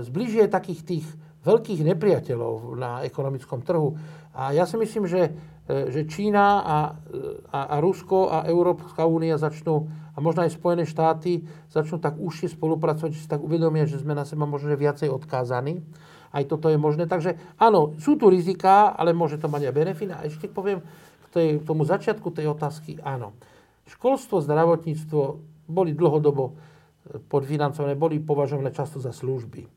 [0.03, 1.05] zblíži aj takých tých
[1.41, 3.97] veľkých nepriateľov na ekonomickom trhu.
[4.31, 5.33] A ja si myslím, že,
[5.67, 6.77] že Čína a,
[7.51, 12.51] a, a Rusko a Európska únia začnú, a možno aj Spojené štáty, začnú tak užšie
[12.53, 15.79] spolupracovať, že si tak uvedomia, že sme na seba možno viacej odkázaní.
[16.31, 17.07] Aj toto je možné.
[17.07, 20.11] Takže áno, sú tu rizika, ale môže to mať aj benefit.
[20.15, 23.35] A ešte poviem k tej, tomu začiatku tej otázky, áno.
[23.91, 25.21] Školstvo, zdravotníctvo
[25.67, 26.53] boli dlhodobo e,
[27.19, 29.67] podfinancované, boli považované často za služby.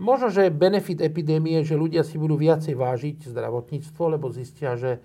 [0.00, 5.04] Možno, že benefit epidémie, že ľudia si budú viacej vážiť zdravotníctvo, lebo zistia, že,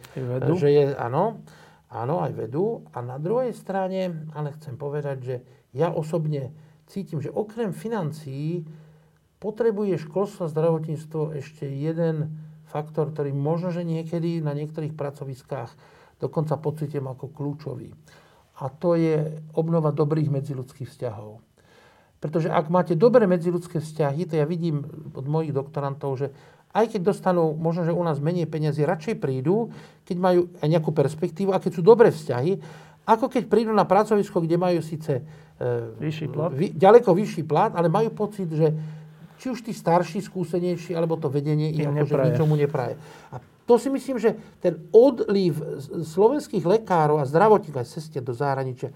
[0.56, 1.44] že je, áno,
[1.92, 2.88] áno, aj vedú.
[2.96, 5.36] A na druhej strane, ale chcem povedať, že
[5.76, 6.56] ja osobne
[6.88, 8.64] cítim, že okrem financií
[9.44, 12.40] potrebuje školstvo a zdravotníctvo ešte jeden
[12.72, 15.76] faktor, ktorý možno, že niekedy na niektorých pracoviskách
[16.24, 17.92] dokonca pocitím ako kľúčový
[18.58, 21.40] a to je obnova dobrých medziludských vzťahov.
[22.18, 24.82] Pretože ak máte dobré medziludské vzťahy, to ja vidím
[25.14, 26.34] od mojich doktorantov, že
[26.74, 29.70] aj keď dostanú možno, že u nás menej peniazy, radšej prídu,
[30.04, 32.58] keď majú aj nejakú perspektívu a keď sú dobré vzťahy,
[33.08, 35.24] ako keď prídu na pracovisko, kde majú síce e,
[35.96, 36.52] vyšší plat.
[36.52, 38.74] Vy, ďaleko vyšší plat, ale majú pocit, že
[39.38, 42.98] či už tí starší, skúsenejší, alebo to vedenie im akože ničomu nepraje.
[43.32, 45.60] A to si myslím, že ten odliv
[45.92, 48.96] slovenských lekárov a zdravotníkov aj cestie do zahraničia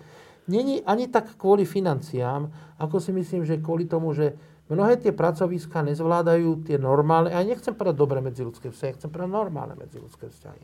[0.49, 2.49] není ani tak kvôli financiám,
[2.81, 4.33] ako si myslím, že kvôli tomu, že
[4.71, 9.31] mnohé tie pracoviska nezvládajú tie normálne, a ja nechcem povedať dobré medziludské vzťahy, chcem povedať
[9.31, 10.63] normálne medziludské vzťahy.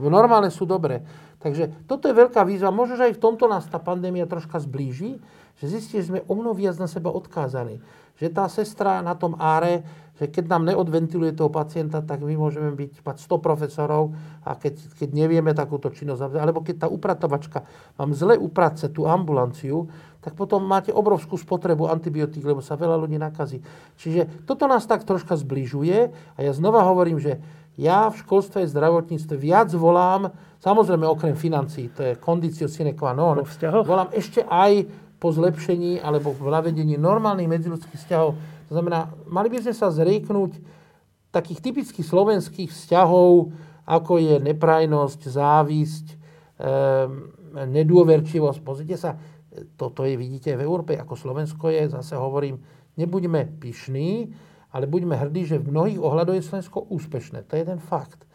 [0.00, 1.02] Normálne sú dobré.
[1.40, 2.68] Takže toto je veľká výzva.
[2.68, 5.18] Možno, že aj v tomto nás tá pandémia troška zblíži,
[5.56, 7.80] že zistíte, že sme o mnoho viac na seba odkázaní.
[8.20, 9.84] Že tá sestra na tom áre
[10.16, 14.16] že keď nám neodventiluje toho pacienta, tak my môžeme byť, mať 100 profesorov
[14.48, 17.68] a keď, keď nevieme takúto činnosť, alebo keď tá upratovačka
[18.00, 19.92] vám zle uprace tú ambulanciu,
[20.24, 23.62] tak potom máte obrovskú spotrebu antibiotík, lebo sa veľa ľudí nakazí.
[24.00, 27.38] Čiže toto nás tak troška zbližuje a ja znova hovorím, že
[27.76, 30.32] ja v školstve a zdravotníctve viac volám,
[30.64, 33.44] samozrejme okrem financí, to je kondicio sine qua non,
[33.84, 34.88] volám ešte aj
[35.20, 40.58] po zlepšení alebo v navedení normálnych medziludských vzťahov to znamená, mali by sme sa zrieknúť
[41.30, 43.54] takých typických slovenských vzťahov,
[43.86, 46.16] ako je neprajnosť, závisť, e,
[47.64, 48.58] nedôverčivosť.
[48.66, 49.14] Pozrite sa,
[49.78, 52.58] toto je, vidíte, v Európe, ako Slovensko je, zase hovorím,
[52.98, 54.34] nebuďme pyšní,
[54.74, 57.46] ale buďme hrdí, že v mnohých ohľadoch je Slovensko úspešné.
[57.46, 58.26] To je ten fakt.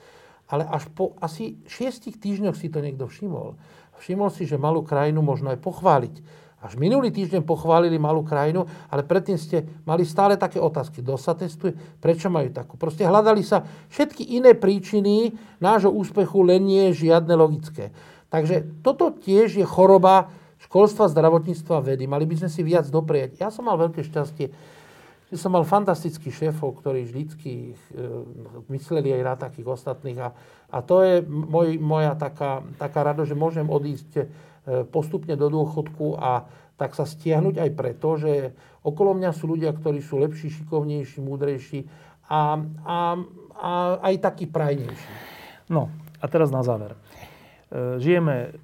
[0.48, 3.60] Ale až po asi šiestich týždňoch si to niekto všimol.
[4.02, 6.16] Všimol si, že malú krajinu možno aj pochváliť
[6.62, 11.02] až minulý týždeň pochválili malú krajinu, ale predtým ste mali stále také otázky.
[11.02, 11.74] Kto sa testuje?
[11.98, 12.78] Prečo majú takú?
[12.78, 17.90] Proste hľadali sa všetky iné príčiny nášho úspechu, len nie žiadne logické.
[18.30, 20.30] Takže toto tiež je choroba
[20.62, 22.06] školstva, zdravotníctva, vedy.
[22.06, 23.42] Mali by sme si viac doprieť.
[23.42, 24.54] Ja som mal veľké šťastie,
[25.34, 27.76] že som mal fantastických šéfov, ktorí vždycky e,
[28.70, 30.20] mysleli aj na takých ostatných.
[30.22, 30.30] A,
[30.70, 34.30] a to je môj, moja taká, taká rado, že môžem odísť
[34.94, 36.46] postupne do dôchodku a
[36.82, 41.86] tak sa stiahnuť aj preto, že okolo mňa sú ľudia, ktorí sú lepší, šikovnejší, múdrejší
[42.26, 42.98] a, a,
[43.62, 43.70] a
[44.02, 45.14] aj takí prajnejší.
[45.70, 46.98] No a teraz na záver.
[46.98, 46.98] E,
[48.02, 48.58] žijeme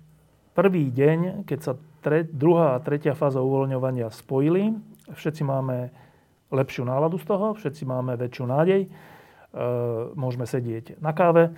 [0.57, 4.73] prvý deň, keď sa tre, druhá a tretia fáza uvoľňovania spojili.
[5.13, 5.93] Všetci máme
[6.49, 8.81] lepšiu náladu z toho, všetci máme väčšiu nádej.
[8.85, 8.89] E,
[10.17, 11.53] môžeme sedieť na káve,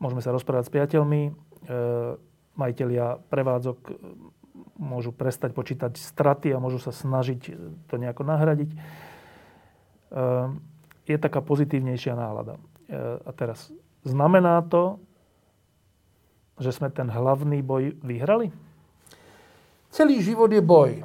[0.00, 1.22] môžeme sa rozprávať s priateľmi,
[2.58, 3.92] majiteľia prevádzok e,
[4.76, 7.40] môžu prestať počítať straty a môžu sa snažiť
[7.86, 8.70] to nejako nahradiť.
[8.74, 8.78] E,
[11.08, 12.58] je taká pozitívnejšia nálada.
[12.58, 12.60] E,
[13.22, 13.70] a teraz,
[14.02, 14.98] znamená to,
[16.58, 18.50] že sme ten hlavný boj vyhrali?
[19.94, 21.00] Celý život je boj,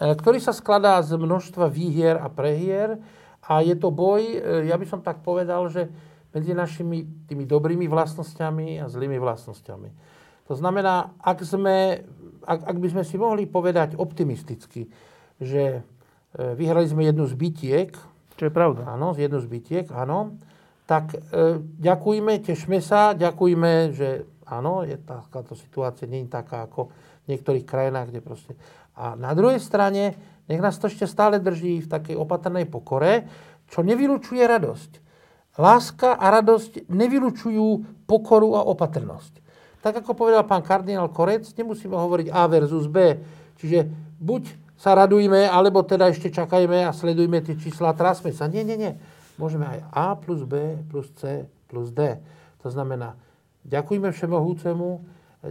[0.00, 2.98] ktorý sa skladá z množstva výhier a prehier
[3.44, 4.26] a je to boj,
[4.66, 5.86] ja by som tak povedal, že
[6.34, 9.88] medzi našimi tými dobrými vlastnosťami a zlými vlastnosťami.
[10.48, 12.04] To znamená, ak, sme,
[12.44, 14.92] ak, ak by sme si mohli povedať optimisticky,
[15.40, 15.80] že e,
[16.36, 17.90] vyhrali sme jednu z bytiek,
[18.34, 18.92] čo je pravda.
[18.92, 20.36] Áno, z jednu z bytiek, áno.
[20.84, 21.18] Tak e,
[21.80, 26.92] ďakujme, tešme sa, ďakujme, že áno, je takáto situácia, nie je taká ako
[27.24, 28.52] v niektorých krajinách, kde proste...
[28.94, 30.14] A na druhej strane,
[30.46, 33.26] nech nás to ešte stále drží v takej opatrnej pokore,
[33.72, 34.92] čo nevylučuje radosť.
[35.56, 37.66] Láska a radosť nevylučujú
[38.04, 39.43] pokoru a opatrnosť.
[39.84, 43.20] Tak ako povedal pán kardinál Korec, nemusíme hovoriť A versus B.
[43.60, 43.84] Čiže
[44.16, 48.48] buď sa radujme, alebo teda ešte čakajme a sledujme tie čísla a trasme sa.
[48.48, 48.96] Nie, nie, nie.
[49.36, 52.16] Môžeme aj A plus B plus C plus D.
[52.64, 53.12] To znamená,
[53.68, 54.88] ďakujme všemohúcemu,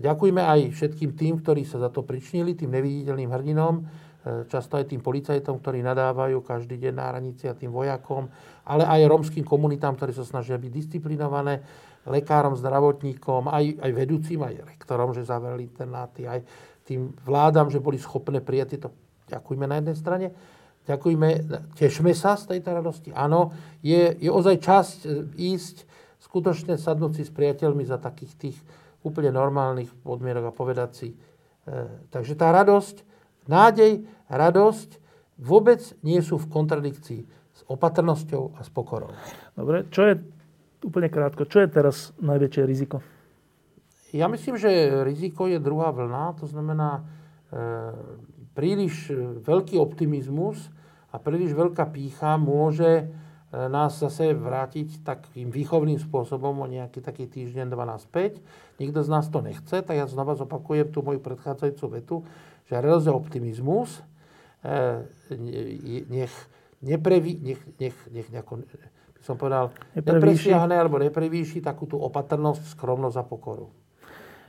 [0.01, 3.81] ďakujme aj všetkým tým, ktorí sa za to pričnili, tým neviditeľným hrdinom, e,
[4.49, 8.33] často aj tým policajtom, ktorí nadávajú každý deň na hranici a tým vojakom,
[8.65, 11.61] ale aj romským komunitám, ktorí sa snažia byť disciplinované,
[12.07, 16.43] lekárom, zdravotníkom, aj, aj vedúcim, aj rektorom, že zavreli internáty, aj
[16.83, 18.89] tým vládam, že boli schopné prijať tieto.
[19.31, 20.27] Ďakujme na jednej strane.
[20.83, 21.29] Ďakujme,
[21.79, 23.15] tešme sa z tejto radosti.
[23.15, 25.87] Áno, je, je ozaj čas e, ísť,
[26.19, 28.57] skutočne sadnúť si s priateľmi za takých tých
[28.99, 31.09] úplne normálnych podmienok a povedať si.
[31.15, 31.17] E,
[32.11, 32.99] takže tá radosť,
[33.47, 34.99] nádej, radosť
[35.39, 39.15] vôbec nie sú v kontradikcii s opatrnosťou a s pokorou.
[39.55, 40.19] Dobre, čo je,
[40.83, 42.99] úplne krátko, čo je teraz najväčšie riziko?
[44.13, 47.03] Ja myslím, že riziko je druhá vlna, to znamená e,
[48.53, 50.69] príliš e, veľký optimizmus
[51.09, 53.05] a príliš veľká pícha môže e,
[53.49, 58.37] nás zase vrátiť takým výchovným spôsobom o nejaký taký týždeň, dva naspäť.
[58.77, 62.15] Nikto z nás to nechce, tak ja znova zopakujem tú moju predchádzajúcu vetu,
[62.69, 63.97] že radosť optimizmus
[64.61, 65.09] e,
[66.05, 66.33] nech,
[66.85, 68.45] nepreví, nech, nech, nech by
[69.23, 73.67] som povedal, nepresiahne alebo neprevýši takú tú opatrnosť, skromnosť a pokoru.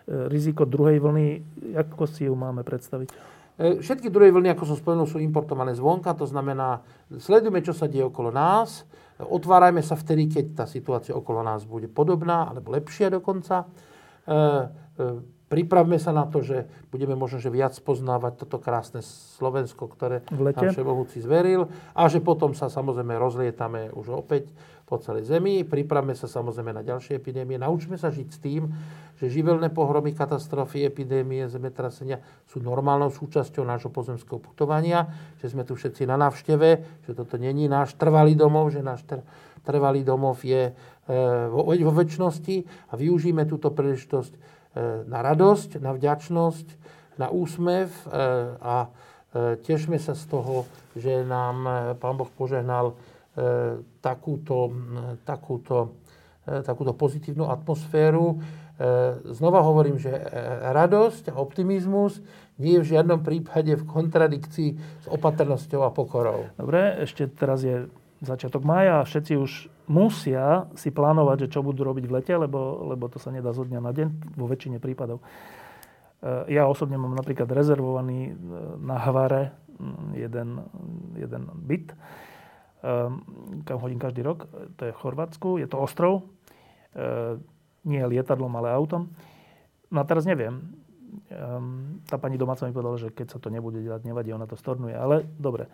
[0.05, 1.27] Riziko druhej vlny,
[1.79, 3.09] ako si ju máme predstaviť?
[3.55, 7.87] E, všetky druhé vlny, ako som spomenul, sú importované zvonka, to znamená, sledujme, čo sa
[7.87, 8.83] deje okolo nás,
[9.23, 13.63] otvárajme sa vtedy, keď tá situácia okolo nás bude podobná, alebo lepšia dokonca.
[13.63, 19.07] E, e, pripravme sa na to, že budeme možno že viac poznávať toto krásne
[19.39, 24.51] Slovensko, ktoré nám Všemohúci zveril a že potom sa samozrejme rozlietame už opäť
[24.83, 25.63] po celej Zemi.
[25.63, 27.55] Pripravme sa samozrejme na ďalšie epidémie.
[27.55, 28.67] Naučme sa žiť s tým,
[29.23, 32.19] že živelné pohromy, katastrofy, epidémie, zemetrasenia
[32.51, 35.07] sú normálnou súčasťou nášho pozemského putovania,
[35.39, 36.69] že sme tu všetci na návšteve,
[37.07, 39.07] že toto není náš trvalý domov, že náš
[39.65, 40.73] trvalý domov je e,
[41.49, 42.57] vo, vo väčšnosti
[42.91, 44.54] a využíme túto príležitosť
[45.07, 46.67] na radosť, na vďačnosť,
[47.19, 48.03] na úsmev e,
[48.59, 48.91] a
[49.67, 51.67] tešme sa z toho, že nám
[51.99, 52.95] Pán Boh požehnal
[53.99, 54.71] takúto,
[55.27, 55.99] takúto,
[56.47, 58.39] takúto pozitívnu atmosféru,
[58.75, 60.23] E, znova hovorím, že e,
[60.75, 62.19] radosť a optimizmus
[62.59, 66.51] nie je v žiadnom prípade v kontradikcii s opatrnosťou a pokorou.
[66.59, 67.87] Dobre, ešte teraz je
[68.19, 72.89] začiatok maja a všetci už musia si plánovať, že čo budú robiť v lete, lebo,
[72.89, 75.21] lebo to sa nedá zo dňa na deň vo väčšine prípadov.
[75.21, 78.33] E, ja osobne mám napríklad rezervovaný
[78.81, 79.53] na Havare
[80.15, 80.63] jeden,
[81.19, 81.91] jeden byt,
[83.65, 84.47] kam hodím každý rok.
[84.79, 86.31] To je v Chorvátsku, je to ostrov
[87.85, 89.13] nie lietadlom, ale autom.
[89.93, 90.73] No a teraz neviem.
[91.31, 94.59] Um, tá pani domáca mi povedala, že keď sa to nebude delať, nevadí, ona to
[94.59, 94.97] stornuje.
[94.97, 95.71] Ale dobre.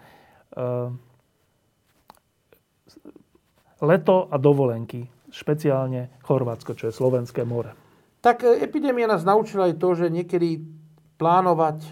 [3.80, 7.72] Leto a dovolenky, špeciálne Chorvátsko, čo je Slovenské more.
[8.20, 10.60] Tak e, epidémia nás naučila aj to, že niekedy
[11.16, 11.90] plánovať e,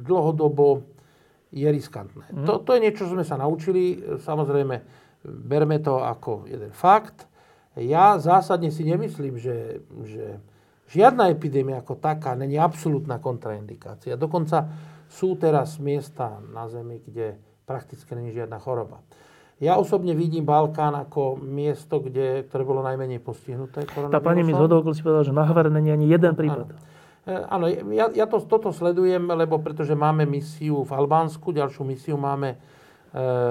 [0.00, 0.88] dlhodobo
[1.52, 2.32] je riskantné.
[2.32, 2.46] Mm.
[2.48, 4.00] To, to je niečo, čo sme sa naučili.
[4.00, 4.76] Samozrejme,
[5.24, 7.28] berme to ako jeden fakt
[7.80, 10.36] ja zásadne si nemyslím, že, že
[10.92, 14.20] žiadna epidémia ako taká není absolútna kontraindikácia.
[14.20, 14.68] Dokonca
[15.08, 19.00] sú teraz miesta na Zemi, kde prakticky není žiadna choroba.
[19.62, 24.82] Ja osobne vidím Balkán ako miesto, kde, ktoré bolo najmenej postihnuté Tá pani mi zhodol,
[24.90, 26.74] si povedala, že na Havare není ani jeden prípad.
[27.30, 32.18] Áno, e, ja, ja to, toto sledujem, lebo pretože máme misiu v Albánsku, ďalšiu misiu
[32.18, 32.56] máme e,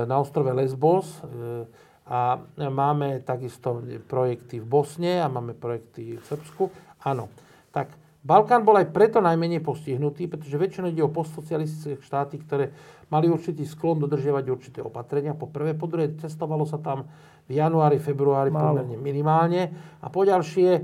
[0.03, 1.63] na ostrove Lesbos, e,
[2.11, 3.79] a máme takisto
[4.11, 6.67] projekty v Bosne a máme projekty v Srbsku.
[7.07, 7.31] Áno.
[7.71, 7.87] Tak
[8.19, 12.75] Balkán bol aj preto najmenej postihnutý, pretože väčšinou ide o postsocialistické štáty, ktoré
[13.11, 15.35] mali určitý sklon dodržiavať určité opatrenia.
[15.35, 17.11] Po prvé, po druhé, cestovalo sa tam
[17.51, 18.79] v januári, februári Málo.
[18.79, 19.61] pomerne minimálne.
[19.99, 20.81] A po ďalšie, e,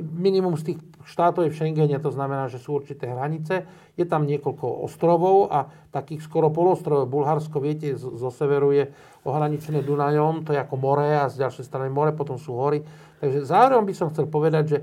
[0.00, 3.68] minimum z tých štátov je v Schengene, to znamená, že sú určité hranice.
[4.00, 7.08] Je tam niekoľko ostrovov a takých skoro polostrovov.
[7.08, 8.88] Bulharsko, viete, zo severu je
[9.28, 12.80] ohraničené Dunajom, to je ako more a z ďalšej strany more, potom sú hory.
[13.20, 14.78] Takže zároveň by som chcel povedať, že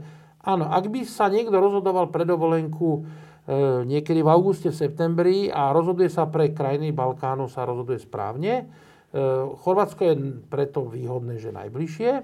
[0.46, 3.06] áno, ak by sa niekto rozhodoval pre dovolenku
[3.86, 8.54] niekedy v auguste, v septembri a rozhoduje sa pre krajiny Balkánu, sa rozhoduje správne.
[8.58, 8.64] E,
[9.62, 10.14] Chorvátsko je
[10.50, 12.12] preto výhodné, že najbližšie.
[12.12, 12.22] E,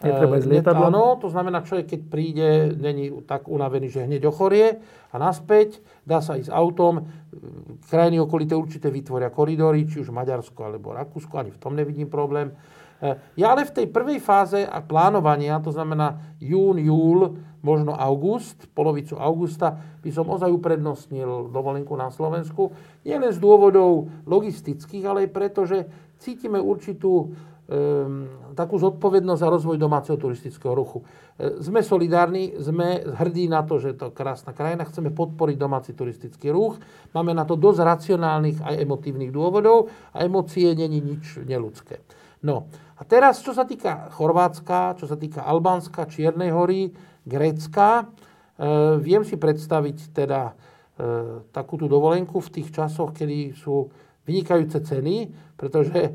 [0.00, 0.88] Netreba ísť E, net- lietadlom?
[0.88, 4.80] Áno, to znamená, človek keď príde, není tak unavený, že hneď ochorie
[5.12, 7.02] a naspäť, dá sa ísť autom, e,
[7.84, 12.56] krajiny okolité určite vytvoria koridory, či už Maďarsko alebo Rakúsko, ani v tom nevidím problém.
[13.04, 18.68] E, Ja ale v tej prvej fáze a plánovania, to znamená jún, júl, možno august,
[18.76, 22.76] polovicu augusta, by som ozaj uprednostnil dovolenku na Slovensku.
[23.08, 25.88] Nie len z dôvodov logistických, ale aj preto, že
[26.20, 31.02] cítime určitú um, takú zodpovednosť za rozvoj domáceho turistického ruchu.
[31.34, 35.90] E, Sme solidárni, sme hrdí na to, že to je krásna krajina, chceme podporiť domáci
[35.96, 36.78] turistický ruch.
[37.16, 42.04] Máme na to dosť racionálnych aj emotívnych dôvodov a emócie není nič neludské.
[42.44, 46.94] No a teraz, čo sa týka Chorvátska, čo sa týka Albánska, Čiernej hory,
[47.24, 48.04] Grécka, e,
[49.00, 50.52] viem si predstaviť teda e,
[51.50, 53.88] takú dovolenku v tých časoch, kedy sú
[54.24, 56.10] vynikajúce ceny, pretože e,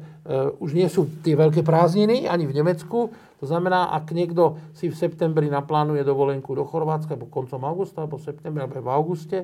[0.61, 3.09] už nie sú tie veľké prázdniny ani v Nemecku.
[3.39, 8.21] To znamená, ak niekto si v septembri naplánuje dovolenku do Chorvátska, alebo koncom augusta, alebo
[8.21, 9.39] v septembri, alebo v auguste,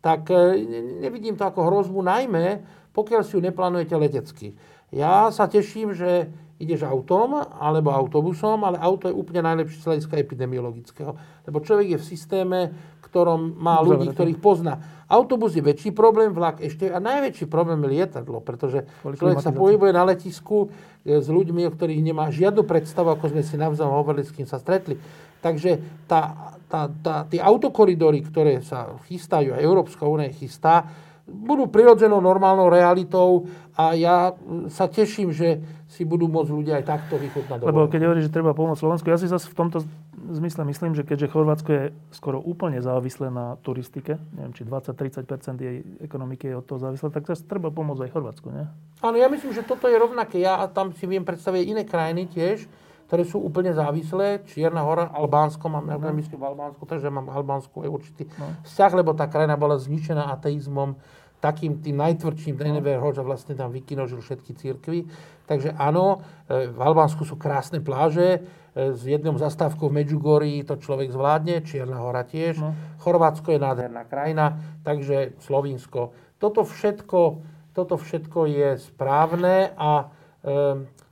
[0.00, 4.58] tak ne- nevidím to ako hrozbu, najmä pokiaľ si ju neplánujete letecky.
[4.90, 6.30] Ja sa teším, že
[6.60, 11.16] ideš autom alebo autobusom, ale auto je úplne najlepšie z hľadiska epidemiologického.
[11.48, 12.58] Lebo človek je v systéme,
[13.00, 14.16] ktorom má ľudí, Zavretý.
[14.36, 14.74] ktorých pozná.
[15.10, 19.50] Autobus je väčší problém, vlak ešte a najväčší problém je lietadlo, pretože Kvôli človek sa
[19.50, 20.70] pohybuje na letisku
[21.02, 24.46] e, s ľuďmi, o ktorých nemá žiadnu predstavu, ako sme si navzájom hovorili, s kým
[24.46, 24.94] sa stretli.
[25.42, 30.86] Takže tá, tá, tá, tie autokoridory, ktoré sa chystajú, a Európska únia chystá,
[31.26, 34.34] budú prirodzenou normálnou realitou a ja
[34.68, 38.54] sa teším, že si budú môcť ľudia aj takto vychutnať Lebo keď hovoríš, že treba
[38.54, 39.82] pomôcť Slovensku, ja si zase v tomto
[40.30, 41.84] zmysle myslím, že keďže Chorvátsko je
[42.14, 47.26] skoro úplne závislé na turistike, neviem, či 20-30% jej ekonomiky je od toho závislé, tak
[47.26, 48.70] zase treba pomôcť aj Chorvátsku, nie?
[49.02, 50.38] Áno, ja myslím, že toto je rovnaké.
[50.38, 52.70] Ja tam si viem predstaviť iné krajiny tiež,
[53.10, 54.46] ktoré sú úplne závislé.
[54.46, 56.14] Čierna hora, Albánsko, mám ja no.
[56.14, 58.54] myslím v Albánsku, takže mám Albánsku aj určitý No.
[58.62, 60.94] vzťah, lebo tá krajina bola zničená ateizmom,
[61.42, 62.60] takým tým najtvrdším, no.
[62.62, 65.10] Denver Hodge a vlastne tam vykinožil všetky církvy.
[65.50, 68.38] Takže áno, e, v Albánsku sú krásne pláže,
[68.70, 72.62] e, s jednou zastávkou v Medjugorji to človek zvládne, Čierna hora tiež.
[72.62, 72.70] No.
[73.02, 76.14] Chorvátsko je nádherná krajina, takže Slovinsko.
[76.38, 77.42] Toto všetko,
[77.74, 80.06] toto všetko je správne a
[80.46, 80.54] e,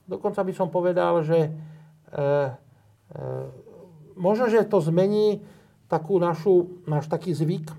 [0.06, 1.50] dokonca by som povedal, že e,
[2.14, 3.22] e,
[4.14, 5.42] možno, že to zmení
[5.90, 7.74] takú našu, náš taký zvyk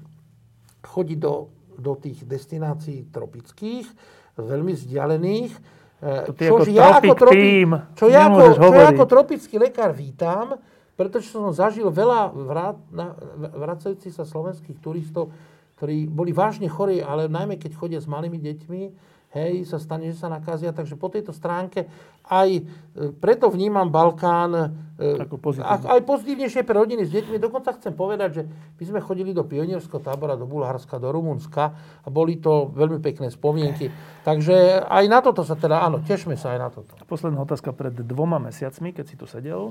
[0.83, 1.47] chodiť do,
[1.79, 3.87] do tých destinácií tropických,
[4.35, 9.55] veľmi vzdialených, e, To ty ako tropik tým čo ja ako, čo ja ako tropický
[9.59, 10.59] lekár vítam,
[10.99, 15.31] pretože som zažil veľa vrát, na, vracajúcich sa slovenských turistov,
[15.79, 18.81] ktorí boli vážne chorí, ale najmä keď chodia s malými deťmi,
[19.29, 20.73] hej, sa stane, že sa nakazia.
[20.73, 21.85] Takže po tejto stránke
[22.25, 22.61] aj e,
[23.17, 24.51] preto vnímam Balkán
[24.97, 25.85] e, Ako pozitívne.
[25.85, 27.37] aj pozitívnejšie pre rodiny s deťmi.
[27.37, 32.07] Dokonca chcem povedať, že my sme chodili do pionierského tábora do Bulharska, do Rumunska a
[32.09, 33.93] boli to veľmi pekné spomienky.
[34.25, 36.93] Takže aj na toto sa teda, áno, tešme sa aj na toto.
[37.05, 39.69] Posledná otázka pred dvoma mesiacmi, keď si tu sedel.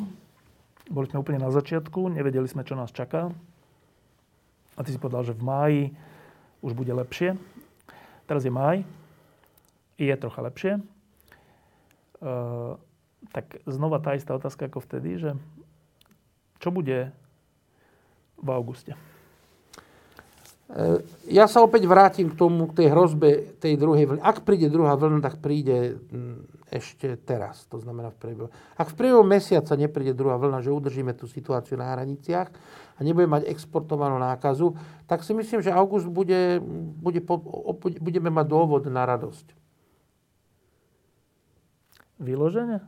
[0.89, 3.29] Boli sme úplne na začiatku, nevedeli sme, čo nás čaká.
[4.79, 5.83] A ty si povedal, že v máji
[6.63, 7.35] už bude lepšie.
[8.25, 8.87] Teraz je máj,
[9.99, 10.73] je trocha lepšie.
[10.79, 10.83] E,
[13.35, 15.31] tak znova tá istá otázka ako vtedy, že
[16.63, 17.11] čo bude
[18.39, 18.95] v auguste?
[20.71, 24.23] E, Ja sa opäť vrátim k tomu, k tej hrozbe tej druhej vlny.
[24.23, 28.49] Ak príde druhá vlna, tak príde mm, ešte teraz, to znamená v priebehu.
[28.79, 32.49] Ak v priebehu mesiaca nepríde druhá vlna, že udržíme tú situáciu na hraniciach
[32.95, 34.79] a nebudeme mať exportovanú nákazu,
[35.11, 36.61] tak si myslím, že august bude,
[37.03, 37.25] bude,
[37.99, 39.58] budeme mať dôvod na radosť.
[42.19, 42.83] Vyloženie?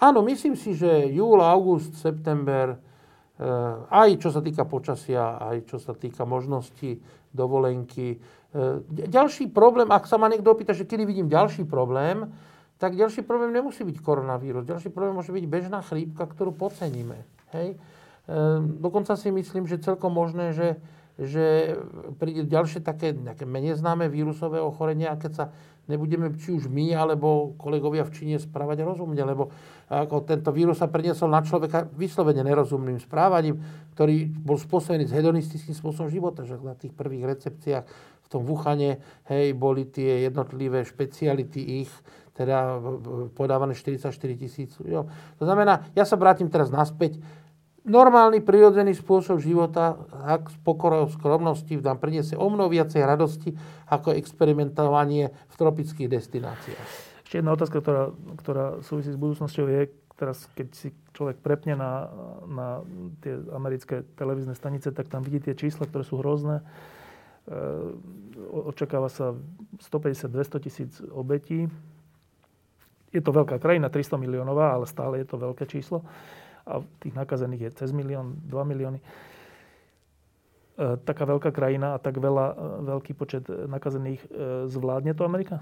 [0.00, 3.44] Áno, myslím si, že júl, august, september, eh,
[3.92, 6.96] aj čo sa týka počasia, aj čo sa týka možnosti
[7.36, 8.16] dovolenky.
[8.16, 12.32] Eh, Ďalší problém, ak sa ma niekto opýta, že kedy vidím ďalší problém,
[12.80, 14.64] tak ďalší problém nemusí byť koronavírus.
[14.64, 17.20] Ďalší problém môže byť bežná chrípka, ktorú podceníme.
[17.52, 17.76] Hej?
[17.76, 20.80] Eh, Dokonca si myslím, že celkom možné, že,
[21.20, 21.76] že
[22.16, 25.44] príde ďalšie také nejaké menej známe vírusové ochorenia, keď sa
[25.90, 29.50] nebudeme či už my, alebo kolegovia v Číne správať rozumne, lebo
[29.90, 33.58] ako tento vírus sa preniesol na človeka vyslovene nerozumným správaním,
[33.98, 37.84] ktorý bol spôsobený s hedonistickým spôsobom života, že na tých prvých recepciách
[38.22, 41.90] v tom Wuhane, hej, boli tie jednotlivé špeciality ich,
[42.38, 42.78] teda
[43.34, 44.72] podávané 44 tisíc.
[44.78, 47.18] To znamená, ja sa vrátim teraz naspäť,
[47.84, 53.56] normálny, prirodzený spôsob života, ak s pokorou, skromnosti nám priniesie o mnoho viacej radosti
[53.88, 56.88] ako experimentovanie v tropických destináciách.
[57.24, 58.10] Ešte jedna otázka, ktorá,
[58.42, 59.80] ktorá súvisí s budúcnosťou je,
[60.20, 62.12] teraz, keď si človek prepne na,
[62.44, 62.68] na
[63.24, 66.60] tie americké televízne stanice, tak tam vidí tie čísla, ktoré sú hrozné.
[66.60, 66.64] E,
[68.68, 69.32] očakáva sa
[69.80, 71.72] 150-200 tisíc obetí.
[73.10, 76.04] Je to veľká krajina, 300 miliónová, ale stále je to veľké číslo.
[76.70, 79.02] A tých nakazených je cez milión, 2 milióny.
[79.02, 79.04] E,
[81.02, 82.54] taká veľká krajina a tak veľa, e,
[82.94, 84.22] veľký počet nakazených,
[84.70, 85.58] zvládne to Amerika?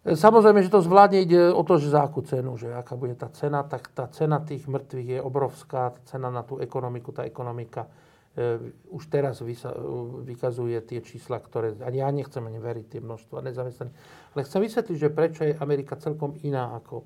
[0.00, 3.28] Samozrejme, že to zvládne ide o to, že za akú cenu, že aká bude tá
[3.36, 7.84] cena, tak tá cena tých mŕtvych je obrovská, tá cena na tú ekonomiku, tá ekonomika
[8.32, 9.76] e, už teraz vysa,
[10.24, 13.96] vykazuje tie čísla, ktoré, ani ja nechcem ani veriť tie množstva nezamestnaných,
[14.32, 17.04] ale chcem vysvetliť, že prečo je Amerika celkom iná ako,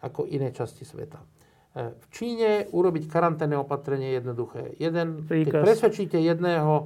[0.00, 1.20] ako iné časti sveta.
[1.72, 4.62] E, v Číne urobiť karanténne opatrenie je jednoduché.
[4.76, 6.84] Jeden, keď presvedčíte jedného e,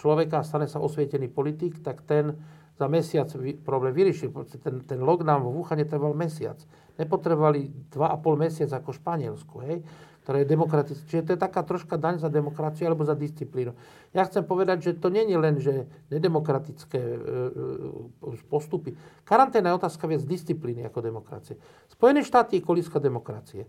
[0.00, 2.40] človeka, stane sa osvietený politik, tak ten
[2.72, 3.28] za mesiac
[3.62, 4.32] problém vyriešil.
[4.64, 6.56] Ten, ten lockdown vo Wuhane trval mesiac.
[6.96, 9.76] Nepotrebovali 2,5 mesiac ako Španielsku, hej?
[10.22, 11.04] Ktoré je demokratické.
[11.10, 13.74] Čiže to je taká troška daň za demokraciu alebo za disciplínu.
[14.14, 17.18] Ja chcem povedať, že to nie je len, že nedemokratické e,
[18.30, 18.94] e, postupy.
[19.26, 21.58] Karanténa je otázka viac disciplíny ako demokracie.
[21.90, 23.66] Spojené štáty je kolíska demokracie.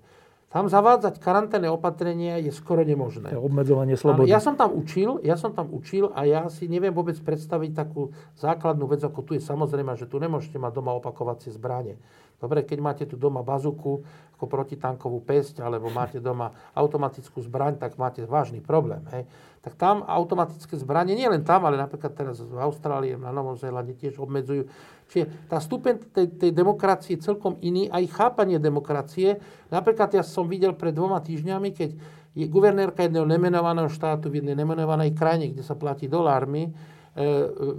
[0.54, 3.34] Tam zavádzať karanténne opatrenia je skoro nemožné.
[3.34, 4.30] Obmedzovanie slobody.
[4.30, 8.14] Ja som tam učil, ja som tam učil a ja si neviem vôbec predstaviť takú
[8.38, 11.98] základnú vec, ako tu je samozrejme, že tu nemôžete mať doma opakovacie zbranie.
[12.44, 14.04] Dobre, keď máte tu doma bazuku
[14.36, 19.00] ako protitankovú pesť, alebo máte doma automatickú zbraň, tak máte vážny problém.
[19.16, 19.24] Hej
[19.64, 23.96] tak tam automatické zbranie, nie len tam, ale napríklad teraz v Austrálii, na Novom Zélande
[23.96, 24.68] tiež obmedzujú.
[25.08, 29.40] Čiže tá stupeň tej, tej demokracie je celkom iný, aj chápanie demokracie.
[29.72, 31.90] Napríklad ja som videl pred dvoma týždňami, keď
[32.36, 36.72] je guvernérka jedného nemenovaného štátu v jednej nemenovanej krajine, kde sa platí dolármi, e,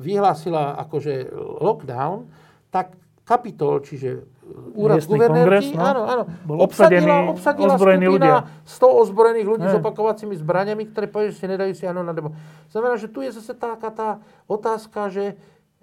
[0.00, 2.32] vyhlásila akože lockdown,
[2.72, 2.96] tak
[3.28, 4.24] kapitol, čiže
[4.74, 8.36] úrad guvernérky, no, áno, áno, bol obsadila, obsadila skupina ľudia.
[8.66, 9.72] 100 ozbrojených ľudí hey.
[9.72, 12.36] s opakovacími zbraniami, ktoré povedia, že si nedajú si áno na debo.
[12.68, 14.08] Znamená, že tu je zase taká tá
[14.50, 15.24] otázka, že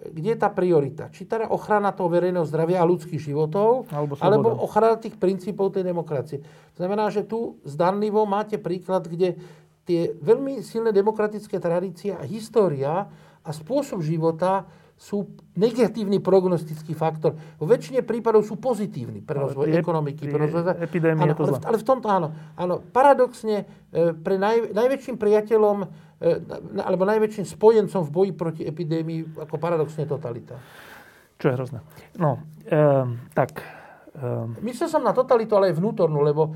[0.02, 1.14] kde je tá priorita?
[1.14, 5.86] Či teda ochrana toho verejného zdravia a ľudských životov, alebo, alebo ochrana tých princípov tej
[5.86, 6.42] demokracie.
[6.74, 9.38] Znamená, že tu zdanlivo máte príklad, kde
[9.86, 13.06] tie veľmi silné demokratické tradície a história
[13.42, 14.66] a spôsob života
[15.02, 17.34] sú negatívny prognostický faktor.
[17.58, 20.30] Vo väčšine prípadov sú pozitívni pre rozvoj je, ekonomiky.
[20.30, 20.78] Pre rozvoj...
[20.78, 22.30] Epidémie áno, to ale, ale v tomto áno.
[22.54, 25.86] áno paradoxne e, pre naj, najväčším priateľom e,
[26.86, 30.62] alebo najväčším spojencom v boji proti epidémii ako paradoxne totalita.
[31.42, 31.82] Čo je hrozné.
[32.22, 32.78] No, e,
[33.34, 33.58] tak...
[34.14, 34.62] E...
[34.62, 36.54] Myslel som na totalitu, ale aj vnútornú, lebo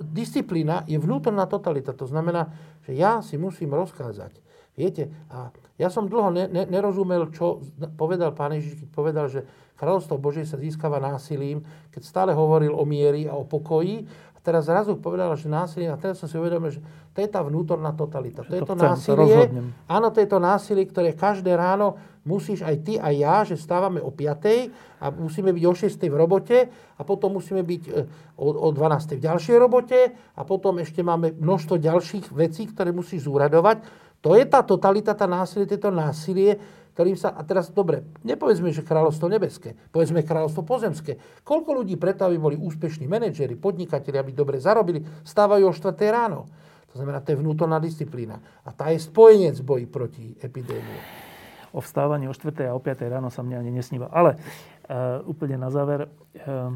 [0.00, 1.92] disciplína je vnútorná totalita.
[2.00, 2.48] To znamená,
[2.88, 4.45] že ja si musím rozkázať.
[4.76, 5.48] Viete, a
[5.80, 7.64] ja som dlho ne, ne, nerozumel, čo
[7.96, 9.48] povedal pán Ježiš, keď povedal, že
[9.80, 14.04] kráľovstvo Božie sa získava násilím, keď stále hovoril o miery a o pokoji.
[14.36, 16.84] A teraz zrazu povedal, že násilie, a teraz som si uvedomil, že
[17.16, 18.44] to je tá vnútorná totalita.
[18.44, 19.36] To, to je to chcem, násilie.
[19.48, 21.96] To áno, to je to násilie, ktoré každé ráno
[22.26, 25.00] musíš aj ty, aj ja, že stávame o 5.
[25.00, 25.88] a musíme byť o 6.
[25.88, 27.90] v robote a potom musíme byť e,
[28.34, 29.16] o, o 12.
[29.16, 34.44] v ďalšej robote a potom ešte máme množstvo ďalších vecí, ktoré musíš zúradovať to je
[34.48, 36.58] tá totalita, tá násilie, tieto násilie,
[36.96, 37.36] ktorým sa...
[37.36, 41.20] A teraz, dobre, nepovedzme, že kráľovstvo nebeské, povedzme kráľovstvo pozemské.
[41.44, 45.92] Koľko ľudí preto, aby boli úspešní manažeri, podnikatelia, aby dobre zarobili, stávajú o 4.
[46.08, 46.48] ráno.
[46.96, 48.40] To znamená, to je vnútorná disciplína.
[48.64, 51.28] A tá je spojenec boji proti epidémii.
[51.76, 52.72] O vstávaní o 4.
[52.72, 53.12] a o 5.
[53.12, 54.08] ráno sa mne ani nesníva.
[54.08, 56.08] Ale uh, úplne na záver.
[56.32, 56.72] Uh,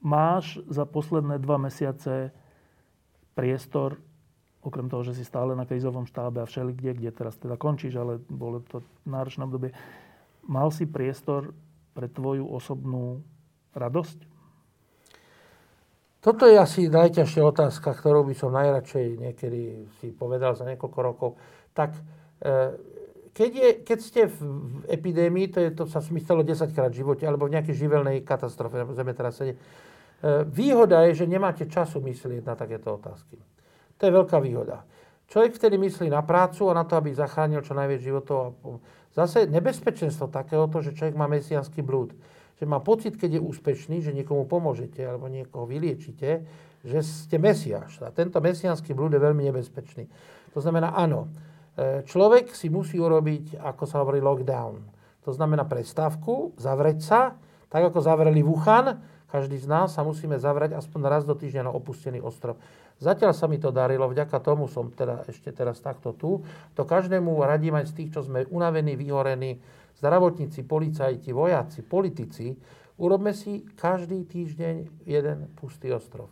[0.00, 2.32] máš za posledné dva mesiace
[3.36, 4.00] priestor
[4.60, 8.20] okrem toho, že si stále na krízovom štábe a všelikde, kde teraz teda končíš, ale
[8.28, 9.72] bolo to náročné obdobie,
[10.44, 11.56] mal si priestor
[11.96, 13.24] pre tvoju osobnú
[13.72, 14.28] radosť?
[16.20, 21.30] Toto je asi najťažšia otázka, ktorú by som najradšej niekedy si povedal za niekoľko rokov.
[21.72, 21.96] Tak
[22.44, 22.76] e,
[23.32, 24.40] keď, je, keď ste v
[24.84, 28.84] epidémii, to, je, to sa smyslelo 10 krát v živote, alebo v nejakej živelnej katastrofe,
[28.92, 29.60] zemetrasenie, e,
[30.44, 33.40] výhoda je, že nemáte času myslieť na takéto otázky.
[34.00, 34.88] To je veľká výhoda.
[35.30, 38.58] Človek vtedy myslí na prácu a na to, aby zachránil čo najviac životov.
[39.14, 42.16] Zase nebezpečenstvo takéhoto, že človek má mesianský blúd.
[42.58, 46.48] Že má pocit, keď je úspešný, že niekomu pomôžete alebo niekoho vyliečite,
[46.82, 48.02] že ste mesiaš.
[48.02, 50.10] A tento mesianský blúd je veľmi nebezpečný.
[50.56, 51.30] To znamená, áno,
[51.78, 54.82] e, človek si musí urobiť, ako sa hovorí, lockdown.
[55.28, 57.20] To znamená prestávku, zavrieť sa,
[57.70, 58.98] tak ako zavreli Wuhan,
[59.30, 62.58] každý z nás sa musíme zavrieť aspoň raz do týždňa na opustený ostrov.
[63.00, 66.44] Zatiaľ sa mi to darilo, vďaka tomu som teda ešte teraz takto tu.
[66.76, 69.56] To každému radím aj z tých, čo sme unavení, vyhorení,
[69.96, 72.52] zdravotníci, policajti, vojaci, politici,
[73.00, 76.28] urobme si každý týždeň jeden pustý ostrov.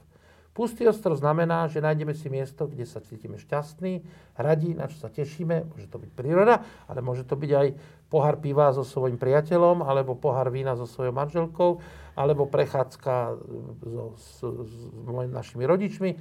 [0.52, 4.02] Pustý ostrov znamená, že nájdeme si miesto, kde sa cítime šťastní,
[4.34, 5.70] radí, na čo sa tešíme.
[5.70, 7.68] Môže to byť príroda, ale môže to byť aj
[8.10, 11.78] pohár piva so svojím priateľom, alebo pohár vína so svojou manželkou,
[12.18, 13.38] alebo prechádzka
[13.86, 14.74] so, s, s,
[15.30, 16.18] našimi rodičmi.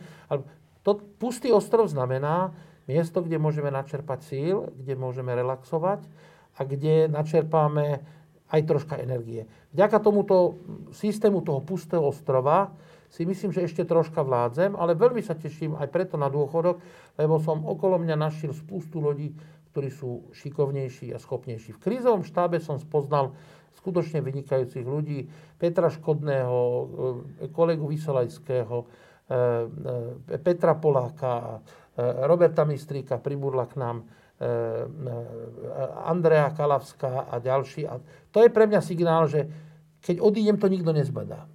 [0.85, 2.53] To, pustý ostrov znamená
[2.85, 6.05] miesto, kde môžeme načerpať síl, kde môžeme relaxovať
[6.53, 8.05] a kde načerpáme
[8.47, 9.49] aj troška energie.
[9.73, 10.61] Vďaka tomuto
[10.93, 12.71] systému toho pustého ostrova
[13.11, 16.79] si myslím, že ešte troška vládzem, ale veľmi sa teším aj preto na dôchodok,
[17.19, 19.35] lebo som okolo mňa našiel spustu ľudí,
[19.71, 21.75] ktorí sú šikovnejší a schopnejší.
[21.75, 23.35] V krízovom štábe som spoznal
[23.87, 25.23] skutočne vynikajúcich ľudí,
[25.55, 26.59] Petra Škodného,
[27.39, 28.85] e, kolegu Vysolajského, e,
[30.27, 31.63] e, Petra Poláka,
[31.97, 34.05] Roberta Mistríka pribudla k nám,
[36.05, 37.89] Andrea Kalavská a ďalší.
[37.89, 37.97] A
[38.29, 39.49] to je pre mňa signál, že
[40.05, 41.49] keď odídem, to nikto nezbadá.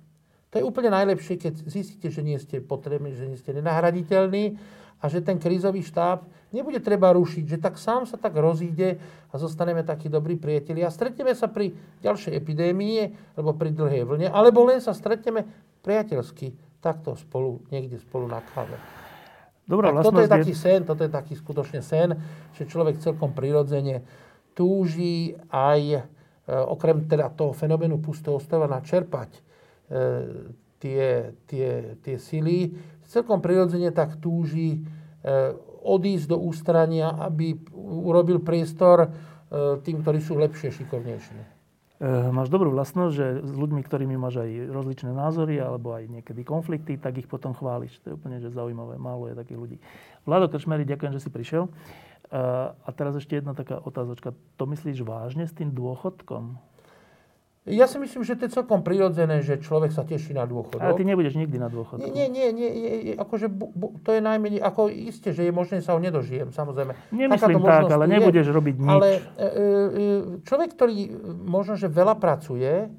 [0.50, 4.58] To je úplne najlepšie, keď zistíte, že nie ste potrební, že nie ste nenahraditeľní
[5.02, 6.22] a že ten krízový štáb
[6.54, 10.94] nebude treba rušiť, že tak sám sa tak rozíde a zostaneme takí dobrí priatelia a
[10.94, 11.74] stretneme sa pri
[12.06, 15.44] ďalšej epidémii alebo pri dlhej vlne, alebo len sa stretneme
[15.82, 18.78] priateľsky, takto spolu, niekde spolu na káve.
[19.66, 22.14] Dobrá, tak toto je taký sen, toto je taký skutočne sen,
[22.54, 24.06] že človek celkom prirodzene
[24.52, 26.00] túži aj e,
[26.46, 29.52] okrem teda toho fenoménu pustého ostrova načerpať
[29.92, 30.24] E,
[30.82, 32.74] tie, tie, tie sily,
[33.12, 35.52] celkom prirodzene tak túži e,
[35.84, 39.08] odísť do ústrania, aby urobil priestor e,
[39.84, 41.62] tým, ktorí sú lepšie, šikovnejšie.
[42.34, 46.98] Máš dobrú vlastnosť, že s ľuďmi, ktorými máš aj rozličné názory alebo aj niekedy konflikty,
[46.98, 47.94] tak ich potom chváliš.
[48.02, 48.98] To je úplne že zaujímavé.
[48.98, 49.76] Málo je takých ľudí.
[50.26, 51.70] Vlado Kršmery, ďakujem, že si prišiel.
[52.82, 54.34] A teraz ešte jedna taká otázočka.
[54.58, 56.58] To myslíš vážne s tým dôchodkom?
[57.62, 60.82] Ja si myslím, že to je celkom prirodzené, že človek sa teší na dôchodok.
[60.82, 62.02] Ale ty nebudeš nikdy na dôchodku.
[62.02, 65.78] Nie, nie, nie, nie akože bu, bu, to je najmenej, ako isté, že je možné,
[65.78, 66.98] sa ho nedožijem, samozrejme.
[67.14, 68.90] Nemyslím tak, ale nebudeš je, robiť nič.
[68.90, 69.50] Ale e, e,
[70.42, 71.14] človek, ktorý
[71.46, 72.90] možno, že veľa pracuje,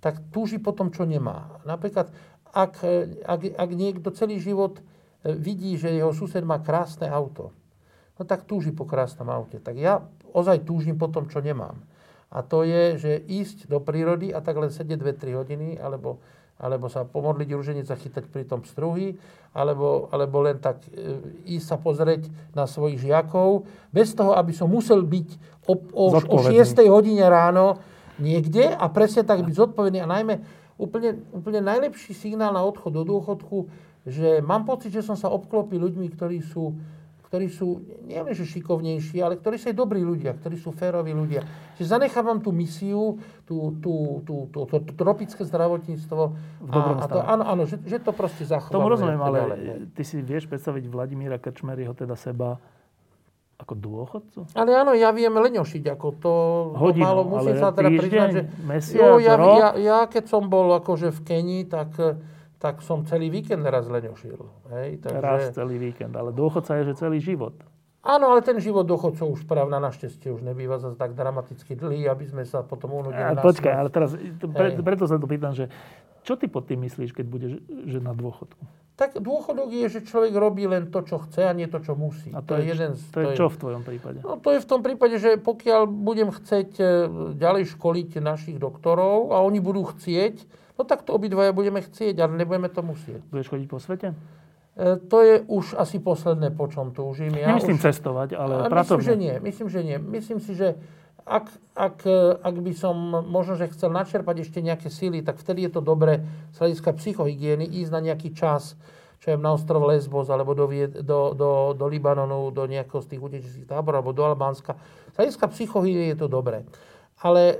[0.00, 1.60] tak túži po tom, čo nemá.
[1.68, 2.08] Napríklad,
[2.48, 2.80] ak,
[3.28, 7.52] ak, ak niekto celý život e, vidí, že jeho sused má krásne auto,
[8.16, 9.60] no tak túži po krásnom aute.
[9.60, 10.00] Tak ja
[10.32, 11.76] ozaj túžim po tom, čo nemám.
[12.28, 16.20] A to je, že ísť do prírody a tak len sedieť 2-3 hodiny, alebo,
[16.60, 19.16] alebo sa pomodliť ruženic a chytať pri tom struhy,
[19.56, 21.24] alebo, alebo len tak e,
[21.56, 25.28] ísť sa pozrieť na svojich žiakov, bez toho, aby som musel byť
[25.64, 26.52] o, o, o 6
[26.92, 27.80] hodine ráno
[28.20, 30.04] niekde a presne tak byť zodpovedný.
[30.04, 30.44] A najmä
[30.76, 33.72] úplne, úplne najlepší signál na odchod do dôchodku,
[34.04, 36.76] že mám pocit, že som sa obklopil ľuďmi, ktorí sú
[37.28, 41.44] ktorí sú nielen že šikovnejší, ale ktorí sú aj dobrí ľudia, ktorí sú féroví ľudia.
[41.76, 46.22] Čiže zanechávam tú misiu, tú, tú, tú, tú, tú, tú tropické zdravotníctvo.
[46.64, 48.80] V dobrom a, a to, áno, áno, že, že to proste zachovám.
[48.80, 49.38] Tomu rozumiem, ale
[49.92, 52.56] ty si vieš predstaviť Vladimíra Krčmeryho, teda seba,
[53.60, 54.38] ako dôchodcu?
[54.56, 56.34] Ale áno, ja viem leňošiť, ako to,
[56.80, 60.48] Hodinu, to málo, musím sa teda priznať, že mesiac, jo, ja, ja, ja, keď som
[60.48, 61.92] bol akože v Kenii, tak
[62.58, 64.42] tak som celý víkend raz leňošil.
[64.74, 64.88] Hej?
[65.06, 65.22] Takže...
[65.22, 67.54] Raz celý víkend, ale dôchodca je, že celý život.
[68.02, 72.30] Áno, ale ten život dôchodcov už právna našťastie už nebýva zase tak dramaticky dlhý, aby
[72.30, 73.20] sme sa potom unudili.
[73.20, 75.66] A, počkaj, ale teraz, pre, preto sa to pýtam, že
[76.22, 78.62] čo ty pod tým myslíš, keď budeš že na dôchodku?
[78.98, 82.34] Tak dôchodok je, že človek robí len to, čo chce a nie to, čo musí.
[82.34, 84.18] A to, to je, jeden z, to je čo v tvojom prípade?
[84.26, 86.84] No to je v tom prípade, že pokiaľ budem chceť e,
[87.38, 90.42] ďalej školiť našich doktorov a oni budú chcieť,
[90.78, 93.18] No tak to obidvaja budeme chcieť, ale nebudeme to musieť.
[93.34, 94.14] Budeš chodiť po svete?
[94.78, 97.34] E, to je už asi posledné, po čom túžim.
[97.34, 97.84] Ja Nemyslím už...
[97.90, 99.02] cestovať, ale a pracovne.
[99.02, 99.34] Myslím, že nie.
[99.42, 99.98] Myslím, že nie.
[99.98, 100.78] Myslím si, že
[101.26, 101.98] ak, ak,
[102.40, 102.94] ak by som
[103.26, 106.22] možno, že chcel načerpať ešte nejaké síly, tak vtedy je to dobré
[106.54, 108.78] z hľadiska psychohygieny ísť na nejaký čas,
[109.18, 110.70] čo je na ostrov Lesbos, alebo do,
[111.02, 114.78] do, do, do Libanonu, do nejakého z tých utečeckých táborov, alebo do Albánska.
[115.10, 116.62] Z hľadiska psychohygieny je to dobré
[117.18, 117.56] ale e,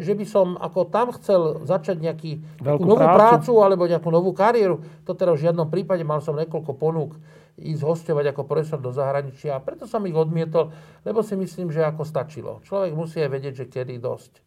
[0.00, 2.32] že by som ako tam chcel začať nejaký,
[2.64, 3.18] nejakú novú prácu.
[3.20, 7.12] prácu alebo nejakú novú kariéru, to teda v žiadnom prípade mal som niekoľko ponúk
[7.56, 10.72] ísť hostovať ako profesor do zahraničia a preto som ich odmietol,
[11.04, 12.60] lebo si myslím, že ako stačilo.
[12.68, 14.44] Človek musí aj vedieť, že kedy dosť.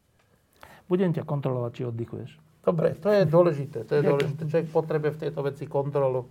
[0.90, 2.32] Budem ťa kontrolovať, či oddychuješ.
[2.66, 3.86] Dobre, to je dôležité.
[3.86, 4.42] To je dôležité.
[4.46, 6.30] Človek potrebuje v tejto veci kontrolu,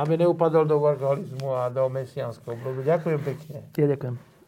[0.00, 2.80] aby neupadol do workoholizmu a do mesianského obrodu.
[2.84, 3.58] Ďakujem pekne.
[3.76, 4.33] Ja ďakujem.